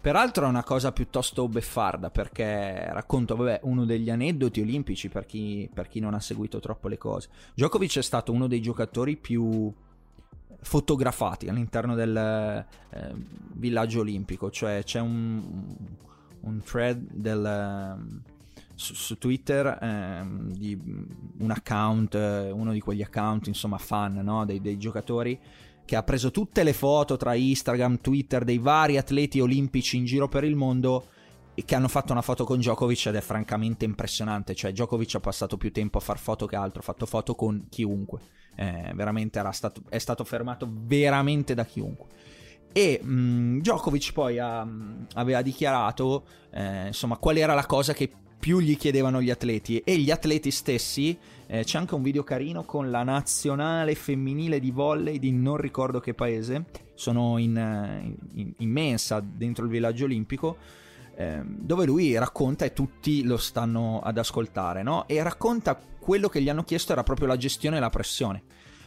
Peraltro 0.00 0.46
è 0.46 0.48
una 0.48 0.62
cosa 0.62 0.92
piuttosto 0.92 1.48
beffarda 1.48 2.10
perché 2.10 2.92
racconto 2.92 3.34
vabbè, 3.34 3.60
uno 3.64 3.84
degli 3.84 4.10
aneddoti 4.10 4.60
olimpici 4.60 5.08
per 5.08 5.26
chi, 5.26 5.68
per 5.72 5.88
chi 5.88 5.98
non 5.98 6.14
ha 6.14 6.20
seguito 6.20 6.60
troppo 6.60 6.86
le 6.86 6.98
cose. 6.98 7.28
Djokovic 7.54 7.98
è 7.98 8.02
stato 8.02 8.32
uno 8.32 8.46
dei 8.46 8.62
giocatori 8.62 9.16
più 9.16 9.72
fotografati 10.60 11.48
all'interno 11.48 11.94
del 11.94 12.16
eh, 12.16 13.14
villaggio 13.54 14.00
olimpico, 14.00 14.50
cioè 14.50 14.82
c'è 14.84 15.00
un, 15.00 15.42
un 16.40 16.62
thread 16.62 17.00
del, 17.10 18.22
su, 18.74 18.94
su, 18.94 19.18
Twitter 19.18 19.66
eh, 19.66 20.24
di 20.52 20.80
un 21.38 21.50
account, 21.50 22.14
uno 22.14 22.72
di 22.72 22.80
quegli 22.80 23.02
account 23.02 23.48
insomma 23.48 23.78
fan 23.78 24.14
no? 24.14 24.44
dei, 24.44 24.60
dei 24.60 24.78
giocatori 24.78 25.38
che 25.88 25.96
ha 25.96 26.02
preso 26.02 26.30
tutte 26.30 26.64
le 26.64 26.74
foto 26.74 27.16
tra 27.16 27.32
Instagram, 27.32 28.02
Twitter 28.02 28.44
dei 28.44 28.58
vari 28.58 28.98
atleti 28.98 29.40
olimpici 29.40 29.96
in 29.96 30.04
giro 30.04 30.28
per 30.28 30.44
il 30.44 30.54
mondo 30.54 31.06
e 31.54 31.64
che 31.64 31.74
hanno 31.74 31.88
fatto 31.88 32.12
una 32.12 32.20
foto 32.20 32.44
con 32.44 32.58
Djokovic 32.58 33.06
ed 33.06 33.14
è 33.14 33.22
francamente 33.22 33.86
impressionante. 33.86 34.54
Cioè, 34.54 34.72
Djokovic 34.72 35.14
ha 35.14 35.20
passato 35.20 35.56
più 35.56 35.72
tempo 35.72 35.96
a 35.96 36.02
far 36.02 36.18
foto 36.18 36.44
che 36.44 36.56
altro, 36.56 36.80
ha 36.80 36.84
fatto 36.84 37.06
foto 37.06 37.34
con 37.34 37.68
chiunque. 37.70 38.20
Eh, 38.54 38.92
veramente 38.94 39.38
era 39.38 39.50
stato, 39.50 39.80
è 39.88 39.96
stato 39.96 40.24
fermato 40.24 40.68
veramente 40.70 41.54
da 41.54 41.64
chiunque. 41.64 42.08
E 42.70 43.00
mh, 43.02 43.10
mm, 43.10 43.58
Djokovic 43.60 44.12
poi 44.12 44.38
ha, 44.38 44.62
mm, 44.66 45.04
aveva 45.14 45.40
dichiarato 45.40 46.26
eh, 46.50 46.88
insomma 46.88 47.16
qual 47.16 47.38
era 47.38 47.54
la 47.54 47.64
cosa 47.64 47.94
che 47.94 48.12
più 48.48 48.60
gli 48.60 48.78
chiedevano 48.78 49.20
gli 49.20 49.28
atleti 49.28 49.80
e 49.80 49.98
gli 49.98 50.10
atleti 50.10 50.50
stessi 50.50 51.18
eh, 51.48 51.64
c'è 51.64 51.76
anche 51.76 51.94
un 51.94 52.00
video 52.00 52.24
carino 52.24 52.64
con 52.64 52.90
la 52.90 53.02
nazionale 53.02 53.94
femminile 53.94 54.58
di 54.58 54.70
volley 54.70 55.18
di 55.18 55.32
non 55.32 55.58
ricordo 55.58 56.00
che 56.00 56.14
paese 56.14 56.64
sono 56.94 57.36
in, 57.36 57.58
eh, 57.58 58.16
in, 58.40 58.54
in 58.56 58.70
mensa 58.70 59.20
dentro 59.22 59.64
il 59.64 59.70
villaggio 59.70 60.06
olimpico 60.06 60.56
eh, 61.14 61.42
dove 61.44 61.84
lui 61.84 62.16
racconta 62.16 62.64
e 62.64 62.72
tutti 62.72 63.22
lo 63.22 63.36
stanno 63.36 64.00
ad 64.02 64.16
ascoltare 64.16 64.82
no? 64.82 65.06
e 65.06 65.22
racconta 65.22 65.78
quello 65.98 66.30
che 66.30 66.40
gli 66.40 66.48
hanno 66.48 66.64
chiesto 66.64 66.92
era 66.92 67.02
proprio 67.02 67.26
la 67.26 67.36
gestione 67.36 67.76
e 67.76 67.80
la 67.80 67.90
pressione 67.90 68.42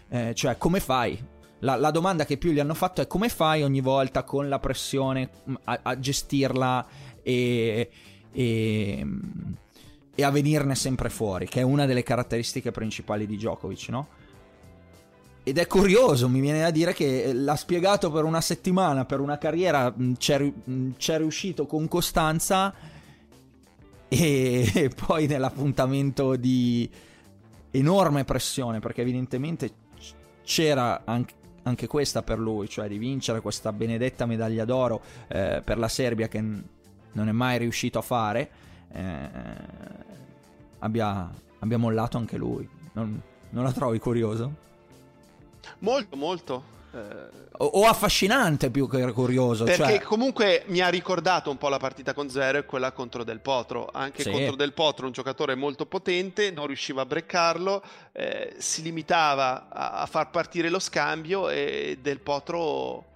eh, 0.09 0.34
cioè 0.34 0.57
come 0.57 0.80
fai 0.80 1.24
la, 1.59 1.76
la, 1.76 1.91
domanda 1.91 2.26
che 2.26 2.38
più 2.38 2.51
gli 2.51 2.59
hanno 2.59 2.74
fatto 2.74 3.01
è 3.01 3.05
come 3.05 3.30
fai 3.30 3.62
ogni 3.62 3.82
volta 3.82 4.24
con 4.24 4.49
la 4.49 4.57
pressione 4.57 5.30
mm, 5.47 5.55
a, 5.66 5.80
a 5.84 5.99
gestirla 5.99 6.88
e, 7.22 7.89
e, 8.32 9.05
e, 10.15 10.23
a 10.23 10.29
venirne 10.29 10.75
sempre 10.75 11.09
fuori, 11.09 11.47
che 11.47 11.59
è 11.61 11.63
una 11.63 11.86
delle 11.86 12.03
caratteristiche 12.03 12.71
principali 12.71 13.25
di 13.25 13.36
Djokovic, 13.36 13.89
no? 13.89 14.07
Ed 15.43 15.57
è 15.57 15.65
curioso, 15.65 16.29
mi 16.29 16.39
viene 16.39 16.61
da 16.61 16.69
dire 16.69 16.93
che 16.93 17.34
l'ha 17.34 17.55
spiegato 17.55 18.11
per 18.11 18.25
una 18.25 18.41
settimana, 18.41 19.05
per 19.05 19.19
una 19.19 19.39
carriera, 19.39 19.91
c'è, 20.17 20.53
c'è 20.97 21.17
riuscito 21.17 21.65
con 21.65 21.88
costanza 21.88 22.71
e, 24.07 24.71
e 24.71 24.89
poi 24.89 25.25
nell'appuntamento 25.25 26.36
di 26.36 26.88
enorme 27.71 28.23
pressione, 28.23 28.79
perché 28.79 29.01
evidentemente 29.01 29.71
c'era 30.43 31.01
anche, 31.05 31.34
anche 31.63 31.88
questa 31.88 32.21
per 32.21 32.38
lui, 32.38 32.67
cioè 32.69 32.88
di 32.88 32.97
vincere 32.97 33.41
questa 33.41 33.71
benedetta 33.71 34.25
medaglia 34.25 34.65
d'oro 34.65 35.01
eh, 35.27 35.61
per 35.63 35.77
la 35.77 35.88
Serbia 35.88 36.27
che 36.27 36.43
non 37.14 37.28
è 37.28 37.32
mai 37.32 37.57
riuscito 37.57 37.99
a 37.99 38.01
fare, 38.01 38.49
eh, 38.91 39.30
abbia, 40.80 41.30
abbia, 41.59 41.78
mollato 41.78 42.18
anche 42.18 42.38
lui. 42.38 42.68
Non, 42.93 43.22
non 43.49 43.64
la 43.64 43.72
trovi 43.72 43.99
curioso? 43.99 44.53
Molto, 45.80 46.16
molto. 46.16 46.64
Eh... 46.93 47.39
O, 47.57 47.66
o, 47.66 47.86
affascinante 47.86 48.70
più 48.72 48.89
che 48.89 49.12
curioso. 49.12 49.66
Perché 49.66 49.84
cioè... 49.84 50.01
comunque 50.01 50.64
mi 50.68 50.80
ha 50.80 50.89
ricordato 50.89 51.49
un 51.49 51.57
po' 51.57 51.70
la 51.70 51.78
partita 51.78 52.14
con 52.14 52.30
Zero 52.30 52.57
e 52.57 52.66
quella 52.66 52.91
contro 52.91 53.24
Del 53.24 53.39
Potro. 53.39 53.89
Anche 53.91 54.24
sì. 54.24 54.32
contro 54.32 54.55
Del 54.55 54.74
Potro, 54.74 55.05
un 55.05 55.12
giocatore 55.12 55.55
molto 55.55 55.86
potente, 55.86 56.51
non 56.51 56.68
riusciva 56.68 57.03
a 57.03 57.05
breccarlo, 57.05 57.84
eh, 58.12 58.55
si 58.57 58.82
limitava 58.82 59.70
a, 59.70 59.91
a, 60.01 60.05
far 60.05 60.32
partire 60.32 60.70
lo 60.70 60.80
scambio 60.80 61.49
e 61.49 61.99
Del 62.01 62.20
Potro 62.20 63.11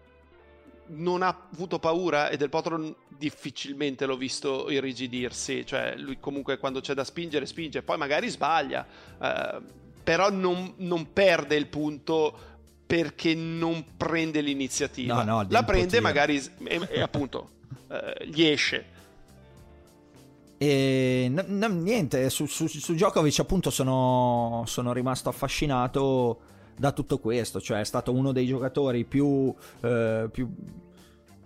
non 0.87 1.21
ha 1.21 1.47
avuto 1.51 1.79
paura 1.79 2.29
e 2.29 2.37
Del 2.37 2.49
Potro 2.49 2.97
difficilmente 3.17 4.05
l'ho 4.05 4.17
visto 4.17 4.69
irrigidirsi, 4.69 5.65
cioè 5.65 5.95
lui 5.97 6.19
comunque 6.19 6.57
quando 6.57 6.81
c'è 6.81 6.93
da 6.93 7.03
spingere 7.03 7.45
spinge, 7.45 7.81
poi 7.81 7.97
magari 7.97 8.29
sbaglia, 8.29 8.85
eh, 9.21 9.61
però 10.03 10.29
non, 10.29 10.73
non, 10.77 11.13
perde 11.13 11.55
il 11.55 11.67
punto 11.67 12.37
perché 12.85 13.33
non 13.33 13.83
prende 13.97 14.41
l'iniziativa, 14.41 15.23
no, 15.23 15.41
no, 15.41 15.47
la 15.49 15.63
prende 15.63 15.99
magari 15.99 16.41
e, 16.63 16.87
e 16.91 17.01
appunto 17.01 17.49
eh, 17.89 18.27
gli 18.27 18.43
esce. 18.43 18.93
E 20.57 21.29
no, 21.29 21.67
niente, 21.67 22.29
su, 22.29 22.45
su, 22.45 22.67
su, 22.67 22.93
Djokovic 22.93 23.39
appunto 23.39 23.69
sono, 23.69 24.63
sono 24.67 24.93
rimasto 24.93 25.27
affascinato 25.27 26.39
da 26.77 26.91
tutto 26.91 27.19
questo, 27.19 27.61
cioè 27.61 27.79
è 27.79 27.83
stato 27.85 28.11
uno 28.11 28.31
dei 28.31 28.45
giocatori 28.45 29.05
più, 29.05 29.53
eh, 29.81 30.27
più, 30.31 30.49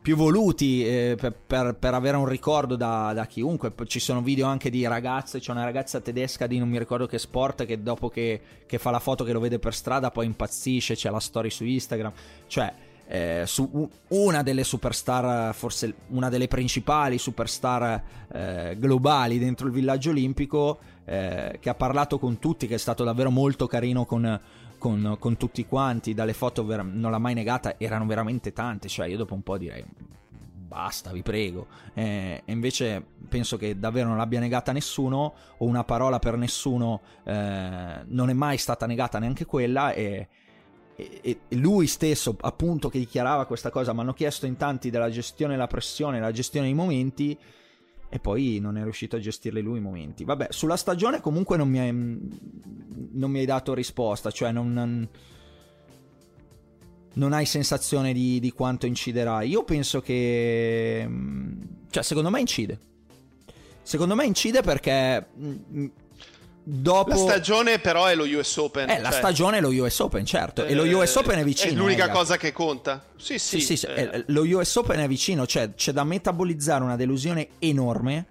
più 0.01 0.15
voluti 0.15 0.85
eh, 0.85 1.15
per, 1.19 1.33
per, 1.33 1.75
per, 1.75 1.93
avere 1.93 2.17
un 2.17 2.25
ricordo 2.25 2.75
da, 2.75 3.11
da, 3.13 3.25
chiunque. 3.25 3.71
Ci 3.85 3.99
sono 3.99 4.21
video 4.21 4.47
anche 4.47 4.69
di 4.69 4.85
ragazze, 4.87 5.39
c'è 5.39 5.51
una 5.51 5.63
ragazza 5.63 5.99
tedesca 5.99 6.47
di 6.47 6.57
non 6.57 6.69
mi 6.69 6.79
ricordo 6.79 7.05
che 7.05 7.19
sport 7.19 7.65
che 7.65 7.81
dopo 7.81 8.09
che, 8.09 8.41
che 8.65 8.77
fa 8.77 8.89
la 8.89 8.99
foto 8.99 9.23
che 9.23 9.33
lo 9.33 9.39
vede 9.39 9.59
per 9.59 9.73
strada 9.73 10.11
poi 10.11 10.25
impazzisce, 10.25 10.95
c'è 10.95 11.09
la 11.09 11.19
story 11.19 11.49
su 11.49 11.65
Instagram, 11.65 12.11
cioè... 12.47 12.73
Eh, 13.11 13.45
su 13.47 13.89
una 14.09 14.43
delle 14.43 14.63
superstar, 14.63 15.55
forse 15.55 15.95
una 16.09 16.29
delle 16.29 16.47
principali 16.47 17.17
superstar 17.17 18.03
eh, 18.31 18.75
globali 18.77 19.39
dentro 19.39 19.65
il 19.65 19.73
villaggio 19.73 20.11
olimpico, 20.11 20.77
eh, 21.05 21.57
che 21.59 21.69
ha 21.69 21.73
parlato 21.73 22.19
con 22.19 22.37
tutti, 22.37 22.67
che 22.67 22.75
è 22.75 22.77
stato 22.77 23.03
davvero 23.03 23.31
molto 23.31 23.65
carino 23.65 24.05
con, 24.05 24.39
con, 24.79 25.17
con 25.19 25.37
tutti 25.37 25.63
quanti, 25.67 26.15
dalle 26.15 26.33
foto 26.33 26.65
ver- 26.65 26.83
non 26.83 27.11
l'ha 27.11 27.19
mai 27.19 27.35
negata, 27.35 27.77
erano 27.77 28.07
veramente 28.07 28.51
tante, 28.51 28.87
cioè 28.87 29.07
io 29.07 29.17
dopo 29.17 29.35
un 29.35 29.43
po' 29.43 29.59
direi 29.59 29.85
basta, 30.69 31.11
vi 31.11 31.23
prego. 31.23 31.67
Eh, 31.95 32.43
e 32.45 32.51
invece 32.51 33.03
penso 33.27 33.57
che 33.57 33.79
davvero 33.79 34.07
non 34.07 34.17
l'abbia 34.17 34.39
negata 34.39 34.71
nessuno, 34.71 35.33
o 35.57 35.65
una 35.65 35.83
parola 35.83 36.19
per 36.19 36.37
nessuno 36.37 37.01
eh, 37.23 38.03
non 38.05 38.29
è 38.29 38.33
mai 38.33 38.57
stata 38.57 38.85
negata 38.85 39.17
neanche 39.17 39.45
quella, 39.45 39.91
e, 39.93 40.27
e, 40.95 41.19
e, 41.21 41.39
lui 41.55 41.87
stesso, 41.87 42.37
appunto, 42.39 42.87
che 42.87 42.99
dichiarava 42.99 43.45
questa 43.45 43.71
cosa, 43.71 43.93
mi 43.93 44.01
hanno 44.01 44.13
chiesto 44.13 44.45
in 44.45 44.57
tanti 44.57 44.91
della 44.91 45.09
gestione 45.09 45.53
della 45.53 45.67
pressione, 45.67 46.19
la 46.19 46.31
gestione 46.31 46.67
dei 46.67 46.75
momenti 46.75 47.37
e 48.09 48.19
poi 48.19 48.59
non 48.59 48.77
è 48.77 48.83
riuscito 48.83 49.15
a 49.15 49.19
gestirli 49.19 49.61
lui 49.61 49.77
i 49.77 49.81
momenti. 49.81 50.23
Vabbè, 50.23 50.47
sulla 50.49 50.77
stagione 50.77 51.21
comunque 51.21 51.57
non 51.57 51.69
mi 51.69 51.79
hai, 51.79 51.91
non 51.91 53.31
mi 53.31 53.39
hai 53.39 53.45
dato 53.45 53.73
risposta, 53.73 54.31
cioè 54.31 54.51
non, 54.51 55.07
non 57.13 57.33
hai 57.33 57.45
sensazione 57.45 58.11
di, 58.11 58.39
di, 58.39 58.51
quanto 58.51 58.87
inciderà. 58.87 59.43
Io 59.43 59.63
penso 59.63 60.01
che... 60.01 61.07
Cioè, 61.89 62.03
secondo 62.03 62.29
me 62.31 62.39
incide. 62.39 62.79
Secondo 63.83 64.15
me 64.15 64.25
incide 64.25 64.61
perché 64.61 65.27
Dopo... 66.71 67.09
La 67.09 67.15
stagione 67.15 67.79
però 67.79 68.05
è 68.05 68.13
lo 68.13 68.25
US 68.25 68.57
Open. 68.57 68.87
Eh, 68.87 68.93
cioè... 68.93 69.01
la 69.01 69.11
stagione 69.11 69.57
è 69.57 69.61
lo 69.61 69.69
US 69.69 69.99
Open, 69.99 70.23
certo. 70.23 70.65
Eh, 70.65 70.71
e 70.71 70.75
lo 70.75 70.83
eh, 70.83 70.93
US 70.93 71.15
Open 71.15 71.39
è 71.39 71.43
vicino. 71.43 71.73
È 71.73 71.75
l'unica 71.75 72.05
eh, 72.05 72.09
cosa 72.11 72.37
che 72.37 72.51
conta. 72.51 73.05
Sì, 73.17 73.39
sì. 73.39 73.59
sì, 73.59 73.75
sì 73.75 73.87
eh. 73.87 74.23
Lo 74.27 74.43
US 74.43 74.75
Open 74.75 74.99
è 74.99 75.07
vicino, 75.07 75.47
cioè 75.47 75.73
c'è 75.73 75.91
da 75.91 76.03
metabolizzare 76.03 76.83
una 76.83 76.95
delusione 76.95 77.49
enorme. 77.57 78.25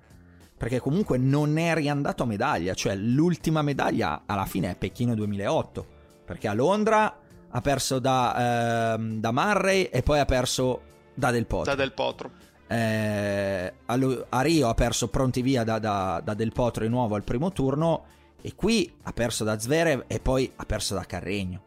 Perché 0.56 0.78
comunque 0.78 1.18
non 1.18 1.56
è 1.58 1.74
riandato 1.74 2.22
a 2.22 2.26
medaglia. 2.26 2.74
Cioè 2.74 2.94
l'ultima 2.94 3.62
medaglia 3.62 4.22
alla 4.24 4.46
fine 4.46 4.70
è 4.70 4.76
Pechino 4.76 5.16
2008. 5.16 5.86
Perché 6.24 6.46
a 6.46 6.54
Londra 6.54 7.18
ha 7.50 7.60
perso 7.60 7.98
da, 7.98 8.94
ehm, 8.94 9.18
da 9.18 9.32
Murray 9.32 9.84
e 9.84 10.02
poi 10.02 10.20
ha 10.20 10.24
perso 10.24 10.82
da 11.12 11.32
Del 11.32 11.46
Potro. 11.46 11.72
Da 11.72 11.76
Del 11.76 11.92
Potro. 11.92 12.30
Eh, 12.68 13.72
a, 13.86 14.40
Rio 14.42 14.68
ha 14.68 14.74
perso 14.74 15.08
pronti 15.08 15.42
via 15.42 15.64
da, 15.64 15.80
da, 15.80 16.20
da 16.22 16.34
Del 16.34 16.52
Potro 16.52 16.84
di 16.84 16.90
nuovo 16.90 17.16
al 17.16 17.24
primo 17.24 17.50
turno 17.50 18.16
e 18.40 18.54
qui 18.54 18.92
ha 19.02 19.12
perso 19.12 19.44
da 19.44 19.58
Zverev 19.58 20.04
e 20.06 20.20
poi 20.20 20.50
ha 20.56 20.64
perso 20.64 20.94
da 20.94 21.04
Carregno. 21.04 21.66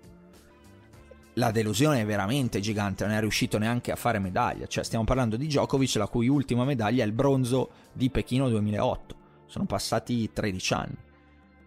La 1.35 1.51
delusione 1.51 2.01
è 2.01 2.05
veramente 2.05 2.59
gigante, 2.59 3.05
non 3.05 3.15
è 3.15 3.19
riuscito 3.19 3.57
neanche 3.57 3.91
a 3.91 3.95
fare 3.95 4.19
medaglia. 4.19 4.67
Cioè, 4.67 4.83
stiamo 4.83 5.05
parlando 5.05 5.37
di 5.37 5.47
Djokovic, 5.47 5.95
la 5.95 6.07
cui 6.07 6.27
ultima 6.27 6.65
medaglia 6.65 7.03
è 7.03 7.05
il 7.07 7.13
bronzo 7.13 7.69
di 7.93 8.09
Pechino 8.09 8.49
2008. 8.49 9.15
Sono 9.45 9.65
passati 9.65 10.29
13 10.31 10.73
anni. 10.73 10.97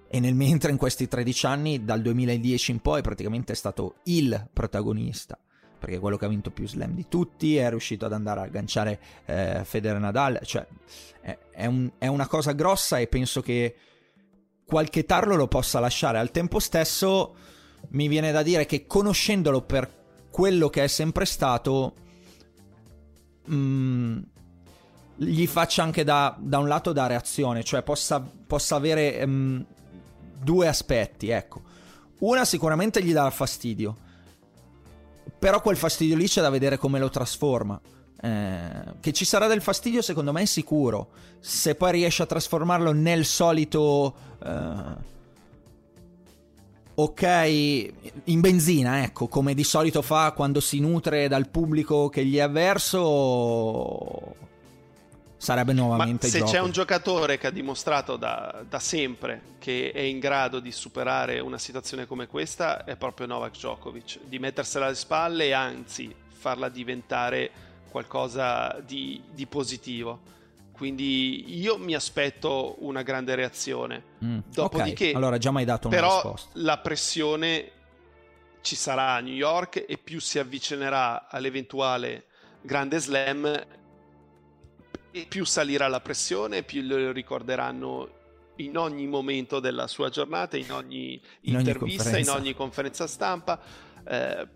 E 0.09 0.21
nel 0.21 0.35
mentre 0.35 0.71
in 0.71 0.77
questi 0.77 1.09
13 1.09 1.47
anni, 1.47 1.85
dal 1.85 2.03
2010 2.03 2.71
in 2.73 2.81
poi, 2.81 3.01
praticamente 3.01 3.53
è 3.53 3.57
stato 3.57 3.97
il 4.05 4.49
protagonista. 4.53 5.39
Perché 5.79 5.97
è 5.97 6.01
quello 6.01 6.17
che 6.17 6.27
ha 6.27 6.29
vinto 6.29 6.51
più 6.51 6.69
slam 6.69 6.93
di 6.93 7.07
tutti, 7.09 7.57
è 7.57 7.69
riuscito 7.71 8.05
ad 8.05 8.13
andare 8.13 8.41
a 8.41 8.43
agganciare 8.45 9.01
eh, 9.25 9.63
Federer 9.65 9.99
Nadal. 9.99 10.41
Cioè, 10.43 10.67
è, 11.21 11.39
è, 11.51 11.67
un, 11.67 11.91
è 11.99 12.07
una 12.07 12.27
cosa 12.27 12.53
grossa 12.53 12.99
e 12.99 13.07
penso 13.07 13.41
che 13.41 13.75
qualche 14.67 15.05
tarlo 15.05 15.37
lo 15.37 15.49
possa 15.49 15.81
lasciare. 15.81 16.19
Al 16.19 16.31
tempo 16.31 16.59
stesso 16.59 17.35
mi 17.91 18.09
viene 18.09 18.33
da 18.33 18.43
dire 18.43 18.67
che 18.67 18.87
conoscendolo 18.87 19.63
per 19.63 20.03
quello 20.31 20.69
che 20.69 20.85
è 20.85 20.87
sempre 20.89 21.27
stato 21.27 21.95
mh, 23.45 23.55
mm, 23.55 24.19
gli 25.17 25.47
faccia 25.47 25.83
anche 25.83 26.03
da, 26.03 26.37
da, 26.39 26.59
un 26.59 26.69
lato 26.69 26.93
da 26.93 27.07
reazione, 27.07 27.63
cioè 27.63 27.83
possa, 27.83 28.21
possa 28.21 28.77
avere 28.77 29.25
mh, 29.25 29.31
mm, 29.31 29.61
due 30.43 30.67
aspetti, 30.67 31.29
ecco. 31.29 31.63
Una 32.19 32.45
sicuramente 32.45 33.03
gli 33.03 33.13
dà 33.13 33.29
fastidio, 33.31 33.97
però 35.39 35.61
quel 35.61 35.77
fastidio 35.77 36.17
lì 36.17 36.27
c'è 36.27 36.41
da 36.41 36.51
vedere 36.51 36.79
come 36.79 36.99
lo 36.99 37.11
trasforma. 37.11 37.81
Eh, 38.21 38.95
che 39.01 39.13
ci 39.13 39.25
sarà 39.25 39.47
del 39.47 39.61
fastidio 39.61 40.03
secondo 40.03 40.33
me 40.33 40.43
è 40.43 40.47
sicuro. 40.47 41.09
Se 41.41 41.75
poi 41.75 41.93
riesce 41.93 42.23
a 42.23 42.27
trasformarlo 42.27 42.93
nel 42.93 43.25
solito... 43.25 44.15
Eh, 44.43 45.13
ok, 46.95 47.93
in 48.25 48.41
benzina, 48.41 49.03
ecco, 49.03 49.27
come 49.27 49.55
di 49.55 49.65
solito 49.65 50.01
fa 50.01 50.33
quando 50.33 50.61
si 50.61 50.79
nutre 50.81 51.29
dal 51.29 51.49
pubblico 51.49 52.09
che 52.09 52.25
gli 52.25 52.37
è 52.37 52.41
avverso, 52.41 54.37
sarebbe 55.37 55.73
nuovamente 55.73 56.27
Ma 56.27 56.33
se 56.33 56.39
gioco. 56.39 56.51
c'è 56.51 56.61
un 56.61 56.71
giocatore 56.71 57.37
che 57.37 57.49
ha 57.49 57.51
dimostrato 57.51 58.17
da, 58.17 58.65
da, 58.69 58.79
sempre 58.79 59.43
che 59.59 59.91
è 59.93 60.01
in 60.01 60.19
grado 60.19 60.61
di 60.61 60.73
superare 60.73 61.41
una 61.41 61.59
situazione 61.59 62.07
come 62.07 62.27
questa, 62.27 62.85
è 62.85 62.97
proprio 62.97 63.27
Novak 63.27 63.53
Djokovic, 63.53 64.21
di 64.27 64.39
mettersela 64.39 64.87
alle 64.87 64.95
spalle 64.95 65.47
e 65.47 65.53
anzi 65.53 66.15
farla 66.29 66.69
diventare 66.69 67.51
qualcosa 67.95 68.81
di, 68.85 69.23
di 69.33 69.47
positivo. 69.47 70.21
Quindi 70.73 71.57
io 71.61 71.79
mi 71.79 71.95
aspetto 71.95 72.75
una 72.81 73.03
grande 73.03 73.37
reazione. 73.37 74.03
Mm, 74.25 74.39
Dopodiché, 74.53 75.05
okay. 75.11 75.15
allora 75.15 75.39
già 75.39 75.53
mai 75.53 75.65
dato 75.65 75.87
una 75.87 75.97
però 75.97 76.15
risposta. 76.15 76.51
la 76.55 76.79
pressione 76.79 77.71
ci 78.63 78.75
sarà 78.75 79.13
a 79.13 79.21
New 79.21 79.33
York 79.33 79.85
e 79.87 79.97
più 79.97 80.21
si 80.21 80.41
avvicinerà 80.41 81.29
all'eventuale 81.29 82.25
grande 82.63 82.99
slam 82.99 83.67
e 85.13 85.27
più 85.29 85.45
salirà 85.45 85.87
la 85.87 86.01
pressione, 86.01 86.65
più 86.65 86.83
lo 86.83 87.13
ricorderanno 87.13 88.09
in 88.57 88.77
ogni 88.77 89.07
momento 89.07 89.61
della 89.61 89.87
sua 89.87 90.09
giornata, 90.09 90.57
in 90.57 90.73
ogni 90.73 91.21
in 91.43 91.59
intervista, 91.61 92.11
ogni 92.11 92.21
in 92.23 92.29
ogni 92.31 92.55
conferenza 92.55 93.07
stampa. 93.07 93.61
Eh, 94.05 94.49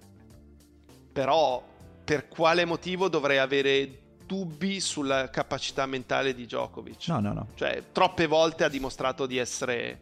però 1.12 1.76
per 2.08 2.26
quale 2.26 2.64
motivo 2.64 3.10
dovrei 3.10 3.36
avere 3.36 3.98
dubbi 4.24 4.80
sulla 4.80 5.28
capacità 5.28 5.84
mentale 5.84 6.34
di 6.34 6.46
Djokovic. 6.46 7.06
No, 7.08 7.20
no, 7.20 7.34
no. 7.34 7.48
Cioè, 7.54 7.82
troppe 7.92 8.26
volte 8.26 8.64
ha 8.64 8.70
dimostrato 8.70 9.26
di 9.26 9.36
essere 9.36 10.00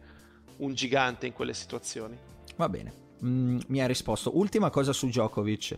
un 0.59 0.73
gigante 0.73 1.27
in 1.27 1.33
quelle 1.33 1.53
situazioni. 1.53 2.17
Va 2.55 2.69
bene, 2.69 2.93
mm, 3.25 3.59
mi 3.67 3.81
ha 3.81 3.87
risposto. 3.87 4.37
Ultima 4.37 4.69
cosa 4.69 4.93
su 4.93 5.07
Djokovic. 5.07 5.77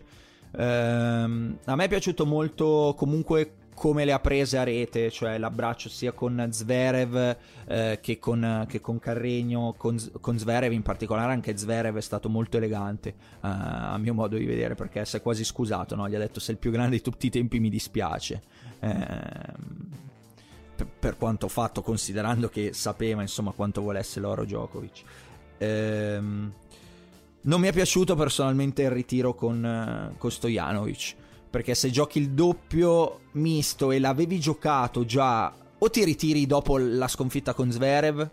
Ehm, 0.52 1.58
a 1.64 1.74
me 1.74 1.84
è 1.84 1.88
piaciuto 1.88 2.24
molto 2.24 2.94
comunque 2.96 3.54
come 3.80 4.04
le 4.04 4.12
ha 4.12 4.20
prese 4.20 4.58
a 4.58 4.62
rete, 4.62 5.10
cioè 5.10 5.38
l'abbraccio 5.38 5.88
sia 5.88 6.12
con 6.12 6.48
Zverev 6.50 7.36
eh, 7.66 7.98
che, 8.02 8.18
con, 8.18 8.66
Carregno, 9.00 9.74
con, 9.78 9.98
con, 10.20 10.38
Zverev 10.38 10.70
in 10.70 10.82
particolare, 10.82 11.32
anche 11.32 11.56
Zverev 11.56 11.96
è 11.96 12.02
stato 12.02 12.28
molto 12.28 12.58
elegante 12.58 13.14
uh, 13.36 13.38
a 13.40 13.96
mio 13.96 14.12
modo 14.12 14.36
di 14.36 14.44
vedere 14.44 14.74
perché 14.74 15.06
si 15.06 15.16
è 15.16 15.22
quasi 15.22 15.44
scusato, 15.44 15.96
no? 15.96 16.06
gli 16.10 16.14
ha 16.14 16.18
detto 16.18 16.40
sei 16.40 16.56
il 16.56 16.60
più 16.60 16.70
grande 16.70 16.96
di 16.96 17.00
tutti 17.00 17.28
i 17.28 17.30
tempi 17.30 17.58
mi 17.58 17.70
dispiace. 17.70 18.42
Eh, 18.80 18.98
per, 20.98 21.16
quanto 21.16 21.48
fatto 21.48 21.80
considerando 21.80 22.50
che 22.50 22.74
sapeva 22.74 23.22
insomma 23.22 23.52
quanto 23.52 23.80
volesse 23.80 24.20
l'oro 24.20 24.44
Djokovic. 24.44 25.02
Eh, 25.56 26.20
non 26.20 27.60
mi 27.60 27.66
è 27.66 27.72
piaciuto 27.72 28.14
personalmente 28.14 28.82
il 28.82 28.90
ritiro 28.90 29.34
con, 29.34 30.14
con 30.18 30.30
Stojanovic 30.30 31.16
perché 31.50 31.74
se 31.74 31.90
giochi 31.90 32.18
il 32.18 32.30
doppio 32.30 33.22
misto 33.32 33.90
e 33.90 33.98
l'avevi 33.98 34.38
giocato 34.38 35.04
già, 35.04 35.52
o 35.78 35.90
ti 35.90 36.04
ritiri 36.04 36.46
dopo 36.46 36.78
la 36.78 37.08
sconfitta 37.08 37.54
con 37.54 37.70
Zverev, 37.70 38.30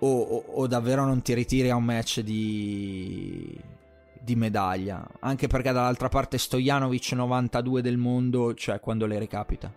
o, 0.00 0.20
o, 0.20 0.44
o 0.54 0.66
davvero 0.66 1.04
non 1.04 1.22
ti 1.22 1.34
ritiri 1.34 1.70
a 1.70 1.76
un 1.76 1.84
match 1.84 2.20
di, 2.20 3.60
di 4.20 4.36
medaglia. 4.36 5.06
Anche 5.20 5.46
perché 5.46 5.72
dall'altra 5.72 6.08
parte 6.08 6.38
Stojanovic 6.38 7.12
92 7.12 7.82
del 7.82 7.96
mondo, 7.96 8.54
cioè 8.54 8.80
quando 8.80 9.06
le 9.06 9.18
ricapita. 9.18 9.72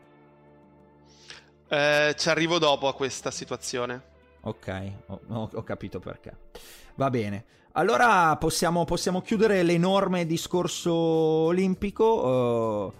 Eh, 1.68 2.16
ci 2.18 2.30
arrivo 2.30 2.58
dopo 2.60 2.88
a 2.88 2.94
questa 2.94 3.32
situazione. 3.32 4.10
Ok, 4.42 4.92
ho, 5.08 5.50
ho 5.54 5.64
capito 5.64 6.00
perché. 6.00 6.36
Va 6.96 7.10
bene. 7.10 7.46
Allora 7.74 8.36
possiamo, 8.36 8.84
possiamo 8.84 9.22
chiudere 9.22 9.63
l'enorme 9.63 10.26
discorso 10.26 10.93
olimpico. 10.93 12.05
Uh, 12.05 12.93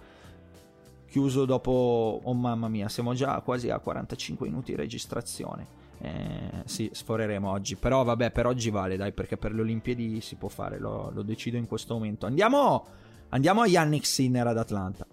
chiuso 1.10 1.44
dopo... 1.44 2.20
Oh 2.22 2.32
mamma 2.32 2.68
mia, 2.68 2.88
siamo 2.88 3.12
già 3.12 3.40
quasi 3.40 3.68
a 3.68 3.78
45 3.78 4.48
minuti 4.48 4.70
di 4.70 4.76
registrazione. 4.76 5.80
Eh, 5.98 6.62
sì, 6.64 6.88
sforeremo 6.90 7.50
oggi. 7.50 7.76
Però 7.76 8.02
vabbè, 8.02 8.30
per 8.30 8.46
oggi 8.46 8.70
vale, 8.70 8.96
dai, 8.96 9.12
perché 9.12 9.36
per 9.36 9.52
le 9.52 9.60
Olimpiadi 9.60 10.20
si 10.20 10.36
può 10.36 10.48
fare, 10.48 10.78
lo, 10.78 11.10
lo 11.12 11.22
decido 11.22 11.58
in 11.58 11.66
questo 11.66 11.94
momento. 11.94 12.24
Andiamo, 12.24 12.86
andiamo 13.28 13.60
a 13.60 13.66
Yannick 13.66 14.06
Sinner 14.06 14.46
ad 14.46 14.58
Atlanta. 14.58 15.06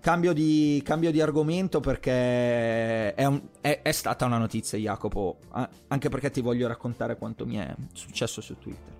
Cambio 0.00 0.32
di, 0.32 0.80
cambio 0.82 1.10
di, 1.10 1.20
argomento 1.20 1.80
perché 1.80 3.14
è, 3.14 3.24
un, 3.26 3.40
è, 3.60 3.80
è, 3.82 3.92
stata 3.92 4.24
una 4.24 4.38
notizia, 4.38 4.78
Jacopo, 4.78 5.36
anche 5.88 6.08
perché 6.08 6.30
ti 6.30 6.40
voglio 6.40 6.66
raccontare 6.66 7.18
quanto 7.18 7.44
mi 7.44 7.56
è 7.56 7.74
successo 7.92 8.40
su 8.40 8.58
Twitter. 8.58 8.98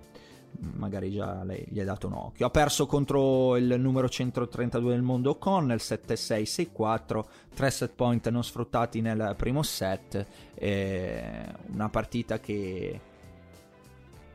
Magari 0.75 1.11
già 1.11 1.43
lei 1.43 1.65
gli 1.67 1.79
hai 1.79 1.85
dato 1.85 2.05
un 2.05 2.13
occhio. 2.13 2.45
Ha 2.45 2.49
perso 2.51 2.85
contro 2.85 3.57
il 3.57 3.79
numero 3.79 4.07
132 4.07 4.91
del 4.91 5.01
mondo 5.01 5.31
O'Connell 5.31 5.79
7-6-6-4, 5.79 7.23
3 7.55 7.71
set 7.71 7.93
point 7.95 8.29
non 8.29 8.43
sfruttati 8.43 9.01
nel 9.01 9.33
primo 9.37 9.63
set. 9.63 10.23
una 10.59 11.89
partita 11.89 12.39
che 12.39 12.99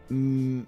mh, 0.09 0.17
mm, 0.17 0.61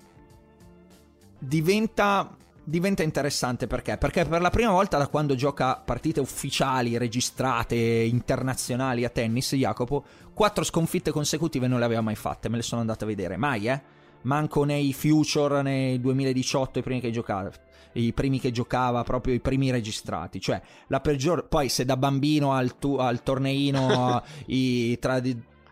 diventa 1.38 2.36
diventa 2.68 3.02
interessante 3.02 3.66
perché? 3.66 3.96
Perché 3.96 4.26
per 4.26 4.42
la 4.42 4.50
prima 4.50 4.70
volta 4.70 4.98
da 4.98 5.06
quando 5.06 5.34
gioca 5.34 5.76
partite 5.76 6.20
ufficiali, 6.20 6.98
registrate, 6.98 7.76
internazionali 7.76 9.04
a 9.04 9.08
tennis, 9.08 9.54
Jacopo, 9.54 10.04
quattro 10.34 10.64
sconfitte 10.64 11.10
consecutive 11.10 11.66
non 11.66 11.78
le 11.78 11.86
aveva 11.86 12.02
mai 12.02 12.16
fatte, 12.16 12.50
me 12.50 12.56
le 12.56 12.62
sono 12.62 12.82
andate 12.82 13.04
a 13.04 13.06
vedere, 13.06 13.36
mai 13.36 13.68
eh? 13.68 13.82
Manco 14.22 14.64
nei 14.64 14.92
Future 14.92 15.62
nel 15.62 16.00
2018, 16.00 16.80
i 16.80 16.82
primi 16.82 17.00
che 17.00 17.10
giocava 17.10 17.50
i 17.92 18.12
primi 18.12 18.38
che 18.38 18.50
giocava, 18.50 19.02
proprio 19.02 19.34
i 19.34 19.40
primi 19.40 19.70
registrati. 19.70 20.40
Cioè, 20.40 20.60
la 20.88 21.00
peggior. 21.00 21.48
Poi, 21.48 21.68
se 21.68 21.84
da 21.84 21.96
bambino 21.96 22.52
al, 22.52 22.78
tu, 22.78 22.94
al 22.96 23.22
torneino 23.22 24.22
i, 24.46 24.96
tra, 24.98 25.20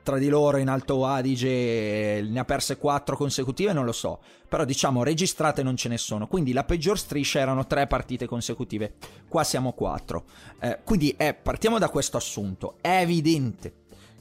tra 0.06 0.18
di 0.18 0.28
loro 0.28 0.58
in 0.58 0.68
Alto 0.68 1.04
Adige 1.04 2.22
ne 2.22 2.38
ha 2.38 2.44
perse 2.44 2.76
quattro 2.76 3.16
consecutive, 3.16 3.72
non 3.72 3.84
lo 3.84 3.90
so. 3.90 4.20
Però 4.48 4.64
diciamo 4.64 5.02
registrate 5.02 5.64
non 5.64 5.76
ce 5.76 5.88
ne 5.88 5.98
sono. 5.98 6.28
Quindi 6.28 6.52
la 6.52 6.62
peggior 6.62 6.96
striscia 6.96 7.40
erano 7.40 7.66
tre 7.66 7.88
partite 7.88 8.26
consecutive. 8.26 8.94
Qua 9.26 9.42
siamo 9.42 9.72
quattro. 9.72 10.26
Eh, 10.60 10.78
quindi 10.84 11.12
eh, 11.16 11.34
partiamo 11.34 11.80
da 11.80 11.88
questo 11.88 12.16
assunto. 12.16 12.76
È 12.80 13.00
evidente 13.00 13.72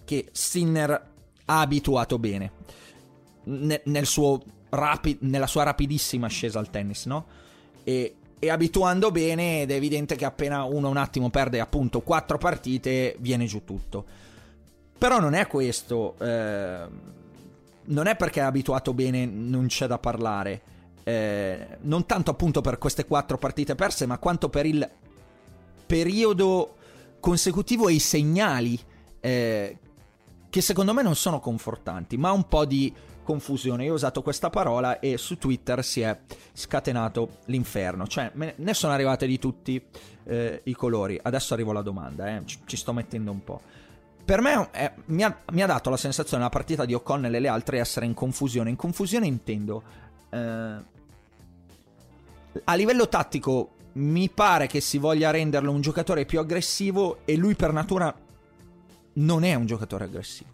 che 0.06 0.28
Sinner 0.32 0.90
ha 1.46 1.60
abituato 1.60 2.18
bene 2.18 2.52
ne, 3.44 3.82
nel 3.86 4.08
rapi- 4.70 5.20
nella 5.22 5.46
sua 5.46 5.62
rapidissima 5.62 6.26
ascesa 6.26 6.58
al 6.58 6.72
tennis, 6.72 7.06
no? 7.06 7.28
E, 7.84 8.16
e 8.40 8.50
abituando 8.50 9.12
bene 9.12 9.62
ed 9.62 9.70
è 9.70 9.76
evidente 9.76 10.16
che 10.16 10.26
appena 10.26 10.64
uno 10.64 10.90
un 10.90 10.98
attimo 10.98 11.30
perde 11.30 11.60
appunto 11.60 12.02
quattro 12.02 12.40
partite 12.40 13.16
viene 13.20 13.46
giù 13.46 13.64
tutto. 13.64 14.25
Però 14.98 15.20
non 15.20 15.34
è 15.34 15.48
questo. 15.48 16.16
Eh, 16.20 16.88
non 17.86 18.08
è 18.08 18.16
perché 18.16 18.40
è 18.40 18.44
abituato 18.44 18.94
bene, 18.94 19.26
non 19.26 19.68
c'è 19.68 19.88
da 19.88 19.98
parlare. 19.98 20.62
Eh, 21.04 21.78
non 21.82 22.06
tanto 22.06 22.32
appunto 22.32 22.62
per 22.62 22.78
queste 22.78 23.06
quattro 23.06 23.38
partite 23.38 23.76
perse, 23.76 24.06
ma 24.06 24.18
quanto 24.18 24.50
per 24.50 24.66
il 24.66 24.90
periodo 25.86 26.76
consecutivo 27.20 27.88
e 27.90 27.94
i 27.94 28.00
segnali 28.00 28.80
eh, 29.20 29.78
che 30.50 30.62
secondo 30.62 30.94
me 30.94 31.04
non 31.04 31.16
sono 31.16 31.40
confortanti, 31.40 32.18
ma 32.18 32.32
un 32.32 32.48
po' 32.48 32.66
di 32.66 32.94
confusione. 33.24 33.84
Io 33.84 33.92
ho 33.92 33.96
usato 33.96 34.22
questa 34.22 34.50
parola 34.50 35.00
e 35.00 35.18
su 35.18 35.38
Twitter 35.38 35.84
si 35.84 36.02
è 36.02 36.18
scatenato 36.54 37.40
l'inferno. 37.46 38.08
Cioè, 38.08 38.32
ne 38.34 38.74
sono 38.74 38.94
arrivate 38.94 39.28
di 39.28 39.38
tutti 39.38 39.84
eh, 40.24 40.62
i 40.64 40.74
colori. 40.74 41.20
Adesso 41.22 41.54
arrivo 41.54 41.72
alla 41.72 41.82
domanda, 41.82 42.36
eh. 42.36 42.42
ci, 42.46 42.60
ci 42.66 42.78
sto 42.78 42.94
mettendo 42.94 43.32
un 43.32 43.44
po' 43.44 43.62
per 44.26 44.42
me 44.42 44.72
è, 44.72 44.92
mi, 45.06 45.24
ha, 45.24 45.38
mi, 45.52 45.62
ha, 45.62 45.68
dato 45.68 45.92
la 45.92 45.98
sensazione 45.98 46.42
la 46.42 46.50
partita 46.50 46.84
di 46.84 46.96
O'Connell 46.96 47.36
e 47.36 47.40
le 47.40 47.48
altre 47.48 47.80
essere 47.80 48.08
in 48.08 48.16
confusione. 48.16 48.72
In 48.72 48.76
confusione 48.76 49.28
intendo. 49.28 49.84
Eh, 50.30 50.94
a 52.64 52.74
livello 52.74 53.08
tattico 53.08 53.70
mi 53.94 54.30
pare 54.30 54.66
che 54.66 54.82
si 54.82 54.98
voglia 54.98 55.30
renderlo 55.30 55.72
un 55.72 55.82
giocatore 55.82 56.26
più 56.26 56.40
aggressivo 56.40 57.20
e 57.26 57.36
lui 57.36 57.56
per 57.56 57.72
natura 57.72 58.14
non 59.14 59.44
è 59.44 59.54
un 59.54 59.68
giocatore 59.68 60.06
aggressivo. 60.06 60.50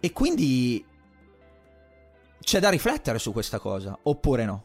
E 0.00 0.12
quindi 0.12 0.84
c'è 2.40 2.58
da 2.58 2.70
riflettere 2.70 3.18
su 3.18 3.32
questa 3.32 3.58
cosa, 3.58 3.96
oppure 4.02 4.44
no? 4.44 4.64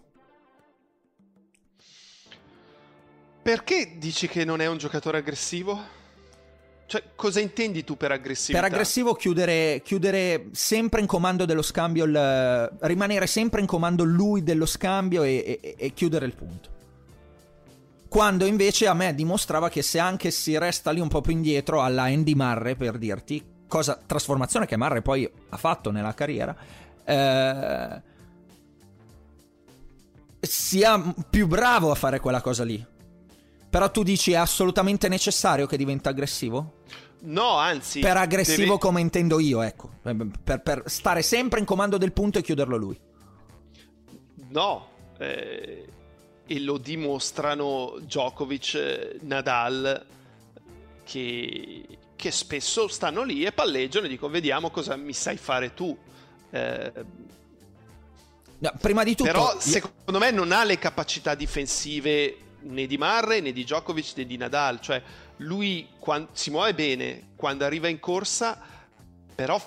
Perché 3.45 3.97
dici 3.99 4.27
che 4.27 4.43
non 4.43 4.59
è 4.59 4.65
un 4.65 4.79
giocatore 4.79 5.19
aggressivo? 5.19 5.79
Cioè, 6.87 7.11
cosa 7.13 7.39
intendi 7.39 7.83
tu 7.83 7.95
per 7.95 8.11
aggressività? 8.11 8.59
Per 8.59 8.71
aggressivo 8.71 9.13
chiudere, 9.13 9.83
chiudere 9.85 10.47
sempre 10.51 10.99
in 11.01 11.05
comando 11.05 11.45
dello 11.45 11.61
scambio, 11.61 12.05
il, 12.05 12.77
rimanere 12.79 13.27
sempre 13.27 13.61
in 13.61 13.67
comando 13.67 14.03
lui 14.03 14.41
dello 14.41 14.65
scambio 14.65 15.21
e, 15.21 15.59
e, 15.61 15.75
e, 15.77 15.93
chiudere 15.93 16.25
il 16.25 16.33
punto. 16.33 16.69
Quando 18.07 18.47
invece 18.47 18.87
a 18.87 18.95
me 18.95 19.13
dimostrava 19.13 19.69
che 19.69 19.83
se 19.83 19.99
anche 19.99 20.31
si 20.31 20.57
resta 20.57 20.89
lì 20.89 20.99
un 20.99 21.07
po' 21.07 21.21
più 21.21 21.33
indietro 21.33 21.83
alla 21.83 22.05
Andy 22.05 22.33
Marre, 22.33 22.75
per 22.75 22.97
dirti, 22.97 23.45
cosa, 23.67 24.01
trasformazione 24.03 24.65
che 24.65 24.75
Marre 24.75 25.03
poi 25.03 25.29
ha 25.49 25.57
fatto 25.57 25.91
nella 25.91 26.15
carriera, 26.15 26.55
eh, 27.05 28.01
sia 30.39 31.13
più 31.29 31.45
bravo 31.45 31.91
a 31.91 31.95
fare 31.95 32.19
quella 32.19 32.41
cosa 32.41 32.63
lì. 32.63 32.93
Però 33.69 33.91
tu 33.91 34.03
dici 34.03 34.31
è 34.31 34.35
assolutamente 34.35 35.07
necessario 35.07 35.65
che 35.65 35.77
diventa 35.77 36.09
aggressivo? 36.09 36.83
No, 37.25 37.55
anzi. 37.57 37.99
Per 37.99 38.17
aggressivo 38.17 38.63
deve... 38.63 38.77
come 38.79 39.01
intendo 39.01 39.39
io, 39.39 39.61
ecco. 39.61 39.89
Per, 40.01 40.61
per, 40.61 40.83
stare 40.85 41.21
sempre 41.21 41.59
in 41.59 41.65
comando 41.65 41.97
del 41.97 42.11
punto 42.11 42.39
e 42.39 42.41
chiuderlo 42.41 42.77
lui. 42.77 42.99
No. 44.49 44.89
Eh, 45.17 45.85
e 46.47 46.59
lo 46.59 46.77
dimostrano 46.77 47.95
Djokovic, 48.01 49.17
Nadal, 49.21 50.05
che, 51.03 51.85
che, 52.15 52.31
spesso 52.31 52.87
stanno 52.87 53.23
lì 53.23 53.43
e 53.43 53.51
palleggiano 53.51 54.05
e 54.05 54.09
dicono 54.09 54.31
vediamo 54.31 54.69
cosa 54.69 54.95
mi 54.95 55.13
sai 55.13 55.37
fare 55.37 55.73
tu. 55.73 55.97
Eh, 56.51 56.91
no, 58.59 58.73
prima 58.79 59.03
di 59.03 59.15
tutto... 59.15 59.31
Però 59.31 59.59
secondo 59.59 60.19
me 60.19 60.29
non 60.29 60.51
ha 60.51 60.63
le 60.63 60.77
capacità 60.77 61.33
difensive 61.33 62.37
né 62.65 62.85
di 62.85 62.97
Marre 62.97 63.41
né 63.41 63.51
di 63.51 63.63
Djokovic 63.63 64.13
né 64.17 64.25
di 64.25 64.37
Nadal, 64.37 64.79
cioè 64.79 65.01
lui 65.37 65.89
quando, 65.99 66.29
si 66.33 66.49
muove 66.49 66.73
bene 66.73 67.29
quando 67.35 67.65
arriva 67.65 67.87
in 67.87 67.99
corsa, 67.99 68.59
però 69.33 69.61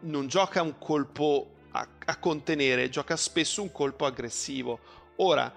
non 0.00 0.26
gioca 0.28 0.62
un 0.62 0.78
colpo 0.78 1.54
a, 1.72 1.86
a 2.04 2.16
contenere, 2.18 2.88
gioca 2.88 3.16
spesso 3.16 3.62
un 3.62 3.72
colpo 3.72 4.04
aggressivo. 4.04 4.78
Ora, 5.16 5.52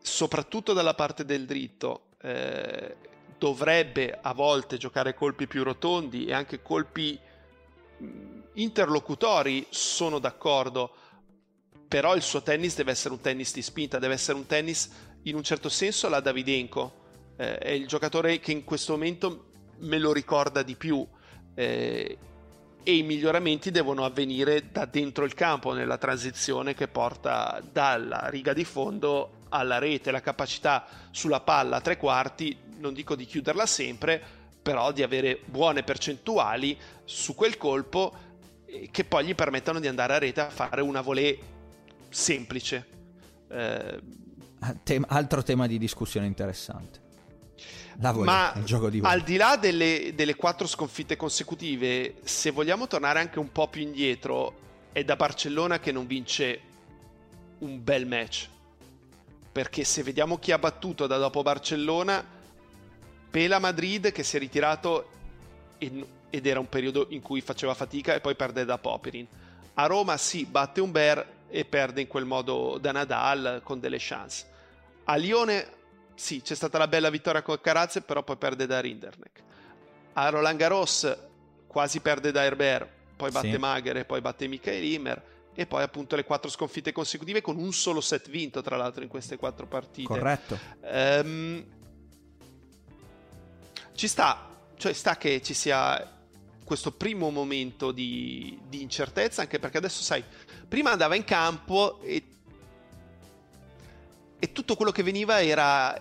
soprattutto 0.00 0.72
dalla 0.72 0.94
parte 0.94 1.24
del 1.24 1.44
dritto, 1.44 2.06
eh, 2.20 2.96
dovrebbe 3.38 4.18
a 4.20 4.32
volte 4.32 4.76
giocare 4.76 5.14
colpi 5.14 5.46
più 5.46 5.62
rotondi 5.62 6.26
e 6.26 6.32
anche 6.32 6.60
colpi 6.60 7.18
interlocutori, 8.54 9.66
sono 9.70 10.18
d'accordo, 10.18 10.94
però 11.86 12.14
il 12.14 12.22
suo 12.22 12.42
tennis 12.42 12.76
deve 12.76 12.90
essere 12.90 13.14
un 13.14 13.20
tennis 13.20 13.52
di 13.52 13.62
spinta, 13.62 13.98
deve 13.98 14.14
essere 14.14 14.36
un 14.36 14.46
tennis 14.46 14.90
in 15.22 15.34
un 15.34 15.42
certo 15.42 15.68
senso 15.68 16.08
la 16.08 16.20
Davidenko. 16.20 17.06
Eh, 17.36 17.58
è 17.58 17.70
il 17.70 17.86
giocatore 17.86 18.38
che 18.40 18.52
in 18.52 18.64
questo 18.64 18.92
momento 18.92 19.46
me 19.78 19.98
lo 19.98 20.12
ricorda 20.12 20.62
di 20.62 20.74
più. 20.74 21.06
Eh, 21.54 22.18
e 22.82 22.96
i 22.96 23.02
miglioramenti 23.02 23.70
devono 23.70 24.04
avvenire 24.04 24.70
da 24.70 24.86
dentro 24.86 25.24
il 25.24 25.34
campo 25.34 25.74
nella 25.74 25.98
transizione 25.98 26.72
che 26.72 26.88
porta 26.88 27.60
dalla 27.70 28.28
riga 28.30 28.54
di 28.54 28.64
fondo 28.64 29.40
alla 29.50 29.78
rete, 29.78 30.10
la 30.10 30.22
capacità 30.22 30.86
sulla 31.10 31.40
palla 31.40 31.76
a 31.76 31.80
tre 31.82 31.98
quarti, 31.98 32.56
non 32.78 32.94
dico 32.94 33.14
di 33.14 33.26
chiuderla 33.26 33.66
sempre, 33.66 34.22
però 34.62 34.92
di 34.92 35.02
avere 35.02 35.40
buone 35.44 35.82
percentuali 35.82 36.78
su 37.04 37.34
quel 37.34 37.56
colpo 37.58 38.14
eh, 38.64 38.88
che 38.90 39.04
poi 39.04 39.26
gli 39.26 39.34
permettano 39.34 39.80
di 39.80 39.86
andare 39.86 40.14
a 40.14 40.18
rete 40.18 40.40
a 40.40 40.50
fare 40.50 40.80
una 40.80 41.00
volée 41.00 41.38
semplice. 42.08 42.86
Eh, 43.50 44.00
Tem- 44.82 45.04
altro 45.08 45.42
tema 45.42 45.66
di 45.66 45.78
discussione 45.78 46.26
interessante. 46.26 47.06
Volée, 48.00 48.24
Ma 48.24 48.52
di 48.54 49.00
al 49.02 49.22
di 49.22 49.36
là 49.36 49.56
delle, 49.56 50.12
delle 50.14 50.36
quattro 50.36 50.68
sconfitte 50.68 51.16
consecutive, 51.16 52.14
se 52.22 52.50
vogliamo 52.52 52.86
tornare 52.86 53.18
anche 53.18 53.40
un 53.40 53.50
po' 53.50 53.66
più 53.66 53.82
indietro, 53.82 54.66
è 54.92 55.02
da 55.02 55.16
Barcellona 55.16 55.80
che 55.80 55.90
non 55.90 56.06
vince 56.06 56.60
un 57.58 57.82
bel 57.82 58.06
match. 58.06 58.48
Perché 59.50 59.82
se 59.82 60.04
vediamo 60.04 60.38
chi 60.38 60.52
ha 60.52 60.58
battuto 60.58 61.08
da 61.08 61.18
dopo 61.18 61.42
Barcellona, 61.42 62.24
Pela 63.30 63.58
Madrid 63.58 64.12
che 64.12 64.22
si 64.22 64.36
è 64.36 64.38
ritirato 64.38 65.10
ed 65.78 66.46
era 66.46 66.60
un 66.60 66.68
periodo 66.68 67.06
in 67.10 67.20
cui 67.20 67.40
faceva 67.40 67.74
fatica 67.74 68.14
e 68.14 68.20
poi 68.20 68.36
perde 68.36 68.64
da 68.64 68.78
Popirin. 68.78 69.26
A 69.74 69.86
Roma 69.86 70.16
sì, 70.16 70.44
batte 70.44 70.80
un 70.80 70.92
Bear 70.92 71.26
e 71.48 71.64
perde 71.64 72.00
in 72.00 72.06
quel 72.06 72.24
modo 72.24 72.78
da 72.78 72.92
Nadal 72.92 73.60
con 73.64 73.80
delle 73.80 73.98
chance. 73.98 74.46
A 75.04 75.16
Lione 75.16 75.76
sì, 76.14 76.42
c'è 76.42 76.54
stata 76.54 76.78
la 76.78 76.88
bella 76.88 77.10
vittoria 77.10 77.42
con 77.42 77.60
Carazze, 77.60 78.02
però 78.02 78.22
poi 78.22 78.36
perde 78.36 78.66
da 78.66 78.80
Rinderneck. 78.80 79.42
A 80.14 80.28
Roland 80.30 80.58
Garros 80.58 81.16
quasi 81.66 82.00
perde 82.00 82.32
da 82.32 82.42
Herbert, 82.42 82.88
poi 83.16 83.30
batte 83.30 83.52
sì. 83.52 83.58
Magher 83.58 83.96
e 83.98 84.04
poi 84.04 84.20
batte 84.20 84.48
Michael 84.48 84.82
Immer 84.82 85.22
e 85.54 85.66
poi 85.66 85.82
appunto 85.82 86.16
le 86.16 86.24
quattro 86.24 86.50
sconfitte 86.50 86.92
consecutive 86.92 87.40
con 87.40 87.56
un 87.56 87.72
solo 87.72 88.00
set 88.00 88.28
vinto 88.30 88.62
tra 88.62 88.76
l'altro 88.76 89.02
in 89.02 89.08
queste 89.08 89.36
quattro 89.36 89.66
partite. 89.66 90.06
Corretto. 90.06 90.58
Um, 90.82 91.64
ci 93.94 94.06
sta, 94.06 94.48
cioè 94.76 94.92
sta 94.92 95.16
che 95.16 95.42
ci 95.42 95.54
sia 95.54 96.16
questo 96.62 96.92
primo 96.92 97.30
momento 97.30 97.92
di, 97.92 98.58
di 98.68 98.82
incertezza, 98.82 99.40
anche 99.40 99.58
perché 99.58 99.78
adesso 99.78 100.02
sai, 100.02 100.22
prima 100.68 100.90
andava 100.92 101.14
in 101.14 101.24
campo 101.24 102.00
e, 102.02 102.22
e 104.38 104.52
tutto 104.52 104.76
quello 104.76 104.92
che 104.92 105.02
veniva 105.02 105.42
era, 105.42 105.98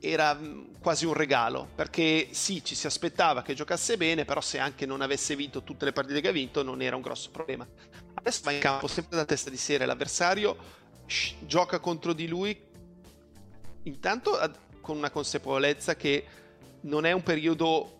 era 0.00 0.38
quasi 0.80 1.06
un 1.06 1.14
regalo, 1.14 1.68
perché 1.74 2.28
sì, 2.32 2.64
ci 2.64 2.74
si 2.74 2.86
aspettava 2.86 3.42
che 3.42 3.54
giocasse 3.54 3.96
bene, 3.96 4.24
però 4.24 4.40
se 4.40 4.58
anche 4.58 4.86
non 4.86 5.00
avesse 5.00 5.36
vinto 5.36 5.62
tutte 5.62 5.84
le 5.84 5.92
partite 5.92 6.20
che 6.20 6.28
ha 6.28 6.32
vinto 6.32 6.62
non 6.62 6.82
era 6.82 6.96
un 6.96 7.02
grosso 7.02 7.30
problema. 7.30 7.66
Adesso 8.14 8.40
va 8.44 8.50
in 8.50 8.60
campo 8.60 8.88
sempre 8.88 9.16
da 9.16 9.24
testa 9.24 9.50
di 9.50 9.56
serie, 9.56 9.86
l'avversario 9.86 10.56
sh, 11.06 11.34
gioca 11.40 11.78
contro 11.78 12.12
di 12.12 12.26
lui 12.26 12.68
intanto 13.84 14.36
ad, 14.36 14.56
con 14.80 14.96
una 14.96 15.10
consapevolezza 15.10 15.96
che 15.96 16.26
non 16.82 17.04
è 17.04 17.12
un 17.12 17.22
periodo 17.22 17.98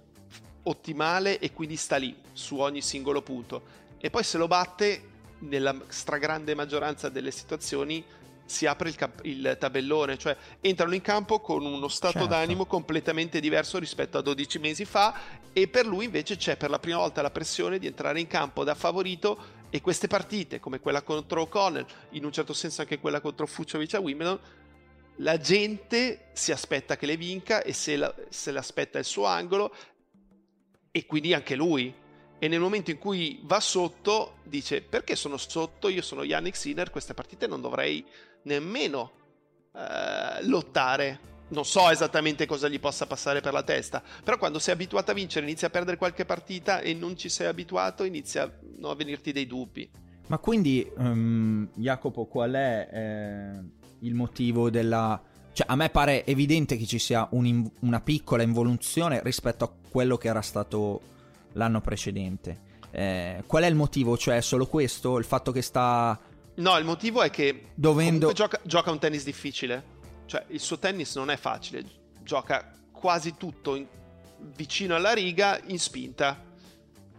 ottimale 0.65 1.39
e 1.39 1.53
quindi 1.53 1.77
sta 1.77 1.97
lì 1.97 2.15
su 2.33 2.59
ogni 2.59 2.83
singolo 2.83 3.23
punto 3.23 3.79
e 3.99 4.11
poi 4.11 4.23
se 4.25 4.39
lo 4.39 4.47
batte 4.47 5.10
nella 5.41 5.77
stragrande 5.89 6.55
maggioranza 6.55 7.09
delle 7.09 7.31
situazioni 7.31 8.05
si 8.45 8.67
apre 8.67 8.89
il, 8.89 8.97
cap- 8.97 9.25
il, 9.25 9.57
tabellone, 9.59 10.19
cioè 10.19 10.37
entrano 10.61 10.95
in 10.95 11.03
campo 11.03 11.39
con 11.39 11.65
uno 11.65 11.87
stato 11.87 12.15
certo. 12.15 12.29
d'animo 12.29 12.67
completamente 12.67 13.39
diverso 13.39 13.79
rispetto 13.79 14.19
a 14.19 14.23
12 14.23 14.59
mesi 14.59 14.85
fa 14.85 15.15
e 15.53 15.69
per 15.69 15.87
lui 15.87 16.07
invece 16.07 16.37
c'è 16.37 16.57
per 16.57 16.69
la 16.69 16.81
prima 16.81 16.99
volta 16.99 17.23
la 17.23 17.31
pressione 17.31 17.79
di 17.79 17.87
entrare 17.87 18.19
in 18.19 18.27
campo 18.27 18.65
da 18.65 18.75
favorito 18.75 19.59
e 19.71 19.81
queste 19.81 20.09
partite 20.09 20.59
come 20.59 20.81
quella 20.81 21.03
contro 21.03 21.43
O'Connell, 21.43 21.87
in 22.11 22.25
un 22.25 22.33
certo 22.33 22.53
senso 22.53 22.81
anche 22.81 22.99
quella 22.99 23.21
contro 23.21 23.47
Fuciovic 23.47 23.95
a 23.95 24.01
Wimbledon, 24.01 24.39
la 25.19 25.39
gente 25.39 26.31
si 26.33 26.51
aspetta 26.51 26.97
che 26.97 27.07
le 27.07 27.17
vinca 27.17 27.63
e 27.63 27.73
se, 27.73 27.95
la, 27.95 28.13
se 28.31 28.51
l'aspetta 28.51 28.99
il 28.99 29.05
suo 29.05 29.27
angolo 29.27 29.73
e 30.91 31.07
quindi 31.07 31.33
anche 31.35 31.55
lui 31.55 31.95
e 32.43 32.49
nel 32.49 32.59
momento 32.59 32.91
in 32.91 32.97
cui 32.97 33.39
va 33.43 33.61
sotto 33.61 34.39
dice 34.45 34.81
perché 34.81 35.15
sono 35.15 35.37
sotto, 35.37 35.89
io 35.89 36.01
sono 36.01 36.25
Yannick 36.25 36.57
Sinner, 36.57 36.91
queste 36.91 37.13
partite 37.13 37.47
non 37.47 37.61
dovrei 37.61 38.05
nemmeno 38.45 39.13
eh, 39.75 40.43
lottare. 40.47 41.29
Non 41.49 41.67
so 41.67 41.91
esattamente 41.91 42.47
cosa 42.47 42.69
gli 42.69 42.81
possa 42.81 43.07
passare 43.07 43.41
per 43.41 43.53
la 43.53 43.63
testa, 43.63 44.03
però 44.25 44.39
quando 44.39 44.59
sei 44.59 44.73
abituato 44.73 45.11
a 45.11 45.15
vincere 45.15 45.45
inizia 45.45 45.67
a 45.67 45.71
perdere 45.71 45.99
qualche 45.99 46.25
partita 46.25 46.81
e 46.81 46.95
non 46.95 47.17
ci 47.17 47.29
sei 47.29 47.47
abituato 47.47 48.05
inizia 48.05 48.51
no, 48.79 48.89
a 48.89 48.95
venirti 48.95 49.33
dei 49.33 49.47
dubbi. 49.47 49.91
Ma 50.29 50.39
quindi, 50.39 50.89
um, 50.97 51.69
Jacopo, 51.75 52.25
qual 52.27 52.53
è 52.53 52.89
eh, 52.91 53.65
il 54.01 54.15
motivo 54.15 54.71
della... 54.71 55.21
Cioè, 55.53 55.67
a 55.69 55.75
me 55.75 55.91
pare 55.91 56.25
evidente 56.25 56.77
che 56.77 56.87
ci 56.87 57.01
sia 57.01 57.27
un, 57.33 57.69
una 57.81 58.01
piccola 58.01 58.45
involuzione 58.45 59.21
rispetto 59.25 59.65
a 59.65 59.73
quello 59.91 60.17
che 60.17 60.29
era 60.29 60.41
stato 60.41 61.03
l'anno 61.53 61.81
precedente. 61.81 62.69
Eh, 62.91 63.45
qual 63.47 63.63
è 63.63 63.67
il 63.67 63.75
motivo? 63.75 64.17
Cioè, 64.17 64.37
è 64.37 64.41
solo 64.41 64.67
questo? 64.67 65.19
Il 65.19 65.25
fatto 65.25 65.53
che 65.53 65.63
sta. 65.63 66.19
No, 66.55 66.77
il 66.77 66.85
motivo 66.85 67.23
è 67.23 67.31
che 67.31 67.67
dovendo... 67.75 68.33
gioca, 68.33 68.61
gioca, 68.65 68.91
un 68.91 68.99
tennis 68.99 69.25
difficile. 69.25 69.99
Cioè, 70.27 70.45
il 70.49 70.61
suo 70.61 70.79
tennis 70.79 71.15
non 71.17 71.31
è 71.31 71.37
facile. 71.37 71.85
Gioca 72.23 72.73
quasi 72.93 73.37
tutto 73.37 73.75
in, 73.77 73.87
vicino 74.57 74.95
alla 74.95 75.13
riga 75.13 75.61
in 75.67 75.79
spinta. 75.79 76.43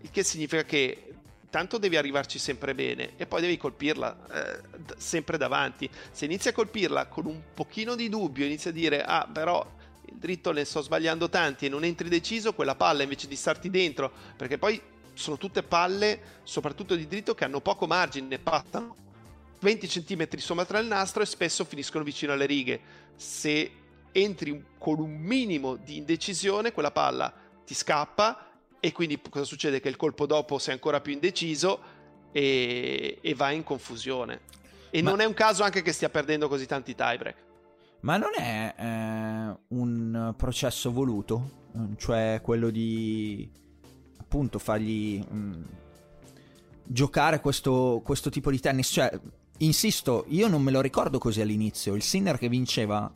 Il 0.02 0.10
che 0.10 0.24
significa 0.24 0.64
che 0.64 1.12
tanto 1.50 1.78
devi 1.78 1.98
arrivarci 1.98 2.40
sempre 2.40 2.74
bene 2.74 3.12
e 3.18 3.28
poi 3.28 3.42
devi 3.42 3.58
colpirla 3.58 4.18
eh, 4.32 4.62
sempre 4.98 5.38
davanti. 5.38 5.88
Se 6.12 6.26
inizi 6.26 6.48
a 6.48 6.54
colpirla 6.54 7.08
con 7.08 7.26
un 7.26 7.40
pochino 7.54 7.96
di 7.96 8.10
dubbio, 8.10 8.46
inizi 8.46 8.70
a 8.70 8.72
dire 8.72 9.04
ah, 9.04 9.30
però 9.32 9.64
il 10.12 10.18
dritto 10.18 10.52
ne 10.52 10.66
sto 10.66 10.82
sbagliando 10.82 11.30
tanti 11.30 11.66
e 11.66 11.70
non 11.70 11.84
entri 11.84 12.10
deciso, 12.10 12.54
quella 12.54 12.76
palla 12.76 13.04
invece 13.04 13.28
di 13.28 13.36
starti 13.36 13.70
dentro, 13.70 14.12
perché 14.36 14.58
poi 14.58 14.82
sono 15.14 15.38
tutte 15.38 15.64
palle, 15.64 16.40
soprattutto 16.44 16.96
di 16.96 17.08
dritto, 17.08 17.34
che 17.34 17.46
hanno 17.46 17.62
poco 17.62 17.88
margine, 17.88 18.40
passano 18.40 18.96
20 19.60 19.88
cm 19.88 20.38
sopra 20.38 20.80
il 20.80 20.88
nastro 20.88 21.22
e 21.22 21.26
spesso 21.26 21.64
finiscono 21.64 22.04
vicino 22.04 22.34
alle 22.34 22.46
righe. 22.46 22.80
Se 23.16 23.72
entri 24.12 24.66
con 24.78 25.00
un 25.00 25.18
minimo 25.20 25.76
di 25.76 25.98
indecisione, 25.98 26.72
quella 26.72 26.92
palla 26.92 27.32
ti 27.66 27.74
scappa 27.74 28.50
e 28.80 28.92
quindi 28.92 29.20
cosa 29.30 29.46
succede? 29.46 29.80
Che 29.80 29.90
il 29.90 29.96
colpo 29.96 30.26
dopo 30.26 30.58
sei 30.58 30.74
ancora 30.74 31.00
più 31.00 31.14
indeciso 31.14 31.80
e, 32.32 33.20
e 33.22 33.34
vai 33.36 33.56
in 33.56 33.64
confusione. 33.64 34.42
E 34.90 35.02
Ma... 35.02 35.12
non 35.12 35.20
è 35.22 35.26
un 35.26 35.34
caso 35.34 35.64
anche 35.64 35.84
che 35.84 35.92
stia 35.92 36.10
perdendo 36.10 36.48
così 36.48 36.66
tanti 36.66 36.96
tiebreak. 36.96 37.50
Ma 38.02 38.18
non 38.18 38.32
è 38.36 38.76
eh, 38.78 39.58
un 39.70 40.34
processo 40.36 40.92
voluto? 40.92 41.60
Cioè 41.98 42.40
quello 42.44 42.70
di 42.70 43.50
appunto 44.18 44.60
fargli 44.60 45.20
mh, 45.20 45.38
mm, 45.38 45.64
giocare 46.84 47.40
questo, 47.40 48.02
questo 48.04 48.30
tipo 48.30 48.50
di 48.52 48.60
tennis? 48.60 48.90
Cioè, 48.90 49.20
insisto, 49.60 50.26
io 50.30 50.48
non 50.48 50.62
me 50.62 50.72
lo 50.72 50.82
ricordo 50.82 51.20
così 51.20 51.42
all'inizio. 51.42 51.96
Il 51.96 52.02
Sinner 52.02 52.38
che 52.38 52.50
vinceva 52.50 53.12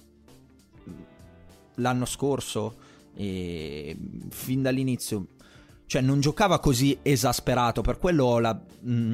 l'anno 1.75 2.05
scorso 2.05 2.75
e 3.15 3.97
fin 4.29 4.61
dall'inizio 4.61 5.27
cioè 5.87 6.01
non 6.01 6.19
giocava 6.19 6.59
così 6.59 6.97
esasperato, 7.01 7.81
per 7.81 7.97
quello 7.99 8.39
la, 8.39 8.53
mh, 8.53 8.91
mm, 8.91 9.11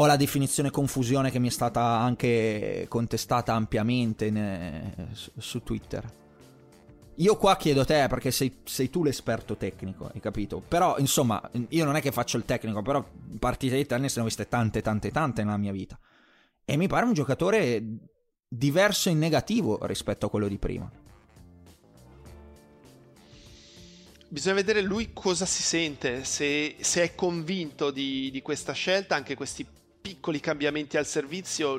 ho 0.00 0.06
la 0.06 0.16
definizione 0.16 0.70
confusione 0.70 1.30
che 1.30 1.40
mi 1.40 1.48
è 1.48 1.50
stata 1.50 1.82
anche 1.82 2.86
contestata 2.88 3.54
ampiamente 3.54 4.30
ne, 4.30 5.08
su, 5.12 5.30
su, 5.36 5.62
Twitter. 5.64 6.08
Io 7.16 7.36
qua 7.36 7.56
chiedo 7.56 7.84
te 7.84 8.06
perché 8.08 8.30
sei, 8.30 8.60
sei, 8.62 8.90
tu 8.90 9.02
l'esperto 9.02 9.56
tecnico, 9.56 10.08
hai 10.14 10.20
capito? 10.20 10.62
Però 10.66 10.98
insomma, 10.98 11.42
io 11.70 11.84
non 11.84 11.96
è 11.96 12.00
che 12.00 12.12
faccio 12.12 12.36
il 12.36 12.44
tecnico, 12.44 12.80
però 12.80 13.04
partite 13.40 13.74
di 13.74 13.86
tennis 13.86 14.14
ne 14.14 14.22
ho 14.22 14.24
viste 14.24 14.46
tante, 14.46 14.82
tante, 14.82 15.10
tante 15.10 15.42
nella 15.42 15.56
mia 15.56 15.72
vita. 15.72 15.98
E 16.64 16.76
mi 16.76 16.86
pare 16.86 17.04
un 17.04 17.14
giocatore 17.14 17.82
diverso 18.46 19.08
in 19.08 19.18
negativo 19.18 19.84
rispetto 19.84 20.26
a 20.26 20.30
quello 20.30 20.46
di 20.46 20.58
prima. 20.58 20.88
Bisogna 24.28 24.54
vedere 24.54 24.82
lui 24.82 25.12
cosa 25.12 25.44
si 25.44 25.62
sente, 25.62 26.22
se, 26.22 26.76
se 26.78 27.02
è 27.02 27.14
convinto 27.16 27.90
di, 27.90 28.30
di, 28.30 28.42
questa 28.42 28.74
scelta, 28.74 29.16
anche 29.16 29.34
questi 29.34 29.66
piccoli 30.08 30.40
cambiamenti 30.40 30.96
al 30.96 31.04
servizio, 31.04 31.78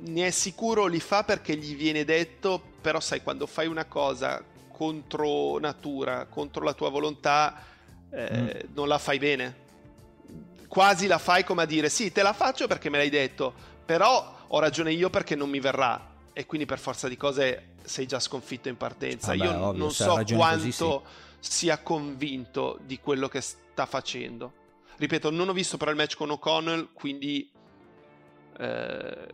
ne 0.00 0.26
è 0.26 0.30
sicuro 0.30 0.84
li 0.84 1.00
fa 1.00 1.24
perché 1.24 1.56
gli 1.56 1.74
viene 1.74 2.04
detto, 2.04 2.60
però 2.82 3.00
sai, 3.00 3.22
quando 3.22 3.46
fai 3.46 3.66
una 3.66 3.86
cosa 3.86 4.44
contro 4.70 5.58
natura, 5.58 6.26
contro 6.26 6.62
la 6.62 6.74
tua 6.74 6.90
volontà, 6.90 7.62
eh, 8.10 8.66
mm. 8.66 8.74
non 8.74 8.88
la 8.88 8.98
fai 8.98 9.18
bene. 9.18 9.68
Quasi 10.68 11.06
la 11.06 11.16
fai 11.16 11.42
come 11.42 11.62
a 11.62 11.64
dire 11.64 11.88
sì, 11.88 12.12
te 12.12 12.20
la 12.20 12.34
faccio 12.34 12.66
perché 12.66 12.90
me 12.90 12.98
l'hai 12.98 13.08
detto, 13.08 13.54
però 13.86 14.44
ho 14.46 14.58
ragione 14.58 14.92
io 14.92 15.08
perché 15.08 15.34
non 15.34 15.48
mi 15.48 15.60
verrà. 15.60 16.08
E 16.34 16.44
quindi 16.44 16.66
per 16.66 16.78
forza 16.78 17.08
di 17.08 17.16
cose 17.16 17.68
sei 17.82 18.06
già 18.06 18.20
sconfitto 18.20 18.68
in 18.68 18.76
partenza. 18.76 19.34
Vabbè, 19.34 19.44
io 19.44 19.64
ovvio, 19.64 19.78
non 19.78 19.92
so 19.92 20.22
quanto... 20.26 20.36
Così, 20.36 20.72
sì 20.72 21.28
sia 21.40 21.78
convinto 21.78 22.78
di 22.84 23.00
quello 23.00 23.26
che 23.26 23.40
sta 23.40 23.86
facendo. 23.86 24.52
Ripeto, 25.00 25.30
non 25.30 25.48
ho 25.48 25.54
visto 25.54 25.78
però 25.78 25.90
il 25.90 25.96
match 25.96 26.14
con 26.14 26.28
O'Connell, 26.28 26.90
quindi 26.92 27.50
eh, 28.58 29.28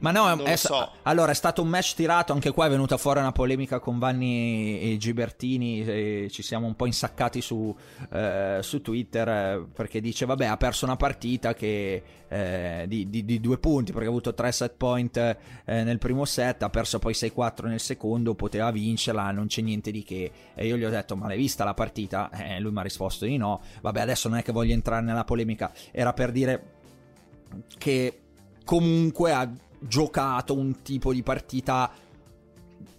ma 0.00 0.10
no, 0.12 0.44
è, 0.44 0.56
so. 0.56 0.92
allora 1.02 1.32
è 1.32 1.34
stato 1.34 1.62
un 1.62 1.68
match 1.68 1.94
tirato, 1.94 2.32
anche 2.32 2.52
qua 2.52 2.66
è 2.66 2.68
venuta 2.70 2.96
fuori 2.96 3.18
una 3.18 3.32
polemica 3.32 3.80
con 3.80 3.98
Vanni 3.98 4.80
e 4.80 4.96
Gibertini, 4.96 5.84
e 5.84 6.28
ci 6.30 6.42
siamo 6.42 6.66
un 6.66 6.76
po' 6.76 6.86
insaccati 6.86 7.40
su, 7.40 7.74
eh, 8.12 8.58
su 8.60 8.80
Twitter 8.80 9.28
eh, 9.28 9.66
perché 9.74 10.00
dice 10.00 10.24
vabbè 10.26 10.46
ha 10.46 10.56
perso 10.56 10.84
una 10.84 10.96
partita 10.96 11.54
che, 11.54 12.02
eh, 12.28 12.84
di, 12.86 13.08
di, 13.08 13.24
di, 13.24 13.40
due 13.40 13.58
punti 13.58 13.90
perché 13.90 14.06
ha 14.06 14.10
avuto 14.10 14.34
tre 14.34 14.52
set 14.52 14.74
point 14.76 15.16
eh, 15.16 15.36
nel 15.64 15.98
primo 15.98 16.24
set, 16.24 16.62
ha 16.62 16.70
perso 16.70 16.98
poi 16.98 17.14
6-4 17.14 17.66
nel 17.66 17.80
secondo, 17.80 18.34
poteva 18.34 18.70
vincerla, 18.70 19.30
non 19.32 19.46
c'è 19.48 19.62
niente 19.62 19.90
di 19.90 20.04
che. 20.04 20.30
E 20.54 20.66
io 20.66 20.76
gli 20.76 20.84
ho 20.84 20.90
detto 20.90 21.16
ma 21.16 21.26
l'hai 21.26 21.38
vista 21.38 21.64
la 21.64 21.74
partita? 21.74 22.30
Eh, 22.30 22.60
lui 22.60 22.70
mi 22.70 22.78
ha 22.78 22.82
risposto 22.82 23.24
di 23.24 23.36
no, 23.36 23.60
vabbè 23.80 24.00
adesso 24.00 24.28
non 24.28 24.38
è 24.38 24.42
che 24.42 24.52
voglio 24.52 24.74
entrare 24.74 25.02
nella 25.02 25.24
polemica, 25.24 25.72
era 25.90 26.12
per 26.12 26.30
dire 26.30 26.76
che 27.78 28.20
comunque 28.64 29.32
ha 29.32 29.50
giocato 29.80 30.54
un 30.54 30.82
tipo 30.82 31.12
di 31.12 31.22
partita 31.22 31.90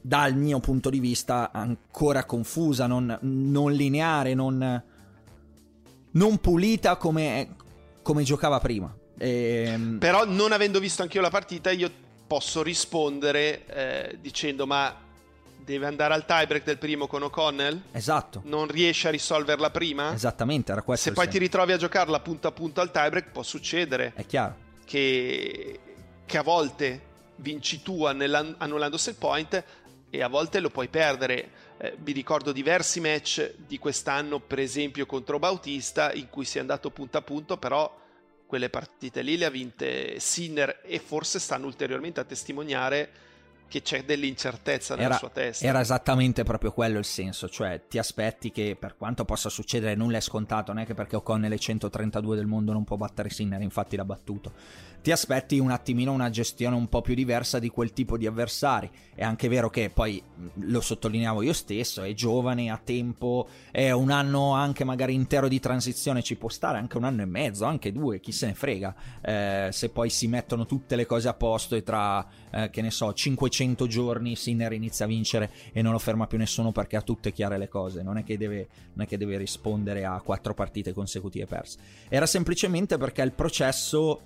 dal 0.02 0.36
mio 0.36 0.60
punto 0.60 0.90
di 0.90 1.00
vista 1.00 1.52
ancora 1.52 2.26
confusa, 2.26 2.88
non, 2.88 3.18
non 3.22 3.74
lineare, 3.74 4.34
non, 4.34 4.84
non 6.12 6.38
pulita 6.38 6.96
come, 6.96 7.56
come, 8.02 8.24
giocava 8.24 8.60
prima. 8.60 8.94
E... 9.18 9.64
Ehm, 9.68 9.98
Però 10.00 10.26
non 10.26 10.52
avendo 10.52 10.80
visto 10.80 11.02
anch'io 11.02 11.22
la 11.22 11.30
partita 11.30 11.72
io 11.72 11.92
posso 12.26 12.62
rispondere 12.62 13.66
eh, 13.66 14.18
dicendo 14.22 14.68
ma 14.68 14.96
deve 15.70 15.86
andare 15.86 16.14
al 16.14 16.26
tiebreak 16.26 16.64
del 16.64 16.78
primo 16.78 17.06
con 17.08 17.24
O'Connell? 17.24 17.82
Esatto. 17.92 18.42
Non 18.46 18.68
riesce 18.68 19.08
a 19.08 19.12
risolverla 19.12 19.70
prima? 19.70 20.14
Esattamente, 20.14 20.72
era 20.72 20.82
questo. 20.82 21.10
Se 21.10 21.14
poi 21.14 21.26
senso. 21.26 21.40
ti 21.40 21.46
ritrovi 21.46 21.72
a 21.74 21.78
giocarla 21.78 22.20
punto 22.22 22.48
a 22.48 22.52
punto 22.52 22.82
al 22.82 22.92
tiebreak 22.92 23.30
può 23.32 23.44
succedere. 23.44 24.14
È 24.16 24.26
chiaro. 24.26 24.68
Che 24.86 25.80
che 26.30 26.38
a 26.38 26.44
volte 26.44 27.02
vinci 27.38 27.82
tu 27.82 28.06
annullando 28.06 28.98
set 28.98 29.18
point 29.18 29.64
e 30.12 30.22
a 30.22 30.28
volte 30.28 30.60
lo 30.60 30.70
puoi 30.70 30.88
perdere. 30.88 31.50
Eh, 31.80 31.96
vi 31.98 32.12
ricordo 32.12 32.52
diversi 32.52 33.00
match 33.00 33.56
di 33.56 33.80
quest'anno, 33.80 34.40
per 34.40 34.60
esempio 34.60 35.08
contro 35.08 35.40
Bautista, 35.40 36.14
in 36.14 36.30
cui 36.30 36.46
si 36.46 36.58
è 36.58 36.62
andato 36.62 36.92
punto 36.92 37.18
a 37.18 37.24
punto, 37.24 37.58
però 37.58 38.00
quelle 38.46 38.70
partite 38.70 39.24
lì 39.24 39.38
le 39.38 39.46
ha 39.46 39.50
vinte 39.50 40.20
Sinner 40.20 40.82
e 40.84 41.00
forse 41.00 41.40
stanno 41.40 41.66
ulteriormente 41.66 42.20
a 42.20 42.26
testimoniare 42.26 43.10
che 43.70 43.82
c'è 43.82 44.04
dell'incertezza 44.04 44.96
nella 44.96 45.08
era, 45.08 45.18
sua 45.18 45.30
testa. 45.30 45.66
Era 45.66 45.80
esattamente 45.80 46.44
proprio 46.44 46.74
quello 46.74 46.98
il 46.98 47.06
senso, 47.06 47.48
cioè 47.48 47.84
ti 47.88 47.98
aspetti 47.98 48.52
che 48.52 48.76
per 48.78 48.98
quanto 48.98 49.24
possa 49.24 49.48
succedere 49.48 49.96
nulla 49.96 50.18
è 50.18 50.22
scontato, 50.22 50.74
non 50.74 50.82
è 50.82 50.86
che 50.86 50.96
perché 50.96 51.16
O'Connell 51.16 51.54
è 51.54 51.58
132 51.58 52.36
del 52.36 52.48
mondo 52.48 52.74
non 52.74 52.84
può 52.84 52.98
battere 52.98 53.30
Sinner, 53.30 53.62
infatti 53.62 53.96
l'ha 53.96 54.04
battuto. 54.04 54.52
Ti 55.02 55.14
aspetti 55.14 55.58
un 55.60 55.72
attimino 55.72 56.12
una 56.12 56.30
gestione 56.30 56.76
un 56.76 56.90
po' 56.90 57.02
più 57.02 57.14
diversa 57.14 57.58
di 57.58 57.70
quel 57.70 57.94
tipo 57.94 58.18
di 58.18 58.28
avversari. 58.28 58.90
È 59.16 59.24
anche 59.24 59.48
vero 59.48 59.70
che 59.70 59.90
poi 59.90 60.22
lo 60.56 60.82
sottolineavo 60.82 61.42
io 61.42 61.54
stesso, 61.54 62.04
è 62.04 62.14
giovane, 62.14 62.70
ha 62.70 62.80
tempo, 62.84 63.48
è 63.72 63.92
un 63.92 64.12
anno 64.12 64.54
anche 64.54 64.84
magari 64.84 65.14
intero 65.14 65.48
di 65.48 65.60
transizione, 65.62 66.22
ci 66.22 66.36
può 66.36 66.50
stare 66.50 66.80
anche 66.80 66.98
un 66.98 67.06
anno 67.06 67.22
e 67.22 67.26
mezzo, 67.26 67.64
anche 67.64 67.94
due, 67.94 68.20
chi 68.20 68.34
se 68.34 68.48
ne 68.48 68.56
frega. 68.56 68.96
Eh, 69.22 69.70
se 69.72 69.90
poi 69.90 70.10
si 70.10 70.28
mettono 70.28 70.66
tutte 70.66 70.98
le 70.98 71.06
cose 71.06 71.30
a 71.30 71.34
posto 71.34 71.76
e 71.76 71.84
tra, 71.84 72.28
eh, 72.52 72.70
che 72.70 72.82
ne 72.82 72.92
so, 72.92 73.14
500 73.14 73.48
100 73.60 73.88
giorni 73.88 74.36
Sinner 74.36 74.72
inizia 74.74 75.06
a 75.06 75.08
vincere 75.08 75.52
e 75.72 75.82
non 75.82 75.92
lo 75.92 76.00
ferma 76.00 76.28
più 76.28 76.38
nessuno 76.38 76.72
perché 76.72 76.96
ha 76.96 77.02
tutte 77.02 77.32
chiare 77.32 77.58
le 77.58 77.68
cose, 77.68 78.02
non 78.02 78.18
è 78.18 78.24
che 78.24 78.38
deve, 78.38 78.68
è 78.98 79.06
che 79.06 79.18
deve 79.18 79.38
rispondere 79.38 80.06
a 80.06 80.20
quattro 80.22 80.54
partite 80.54 80.94
consecutive 80.94 81.46
perse. 81.46 81.78
Era 82.08 82.26
semplicemente 82.26 82.98
perché 82.98 83.22
il 83.22 83.34
processo 83.34 84.22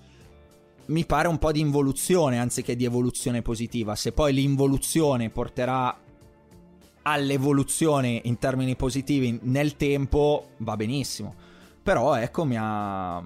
mi 0.86 1.06
pare 1.06 1.28
un 1.28 1.38
po' 1.38 1.52
di 1.52 1.60
involuzione 1.60 2.40
anziché 2.40 2.76
di 2.76 2.86
evoluzione 2.86 3.42
positiva. 3.42 3.96
Se 3.96 4.12
poi 4.12 4.34
l'involuzione 4.34 5.30
porterà 5.30 5.98
all'evoluzione 7.04 8.22
in 8.24 8.38
termini 8.38 8.76
positivi 8.76 9.40
nel 9.44 9.76
tempo, 9.76 10.50
va 10.58 10.76
benissimo. 10.76 11.34
Però 11.82 12.16
ecco, 12.16 12.46
mi 12.46 12.56
ha... 12.58 13.24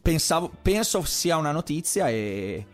Pensavo, 0.00 0.50
penso 0.62 1.02
sia 1.04 1.36
una 1.36 1.52
notizia 1.52 2.08
e 2.08 2.64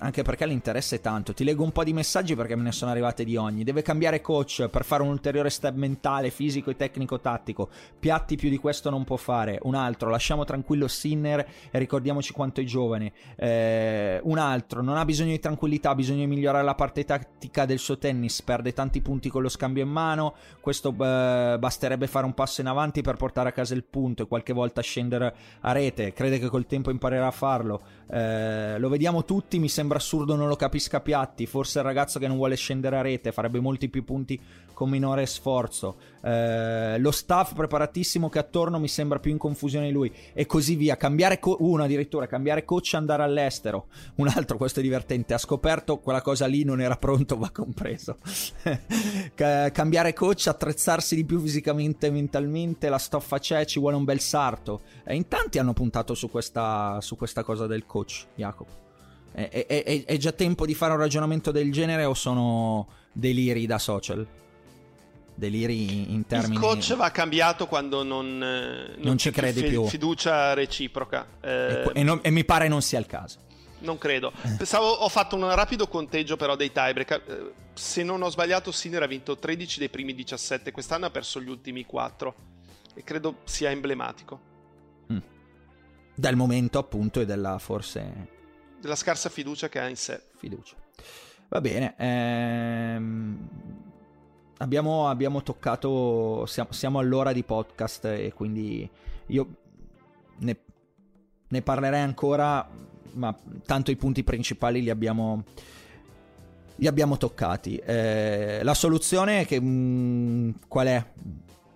anche 0.00 0.22
perché 0.22 0.46
l'interesse 0.46 0.96
è 0.96 1.00
tanto. 1.00 1.34
Ti 1.34 1.44
leggo 1.44 1.62
un 1.62 1.72
po' 1.72 1.84
di 1.84 1.92
messaggi 1.92 2.34
perché 2.34 2.56
me 2.56 2.62
ne 2.62 2.72
sono 2.72 2.90
arrivate 2.90 3.24
di 3.24 3.36
ogni. 3.36 3.64
Deve 3.64 3.82
cambiare 3.82 4.20
coach 4.20 4.68
per 4.68 4.84
fare 4.84 5.02
un 5.02 5.10
ulteriore 5.10 5.50
step 5.50 5.74
mentale, 5.74 6.30
fisico 6.30 6.70
e 6.70 6.76
tecnico-tattico. 6.76 7.68
Piatti 7.98 8.36
più 8.36 8.48
di 8.48 8.56
questo 8.56 8.90
non 8.90 9.04
può 9.04 9.16
fare. 9.16 9.58
Un 9.62 9.74
altro, 9.74 10.08
lasciamo 10.10 10.44
tranquillo 10.44 10.88
Sinner 10.88 11.46
e 11.70 11.78
ricordiamoci 11.78 12.32
quanto 12.32 12.60
è 12.60 12.64
giovane. 12.64 13.12
Eh, 13.36 14.20
un 14.22 14.38
altro, 14.38 14.82
non 14.82 14.96
ha 14.96 15.04
bisogno 15.04 15.30
di 15.30 15.38
tranquillità, 15.38 15.90
ha 15.90 15.94
bisogno 15.94 16.20
di 16.20 16.26
migliorare 16.26 16.64
la 16.64 16.74
parte 16.74 17.04
tattica 17.04 17.66
del 17.66 17.78
suo 17.78 17.98
tennis. 17.98 18.42
Perde 18.42 18.72
tanti 18.72 19.02
punti 19.02 19.28
con 19.28 19.42
lo 19.42 19.48
scambio 19.48 19.82
in 19.82 19.90
mano. 19.90 20.34
Questo 20.60 20.90
eh, 20.90 21.56
basterebbe 21.58 22.06
fare 22.06 22.24
un 22.24 22.32
passo 22.32 22.62
in 22.62 22.68
avanti 22.68 23.02
per 23.02 23.16
portare 23.16 23.50
a 23.50 23.52
casa 23.52 23.74
il 23.74 23.84
punto 23.84 24.22
e 24.22 24.26
qualche 24.26 24.54
volta 24.54 24.80
scendere 24.80 25.34
a 25.60 25.72
rete. 25.72 26.14
Crede 26.14 26.38
che 26.38 26.48
col 26.48 26.66
tempo 26.66 26.90
imparerà 26.90 27.26
a 27.26 27.32
farlo. 27.32 27.82
Eh, 28.10 28.78
lo 28.78 28.88
vediamo 28.88 29.24
tutti, 29.24 29.58
mi 29.58 29.68
sembra 29.68 29.89
sembra 29.90 29.98
assurdo 29.98 30.36
non 30.36 30.46
lo 30.46 30.56
capisca 30.56 31.00
Piatti, 31.00 31.46
forse 31.46 31.78
il 31.78 31.84
ragazzo 31.84 32.18
che 32.20 32.28
non 32.28 32.36
vuole 32.36 32.54
scendere 32.54 32.96
a 32.96 33.00
rete, 33.00 33.32
farebbe 33.32 33.58
molti 33.58 33.88
più 33.88 34.04
punti 34.04 34.40
con 34.72 34.88
minore 34.88 35.26
sforzo. 35.26 35.96
Eh, 36.22 36.98
lo 36.98 37.10
staff 37.10 37.54
preparatissimo 37.54 38.28
che 38.28 38.38
attorno 38.38 38.78
mi 38.78 38.88
sembra 38.88 39.18
più 39.18 39.30
in 39.30 39.38
confusione 39.38 39.90
lui 39.90 40.12
e 40.32 40.46
così 40.46 40.76
via. 40.76 40.96
Cambiare 40.96 41.38
co- 41.38 41.56
uno 41.60 41.82
addirittura, 41.82 42.26
cambiare 42.26 42.64
coach 42.64 42.94
andare 42.94 43.22
all'estero. 43.22 43.88
Un 44.16 44.28
altro, 44.28 44.56
questo 44.56 44.80
è 44.80 44.82
divertente, 44.82 45.34
ha 45.34 45.38
scoperto 45.38 45.98
quella 45.98 46.22
cosa 46.22 46.46
lì 46.46 46.62
non 46.62 46.80
era 46.80 46.96
pronto, 46.96 47.36
va 47.36 47.50
compreso. 47.50 48.18
cambiare 49.34 50.12
coach, 50.12 50.46
attrezzarsi 50.46 51.16
di 51.16 51.24
più 51.24 51.40
fisicamente 51.40 52.06
e 52.06 52.10
mentalmente, 52.10 52.88
la 52.88 52.98
stoffa 52.98 53.38
c'è, 53.38 53.64
ci 53.64 53.80
vuole 53.80 53.96
un 53.96 54.04
bel 54.04 54.20
sarto. 54.20 54.82
E 55.04 55.14
in 55.16 55.26
tanti 55.26 55.58
hanno 55.58 55.72
puntato 55.72 56.14
su 56.14 56.30
questa, 56.30 56.98
su 57.00 57.16
questa 57.16 57.42
cosa 57.42 57.66
del 57.66 57.84
coach, 57.86 58.26
Jacopo. 58.36 58.89
È, 59.32 59.66
è, 59.66 60.04
è, 60.04 60.16
già 60.16 60.32
tempo 60.32 60.66
di 60.66 60.74
fare 60.74 60.92
un 60.92 60.98
ragionamento 60.98 61.50
del 61.50 61.70
genere 61.70 62.04
o 62.04 62.14
sono 62.14 62.88
deliri 63.12 63.66
da 63.66 63.78
social? 63.78 64.26
deliri 65.40 66.12
in 66.12 66.26
termini... 66.26 66.54
Il 66.54 66.60
coach 66.60 66.94
va 66.94 67.10
cambiato 67.10 67.66
quando 67.66 68.02
non, 68.04 68.38
non, 68.38 68.94
non 68.98 69.18
ci 69.18 69.30
credi 69.30 69.64
più. 69.64 69.86
Fiducia 69.86 70.52
reciproca. 70.52 71.26
Eh, 71.40 71.90
e, 71.94 72.02
non, 72.02 72.20
e, 72.22 72.30
mi 72.30 72.44
pare 72.44 72.68
non 72.68 72.82
sia 72.82 72.98
il 72.98 73.06
caso. 73.06 73.38
Non 73.78 73.96
credo. 73.96 74.30
Pensavo, 74.58 74.86
ho 74.86 75.08
fatto 75.08 75.36
un 75.36 75.52
rapido 75.54 75.88
conteggio 75.88 76.36
però 76.36 76.54
dei 76.54 76.70
tiebreak. 76.70 77.10
Eh, 77.10 77.52
se 77.72 78.02
non 78.02 78.20
ho 78.20 78.28
sbagliato, 78.28 78.70
Sinner 78.70 79.02
ha 79.02 79.06
vinto 79.06 79.38
13 79.38 79.78
dei 79.78 79.88
primi 79.88 80.14
17. 80.14 80.70
Quest'anno 80.70 81.06
ha 81.06 81.10
perso 81.10 81.40
gli 81.40 81.48
ultimi 81.48 81.86
4. 81.86 82.34
E 82.94 83.02
credo 83.02 83.36
sia 83.44 83.70
emblematico. 83.70 84.40
Mm. 85.10 85.18
Del 86.14 86.36
momento 86.36 86.78
appunto 86.78 87.20
e 87.20 87.24
della 87.24 87.58
forse... 87.58 88.38
Della 88.80 88.96
scarsa 88.96 89.28
fiducia 89.28 89.68
che 89.68 89.78
ha 89.78 89.88
in 89.88 89.96
sé. 89.96 90.20
Fiducia. 90.36 90.74
Va 91.48 91.60
bene. 91.60 91.94
Ehm 91.98 93.48
abbiamo, 94.60 95.08
abbiamo 95.08 95.42
toccato, 95.42 96.44
siamo, 96.46 96.72
siamo, 96.72 96.98
all'ora 96.98 97.32
di 97.32 97.42
podcast 97.42 98.04
e 98.06 98.32
quindi 98.34 98.88
io 99.26 99.48
ne, 100.38 100.56
ne, 101.48 101.62
parlerei 101.62 102.02
ancora, 102.02 102.68
ma 103.12 103.36
tanto 103.64 103.90
i 103.90 103.96
punti 103.96 104.22
principali 104.22 104.82
li 104.82 104.90
abbiamo, 104.90 105.44
li 106.76 106.86
abbiamo 106.86 107.16
toccati. 107.16 107.76
Eh, 107.76 108.60
la 108.62 108.74
soluzione 108.74 109.40
è 109.40 109.46
che, 109.46 109.60
mh, 109.60 109.66
mm, 109.66 110.50
qual 110.68 110.86
è? 110.86 111.04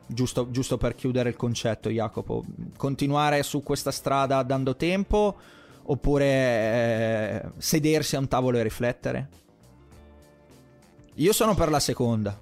Giusto, 0.07 0.51
giusto 0.51 0.77
per 0.77 0.95
chiudere 0.95 1.31
il 1.31 1.37
concetto, 1.37 1.89
Jacopo, 1.89 2.45
continuare 2.77 3.43
su 3.43 3.63
questa 3.63 3.91
strada 3.91 4.43
dando 4.43 4.77
tempo 4.77 5.35
oppure 5.87 6.27
eh, 6.27 7.43
sedersi 7.59 8.17
a 8.17 8.19
un 8.19 8.29
tavolo 8.29 8.59
e 8.59 8.63
riflettere? 8.63 9.29
Io 11.15 11.33
sono 11.33 11.55
per 11.55 11.71
la 11.71 11.81
seconda. 11.81 12.41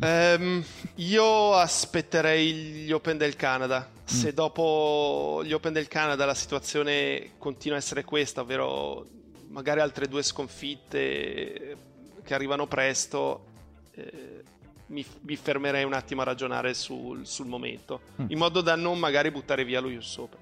Um, 0.00 0.62
io 0.96 1.54
aspetterei 1.54 2.52
gli 2.52 2.92
Open 2.92 3.16
del 3.16 3.34
Canada. 3.34 3.90
Mm. 3.90 4.04
Se 4.04 4.32
dopo 4.32 5.42
gli 5.44 5.52
Open 5.52 5.72
del 5.72 5.88
Canada 5.88 6.24
la 6.24 6.34
situazione 6.34 7.32
continua 7.38 7.76
a 7.76 7.80
essere 7.80 8.04
questa, 8.04 8.42
ovvero 8.42 9.04
magari 9.48 9.80
altre 9.80 10.06
due 10.06 10.22
sconfitte 10.22 11.76
che 12.22 12.34
arrivano 12.34 12.66
presto, 12.66 13.46
eh, 13.94 14.44
mi, 14.86 15.04
mi, 15.22 15.36
fermerei 15.36 15.82
un 15.82 15.94
attimo 15.94 16.20
a 16.20 16.24
ragionare 16.24 16.74
sul, 16.74 17.26
sul 17.26 17.46
momento, 17.46 18.00
mm. 18.22 18.26
in 18.28 18.38
modo 18.38 18.60
da 18.60 18.76
non 18.76 18.98
magari 18.98 19.32
buttare 19.32 19.64
via 19.64 19.80
lo 19.80 19.88
US 19.88 20.16
Open. 20.16 20.38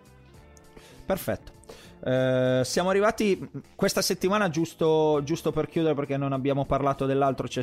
Perfetto. 1.07 1.56
Uh, 2.07 2.63
siamo 2.63 2.91
arrivati 2.91 3.51
questa 3.75 4.01
settimana, 4.01 4.49
giusto, 4.49 5.21
giusto, 5.25 5.51
per 5.51 5.69
chiudere, 5.69 5.95
perché 5.95 6.17
non 6.17 6.33
abbiamo 6.33 6.65
parlato 6.65 7.05
dell'altro. 7.05 7.49
C'è 7.49 7.63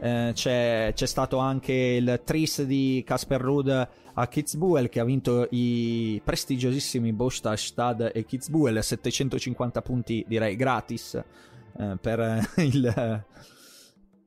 eh, 0.00 0.30
c'è, 0.32 0.92
c'è, 0.94 1.06
stato 1.06 1.38
anche 1.38 1.72
il 1.72 2.20
tris 2.24 2.62
di 2.62 3.02
Casper 3.04 3.40
Ruud 3.40 3.88
a 4.14 4.26
Kitzbühel 4.28 4.88
che 4.88 5.00
ha 5.00 5.04
vinto 5.04 5.48
i 5.50 6.20
prestigiosissimi 6.22 7.12
Bostadt 7.12 8.12
e 8.14 8.24
Kitzbühel. 8.24 8.80
750 8.80 9.82
punti 9.82 10.24
direi 10.28 10.54
gratis 10.54 11.14
eh, 11.14 11.96
per, 12.00 12.50
il, 12.58 13.24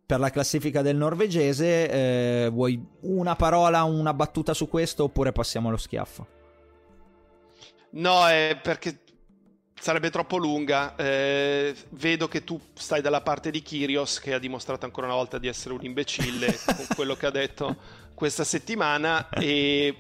per 0.06 0.20
la 0.20 0.30
classifica 0.30 0.82
del 0.82 0.98
norvegese. 0.98 1.90
Eh, 1.90 2.50
vuoi 2.50 2.86
una 3.02 3.38
parola 3.38 3.84
una 3.84 4.14
battuta 4.14 4.54
su 4.54 4.68
questo 4.68 5.06
oppure 5.06 5.32
passiamo 5.32 5.70
allo 5.70 5.78
schiaffo 5.78 6.40
No, 7.92 8.28
è 8.28 8.58
perché 8.62 9.00
sarebbe 9.82 10.10
troppo 10.10 10.38
lunga. 10.38 10.96
Eh, 10.96 11.76
vedo 11.90 12.28
che 12.28 12.44
tu 12.44 12.60
stai 12.74 13.02
dalla 13.02 13.22
parte 13.22 13.52
di 13.52 13.62
Kyrios, 13.62 14.20
che 14.20 14.34
ha 14.34 14.40
dimostrato 14.40 14.86
ancora 14.86 15.08
una 15.08 15.16
volta 15.16 15.38
di 15.38 15.48
essere 15.48 15.74
un 15.74 15.84
imbecille 15.84 16.58
con 16.66 16.86
quello 16.96 17.16
che 17.16 17.26
ha 17.26 17.32
detto 17.32 17.76
questa 18.14 18.44
settimana. 18.44 19.30
E 19.30 19.96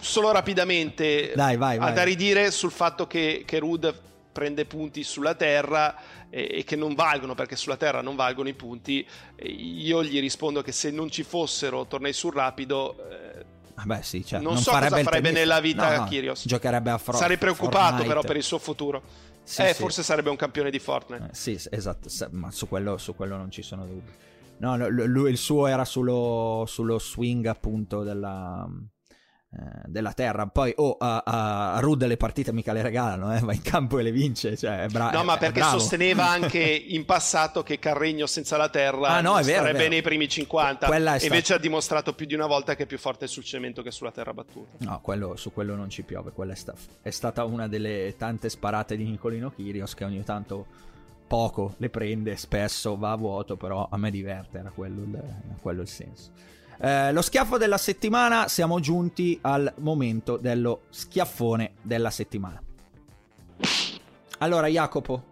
solo 0.00 0.30
rapidamente 0.30 1.32
Dai, 1.34 1.56
vai, 1.56 1.78
vai. 1.78 1.90
a 1.90 1.92
da 1.92 2.04
ridire 2.04 2.50
sul 2.50 2.70
fatto 2.70 3.06
che, 3.06 3.42
che 3.44 3.58
Rud 3.58 4.04
prende 4.32 4.66
punti 4.66 5.02
sulla 5.02 5.34
terra 5.34 5.96
e, 6.28 6.58
e, 6.58 6.64
che 6.64 6.76
non 6.76 6.94
valgono 6.94 7.34
perché 7.34 7.56
sulla 7.56 7.78
terra 7.78 8.02
non 8.02 8.14
valgono 8.16 8.48
i 8.48 8.54
punti. 8.54 9.06
io 9.42 10.04
gli 10.04 10.20
rispondo 10.20 10.62
che 10.62 10.72
se 10.72 10.90
non 10.90 11.10
ci 11.10 11.22
fossero 11.22 11.86
tornei 11.86 12.12
sul 12.12 12.32
rapido. 12.32 12.96
Eh, 13.10 13.54
Beh, 13.84 14.02
sì, 14.02 14.24
cioè, 14.24 14.40
non, 14.40 14.54
non 14.54 14.62
so 14.62 14.70
farebbe 14.70 14.90
cosa 14.90 15.02
farebbe 15.04 15.30
nella 15.30 15.60
vita 15.60 15.96
no, 15.96 16.02
no, 16.02 16.08
Kyrgios. 16.08 16.44
Giocherebbe 16.46 16.90
a 16.90 16.98
Fortnite. 16.98 17.18
Sarei 17.18 17.36
preoccupato 17.36 17.78
Fortnite. 17.78 18.08
però 18.08 18.20
per 18.22 18.36
il 18.36 18.42
suo 18.42 18.58
futuro. 18.58 19.02
Sì, 19.42 19.62
eh, 19.62 19.68
sì. 19.68 19.74
forse 19.74 20.02
sarebbe 20.02 20.30
un 20.30 20.36
campione 20.36 20.70
di 20.70 20.78
Fortnite. 20.78 21.28
Eh, 21.30 21.34
sì, 21.34 21.60
esatto, 21.70 22.08
ma 22.30 22.50
su 22.50 22.66
quello, 22.68 22.96
su 22.98 23.14
quello 23.14 23.36
non 23.36 23.50
ci 23.50 23.62
sono 23.62 23.86
dubbi. 23.86 24.10
No, 24.58 24.88
lui, 24.88 25.30
il 25.30 25.36
suo 25.36 25.66
era 25.66 25.84
sullo, 25.84 26.64
sullo 26.66 26.98
swing 26.98 27.44
appunto 27.46 28.02
della, 28.02 28.66
della 29.86 30.12
terra. 30.12 30.46
Poi 30.46 30.72
oh, 30.76 30.96
a, 30.98 31.22
a, 31.24 31.80
Rude 31.80 32.06
le 32.06 32.16
partite 32.16 32.52
mica 32.52 32.72
le 32.72 32.82
regalano, 32.82 33.34
eh? 33.34 33.40
va 33.44 33.52
in 33.52 33.62
campo 33.62 33.98
e 33.98 34.02
le 34.02 34.12
vince. 34.12 34.56
Cioè, 34.56 34.84
è 34.84 34.88
bra- 34.88 35.10
no, 35.10 35.24
ma 35.24 35.36
perché 35.36 35.62
sosteneva 35.62 36.28
anche 36.30 36.60
in 36.60 37.04
passato 37.04 37.62
che 37.62 37.78
Carregno 37.78 38.26
senza 38.26 38.56
la 38.56 38.68
terra 38.68 39.08
ah, 39.08 39.20
no, 39.20 39.38
è 39.38 39.42
vero, 39.42 39.64
sarebbe 39.64 39.88
nei 39.88 40.02
primi 40.02 40.28
50. 40.28 40.86
Invece 40.86 41.40
stato... 41.40 41.54
ha 41.54 41.58
dimostrato 41.58 42.14
più 42.14 42.26
di 42.26 42.34
una 42.34 42.46
volta 42.46 42.74
che 42.74 42.84
è 42.84 42.86
più 42.86 42.98
forte 42.98 43.26
sul 43.26 43.44
cemento 43.44 43.82
che 43.82 43.90
sulla 43.90 44.10
terra 44.10 44.32
battuta. 44.32 44.76
No, 44.78 45.00
quello, 45.00 45.36
su 45.36 45.52
quello 45.52 45.74
non 45.74 45.88
ci 45.90 46.02
piove. 46.02 46.32
Quella 46.32 46.52
è, 46.52 46.56
sta- 46.56 46.74
è 47.02 47.10
stata 47.10 47.44
una 47.44 47.68
delle 47.68 48.14
tante 48.16 48.48
sparate 48.48 48.96
di 48.96 49.04
Nicolino 49.04 49.50
Kirios 49.50 49.94
che 49.94 50.04
ogni 50.04 50.22
tanto 50.24 50.84
poco 51.26 51.74
le 51.78 51.90
prende, 51.90 52.36
spesso 52.36 52.96
va 52.96 53.12
a 53.12 53.16
vuoto, 53.16 53.56
però 53.56 53.88
a 53.90 53.96
me 53.96 54.10
diverte, 54.10 54.58
era 54.58 54.70
quello 54.70 55.02
il, 55.02 55.22
quello 55.60 55.82
il 55.82 55.88
senso. 55.88 56.30
Eh, 56.78 57.12
lo 57.12 57.22
schiaffo 57.22 57.58
della 57.58 57.78
settimana, 57.78 58.48
siamo 58.48 58.80
giunti 58.80 59.38
al 59.42 59.72
momento 59.78 60.36
dello 60.36 60.82
schiaffone 60.90 61.74
della 61.82 62.10
settimana. 62.10 62.62
Allora, 64.38 64.66
Jacopo, 64.66 65.24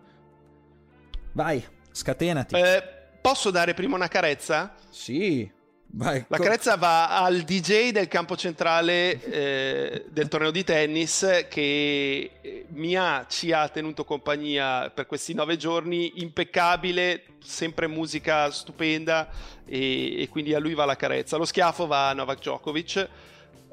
vai, 1.32 1.62
scatenati. 1.90 2.54
Eh, 2.56 2.82
posso 3.20 3.50
dare 3.50 3.74
prima 3.74 3.96
una 3.96 4.08
carezza? 4.08 4.74
Sì. 4.88 5.50
Vai, 5.96 6.24
la 6.26 6.38
carezza 6.38 6.74
va 6.74 7.22
al 7.22 7.42
DJ 7.42 7.90
del 7.90 8.08
campo 8.08 8.36
centrale 8.36 9.22
eh, 9.22 10.04
del 10.10 10.26
torneo 10.26 10.50
di 10.50 10.64
tennis 10.64 11.46
che 11.48 12.30
eh, 12.40 12.66
mi 12.70 12.96
ha, 12.96 13.26
ci 13.28 13.52
ha 13.52 13.68
tenuto 13.68 14.04
compagnia 14.04 14.90
per 14.90 15.06
questi 15.06 15.34
nove 15.34 15.56
giorni, 15.56 16.14
impeccabile, 16.16 17.22
sempre 17.38 17.86
musica 17.86 18.50
stupenda 18.50 19.28
e, 19.64 20.20
e 20.20 20.28
quindi 20.28 20.52
a 20.52 20.58
lui 20.58 20.74
va 20.74 20.84
la 20.84 20.96
carezza. 20.96 21.36
Lo 21.36 21.44
schiaffo 21.44 21.86
va 21.86 22.08
a 22.08 22.12
Novak 22.12 22.38
Djokovic, 22.38 23.08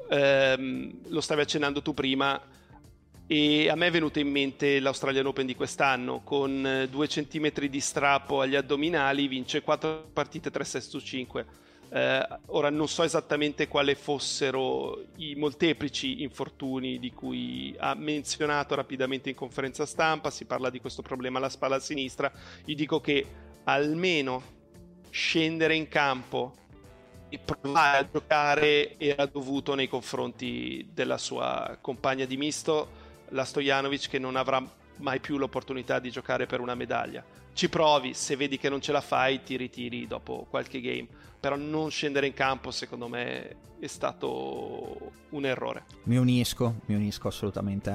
ehm, 0.08 0.92
lo 1.08 1.20
stavi 1.20 1.40
accennando 1.40 1.82
tu 1.82 1.92
prima, 1.92 2.40
e 3.26 3.68
a 3.68 3.74
me 3.74 3.88
è 3.88 3.90
venuto 3.90 4.20
in 4.20 4.30
mente 4.30 4.78
l'Australian 4.78 5.26
Open 5.26 5.46
di 5.46 5.56
quest'anno. 5.56 6.20
Con 6.22 6.86
due 6.88 7.08
centimetri 7.08 7.68
di 7.68 7.80
strappo 7.80 8.40
agli 8.40 8.54
addominali 8.54 9.26
vince 9.26 9.60
quattro 9.62 10.08
partite 10.12 10.52
3 10.52 10.62
6 10.64 10.80
su 10.80 11.00
5 11.00 11.46
eh, 11.94 12.26
ora 12.46 12.70
non 12.70 12.88
so 12.88 13.02
esattamente 13.02 13.68
quali 13.68 13.94
fossero 13.94 15.04
i 15.16 15.34
molteplici 15.34 16.22
infortuni 16.22 16.98
di 16.98 17.12
cui 17.12 17.74
ha 17.78 17.94
menzionato 17.94 18.74
rapidamente 18.74 19.28
in 19.28 19.34
conferenza 19.34 19.84
stampa, 19.84 20.30
si 20.30 20.46
parla 20.46 20.70
di 20.70 20.80
questo 20.80 21.02
problema 21.02 21.36
alla 21.36 21.50
spalla 21.50 21.78
sinistra, 21.78 22.32
gli 22.64 22.74
dico 22.74 23.00
che 23.02 23.26
almeno 23.64 24.42
scendere 25.10 25.74
in 25.74 25.88
campo 25.88 26.54
e 27.28 27.38
provare 27.38 27.98
a 27.98 28.08
giocare 28.10 28.98
era 28.98 29.26
dovuto 29.26 29.74
nei 29.74 29.88
confronti 29.88 30.88
della 30.94 31.18
sua 31.18 31.76
compagna 31.78 32.24
di 32.24 32.38
misto, 32.38 33.00
la 33.28 33.44
Stojanovic, 33.44 34.08
che 34.08 34.18
non 34.18 34.36
avrà 34.36 34.66
mai 34.96 35.20
più 35.20 35.36
l'opportunità 35.36 35.98
di 35.98 36.10
giocare 36.10 36.46
per 36.46 36.60
una 36.60 36.74
medaglia. 36.74 37.22
Ci 37.52 37.68
provi, 37.68 38.14
se 38.14 38.36
vedi 38.36 38.58
che 38.58 38.68
non 38.68 38.80
ce 38.80 38.92
la 38.92 39.00
fai, 39.00 39.42
ti 39.42 39.56
ritiri 39.56 40.06
dopo 40.06 40.46
qualche 40.48 40.80
game 40.80 41.08
però 41.42 41.56
non 41.56 41.90
scendere 41.90 42.28
in 42.28 42.34
campo 42.34 42.70
secondo 42.70 43.08
me 43.08 43.56
è 43.80 43.88
stato 43.88 45.10
un 45.30 45.44
errore. 45.44 45.86
Mi 46.04 46.16
unisco, 46.16 46.82
mi 46.86 46.94
unisco 46.94 47.26
assolutamente, 47.26 47.90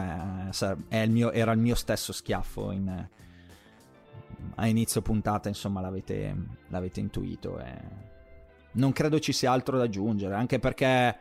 il 0.90 1.10
mio, 1.10 1.32
era 1.32 1.54
il 1.54 1.60
mio 1.60 1.76
stesso 1.76 2.12
schiaffo 2.12 2.72
in, 2.72 3.08
a 4.56 4.68
inizio 4.68 5.02
puntata, 5.02 5.48
insomma, 5.48 5.80
l'avete, 5.80 6.36
l'avete 6.68 7.00
intuito. 7.00 7.58
E 7.60 7.74
non 8.74 8.92
credo 8.92 9.18
ci 9.20 9.32
sia 9.32 9.54
altro 9.54 9.78
da 9.78 9.86
aggiungere, 9.86 10.36
anche 10.36 10.60
perché, 10.60 11.18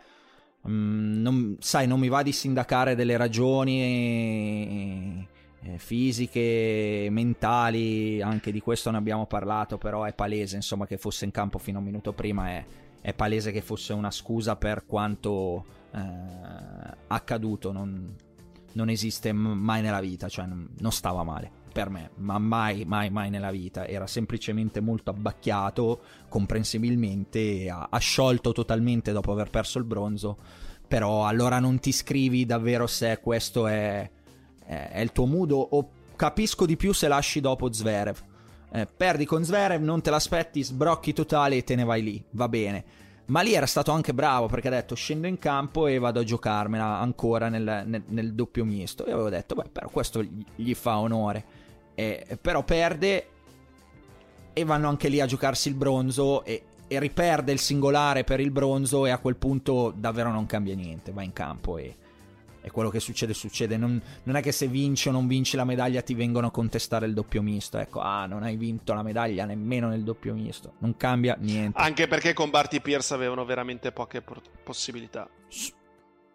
um, 0.62 1.12
non, 1.18 1.56
sai, 1.60 1.86
non 1.86 2.00
mi 2.00 2.08
va 2.08 2.24
di 2.24 2.32
sindacare 2.32 2.96
delle 2.96 3.16
ragioni 3.16 5.24
eh, 5.62 5.78
fisiche, 5.78 7.08
mentali, 7.10 8.22
anche 8.22 8.52
di 8.52 8.60
questo 8.60 8.90
ne 8.90 8.98
abbiamo 8.98 9.26
parlato, 9.26 9.78
però 9.78 10.04
è 10.04 10.14
palese, 10.14 10.56
insomma, 10.56 10.86
che 10.86 10.98
fosse 10.98 11.24
in 11.24 11.30
campo 11.30 11.58
fino 11.58 11.78
a 11.78 11.80
un 11.80 11.86
minuto 11.86 12.12
prima 12.12 12.48
è, 12.48 12.64
è 13.00 13.12
palese 13.14 13.52
che 13.52 13.62
fosse 13.62 13.92
una 13.92 14.10
scusa 14.10 14.56
per 14.56 14.84
quanto 14.86 15.64
eh, 15.92 16.00
accaduto, 17.08 17.72
non, 17.72 18.14
non, 18.72 18.88
esiste 18.88 19.32
mai 19.32 19.82
nella 19.82 20.00
vita, 20.00 20.28
cioè 20.28 20.46
non 20.46 20.92
stava 20.92 21.22
male 21.22 21.64
per 21.76 21.90
me, 21.90 22.08
ma 22.16 22.38
mai, 22.38 22.86
mai, 22.86 23.10
mai 23.10 23.28
nella 23.28 23.50
vita. 23.50 23.86
Era 23.86 24.06
semplicemente 24.06 24.80
molto 24.80 25.10
abbacchiato, 25.10 26.00
comprensibilmente, 26.26 27.68
ha, 27.68 27.98
sciolto 27.98 28.52
totalmente 28.52 29.12
dopo 29.12 29.30
aver 29.30 29.50
perso 29.50 29.78
il 29.78 29.84
bronzo. 29.84 30.38
Però 30.88 31.26
allora 31.26 31.58
non 31.58 31.78
ti 31.78 31.92
scrivi 31.92 32.46
davvero 32.46 32.86
se 32.86 33.18
questo 33.20 33.66
è, 33.66 34.10
è, 34.66 34.90
è 34.92 35.00
il 35.00 35.12
tuo 35.12 35.26
mood 35.26 35.52
o 35.52 35.90
capisco 36.16 36.66
di 36.66 36.76
più 36.76 36.92
se 36.92 37.08
lasci 37.08 37.40
dopo 37.40 37.72
Zverev. 37.72 38.18
Eh, 38.72 38.86
perdi 38.86 39.24
con 39.24 39.44
Zverev, 39.44 39.82
non 39.82 40.02
te 40.02 40.10
l'aspetti, 40.10 40.62
sbrocchi 40.62 41.12
totale 41.12 41.56
e 41.56 41.64
te 41.64 41.74
ne 41.74 41.84
vai 41.84 42.02
lì, 42.02 42.22
va 42.30 42.48
bene. 42.48 42.84
Ma 43.26 43.40
lì 43.40 43.54
era 43.54 43.66
stato 43.66 43.90
anche 43.90 44.14
bravo 44.14 44.46
perché 44.46 44.68
ha 44.68 44.72
detto 44.72 44.94
scendo 44.94 45.26
in 45.26 45.38
campo 45.38 45.86
e 45.86 45.98
vado 45.98 46.20
a 46.20 46.24
giocarmela 46.24 47.00
ancora 47.00 47.48
nel, 47.48 47.82
nel, 47.86 48.02
nel 48.06 48.34
doppio 48.34 48.64
misto. 48.64 49.04
Io 49.06 49.14
avevo 49.14 49.30
detto, 49.30 49.54
beh, 49.54 49.70
però 49.72 49.88
questo 49.88 50.22
gli, 50.22 50.44
gli 50.54 50.74
fa 50.74 50.98
onore 50.98 51.64
eh, 51.96 52.38
però 52.40 52.62
perde 52.62 53.26
e 54.52 54.64
vanno 54.64 54.88
anche 54.88 55.08
lì 55.08 55.20
a 55.20 55.26
giocarsi 55.26 55.68
il 55.68 55.74
bronzo 55.74 56.44
e, 56.44 56.62
e, 56.86 57.00
riperde 57.00 57.52
il 57.52 57.58
singolare 57.58 58.22
per 58.22 58.38
il 58.38 58.50
bronzo 58.50 59.06
e 59.06 59.10
a 59.10 59.18
quel 59.18 59.36
punto 59.36 59.92
davvero 59.96 60.30
non 60.30 60.46
cambia 60.46 60.74
niente, 60.74 61.10
va 61.10 61.22
in 61.22 61.32
campo 61.32 61.78
e, 61.78 61.96
e 62.66 62.70
quello 62.72 62.90
che 62.90 62.98
succede 62.98 63.32
succede, 63.32 63.76
non, 63.76 64.02
non, 64.24 64.34
è 64.34 64.42
che 64.42 64.50
se 64.50 64.66
vinci 64.66 65.06
o 65.06 65.12
non 65.12 65.28
vinci 65.28 65.54
la 65.54 65.62
medaglia 65.62 66.02
ti 66.02 66.14
vengono 66.14 66.48
a 66.48 66.50
contestare 66.50 67.06
il 67.06 67.14
doppio 67.14 67.40
misto, 67.40 67.78
ecco, 67.78 68.00
ah 68.00 68.26
non 68.26 68.42
hai 68.42 68.56
vinto 68.56 68.92
la 68.92 69.04
medaglia 69.04 69.44
nemmeno 69.44 69.86
nel 69.86 70.02
doppio 70.02 70.34
misto, 70.34 70.72
non 70.78 70.96
cambia 70.96 71.36
niente. 71.38 71.78
Anche 71.78 72.08
perché 72.08 72.32
con 72.32 72.50
Barty 72.50 72.80
Pierce 72.80 73.14
avevano 73.14 73.44
veramente 73.44 73.92
poche 73.92 74.20
possibilità. 74.64 75.30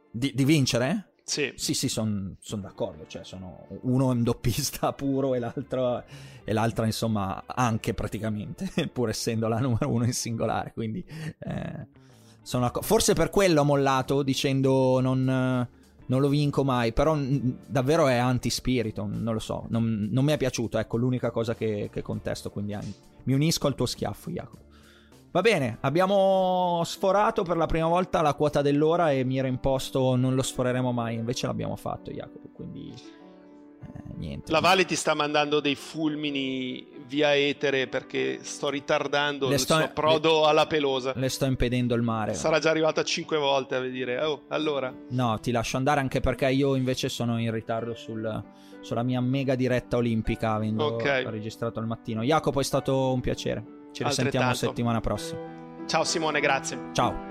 Di, 0.09 0.31
di 0.33 0.45
vincere? 0.45 1.15
Sì, 1.25 1.51
sì, 1.55 1.73
sì 1.73 1.89
sono 1.89 2.37
son 2.39 2.61
d'accordo. 2.61 3.05
Cioè, 3.07 3.25
sono 3.25 3.67
uno 3.81 4.11
è 4.11 4.13
un 4.13 4.23
doppista 4.23 4.93
puro 4.95 5.35
e 5.35 5.39
l'altro, 5.39 6.01
e 6.45 6.53
l'altra, 6.53 6.85
insomma, 6.85 7.43
anche 7.45 7.93
praticamente, 7.93 8.69
pur 8.87 9.09
essendo 9.09 9.49
la 9.49 9.59
numero 9.59 9.89
uno 9.89 10.05
in 10.05 10.13
singolare. 10.13 10.71
Quindi, 10.71 11.05
eh, 11.39 11.87
sono 12.41 12.67
acc- 12.67 12.83
forse 12.83 13.13
per 13.13 13.29
quello 13.29 13.61
ho 13.61 13.65
mollato 13.65 14.23
dicendo 14.23 14.99
non, 15.01 15.67
non 16.11 16.19
lo 16.19 16.27
vinco 16.27 16.65
mai. 16.65 16.91
Però 16.91 17.15
n- 17.15 17.57
davvero 17.65 18.07
è 18.07 18.17
anti-spirito. 18.17 19.07
Non 19.09 19.33
lo 19.33 19.39
so. 19.39 19.65
Non, 19.69 20.09
non, 20.11 20.25
mi 20.25 20.33
è 20.33 20.37
piaciuto. 20.37 20.77
Ecco, 20.77 20.97
l'unica 20.97 21.31
cosa 21.31 21.55
che, 21.55 21.89
che 21.91 22.01
contesto. 22.01 22.51
Quindi, 22.51 22.73
eh, 22.73 22.79
mi 23.23 23.33
unisco 23.33 23.67
al 23.67 23.75
tuo 23.75 23.85
schiaffo, 23.85 24.29
Jacopo. 24.29 24.69
Va 25.31 25.39
bene, 25.39 25.77
abbiamo 25.79 26.81
sforato 26.83 27.43
per 27.43 27.55
la 27.55 27.65
prima 27.65 27.87
volta 27.87 28.21
la 28.21 28.33
quota 28.33 28.61
dell'ora 28.61 29.11
e 29.11 29.23
mi 29.23 29.37
era 29.37 29.47
imposto 29.47 30.17
non 30.17 30.35
lo 30.35 30.41
sforeremo 30.41 30.91
mai, 30.91 31.15
invece 31.15 31.47
l'abbiamo 31.47 31.77
fatto 31.77 32.11
Jacopo, 32.11 32.49
quindi 32.53 32.93
niente. 34.15 34.51
La 34.51 34.59
Vale 34.59 34.85
ti 34.85 34.95
sta 34.95 35.13
mandando 35.13 35.59
dei 35.59 35.75
fulmini 35.75 36.87
via 37.07 37.35
etere 37.35 37.87
perché 37.87 38.39
sto 38.41 38.69
ritardando 38.69 39.47
le 39.49 39.55
il 39.55 39.59
sto, 39.59 39.75
suo 39.75 39.83
approdo 39.83 40.41
le, 40.41 40.47
alla 40.47 40.67
pelosa. 40.67 41.13
Le 41.15 41.29
sto 41.29 41.45
impedendo 41.45 41.93
il 41.95 42.01
mare. 42.01 42.33
Sarà 42.33 42.59
già 42.59 42.69
arrivata 42.69 43.03
cinque 43.03 43.37
volte 43.37 43.75
a 43.75 43.81
dire, 43.81 44.23
oh, 44.23 44.43
allora. 44.47 44.93
No, 45.09 45.39
ti 45.39 45.51
lascio 45.51 45.77
andare 45.77 45.99
anche 45.99 46.21
perché 46.21 46.49
io 46.49 46.75
invece 46.75 47.09
sono 47.09 47.39
in 47.39 47.51
ritardo 47.51 47.93
sul, 47.95 48.43
sulla 48.79 49.03
mia 49.03 49.19
mega 49.19 49.55
diretta 49.55 49.97
olimpica 49.97 50.53
avendo 50.53 50.93
okay. 50.93 51.25
registrato 51.29 51.79
al 51.79 51.87
mattino. 51.87 52.21
Jacopo 52.23 52.61
è 52.61 52.63
stato 52.63 53.11
un 53.11 53.19
piacere. 53.19 53.79
Ci 53.91 54.03
risentiamo 54.03 54.53
settimana 54.53 55.01
prossima. 55.01 55.39
Ciao 55.85 56.03
Simone, 56.05 56.39
grazie. 56.39 56.77
Ciao. 56.93 57.30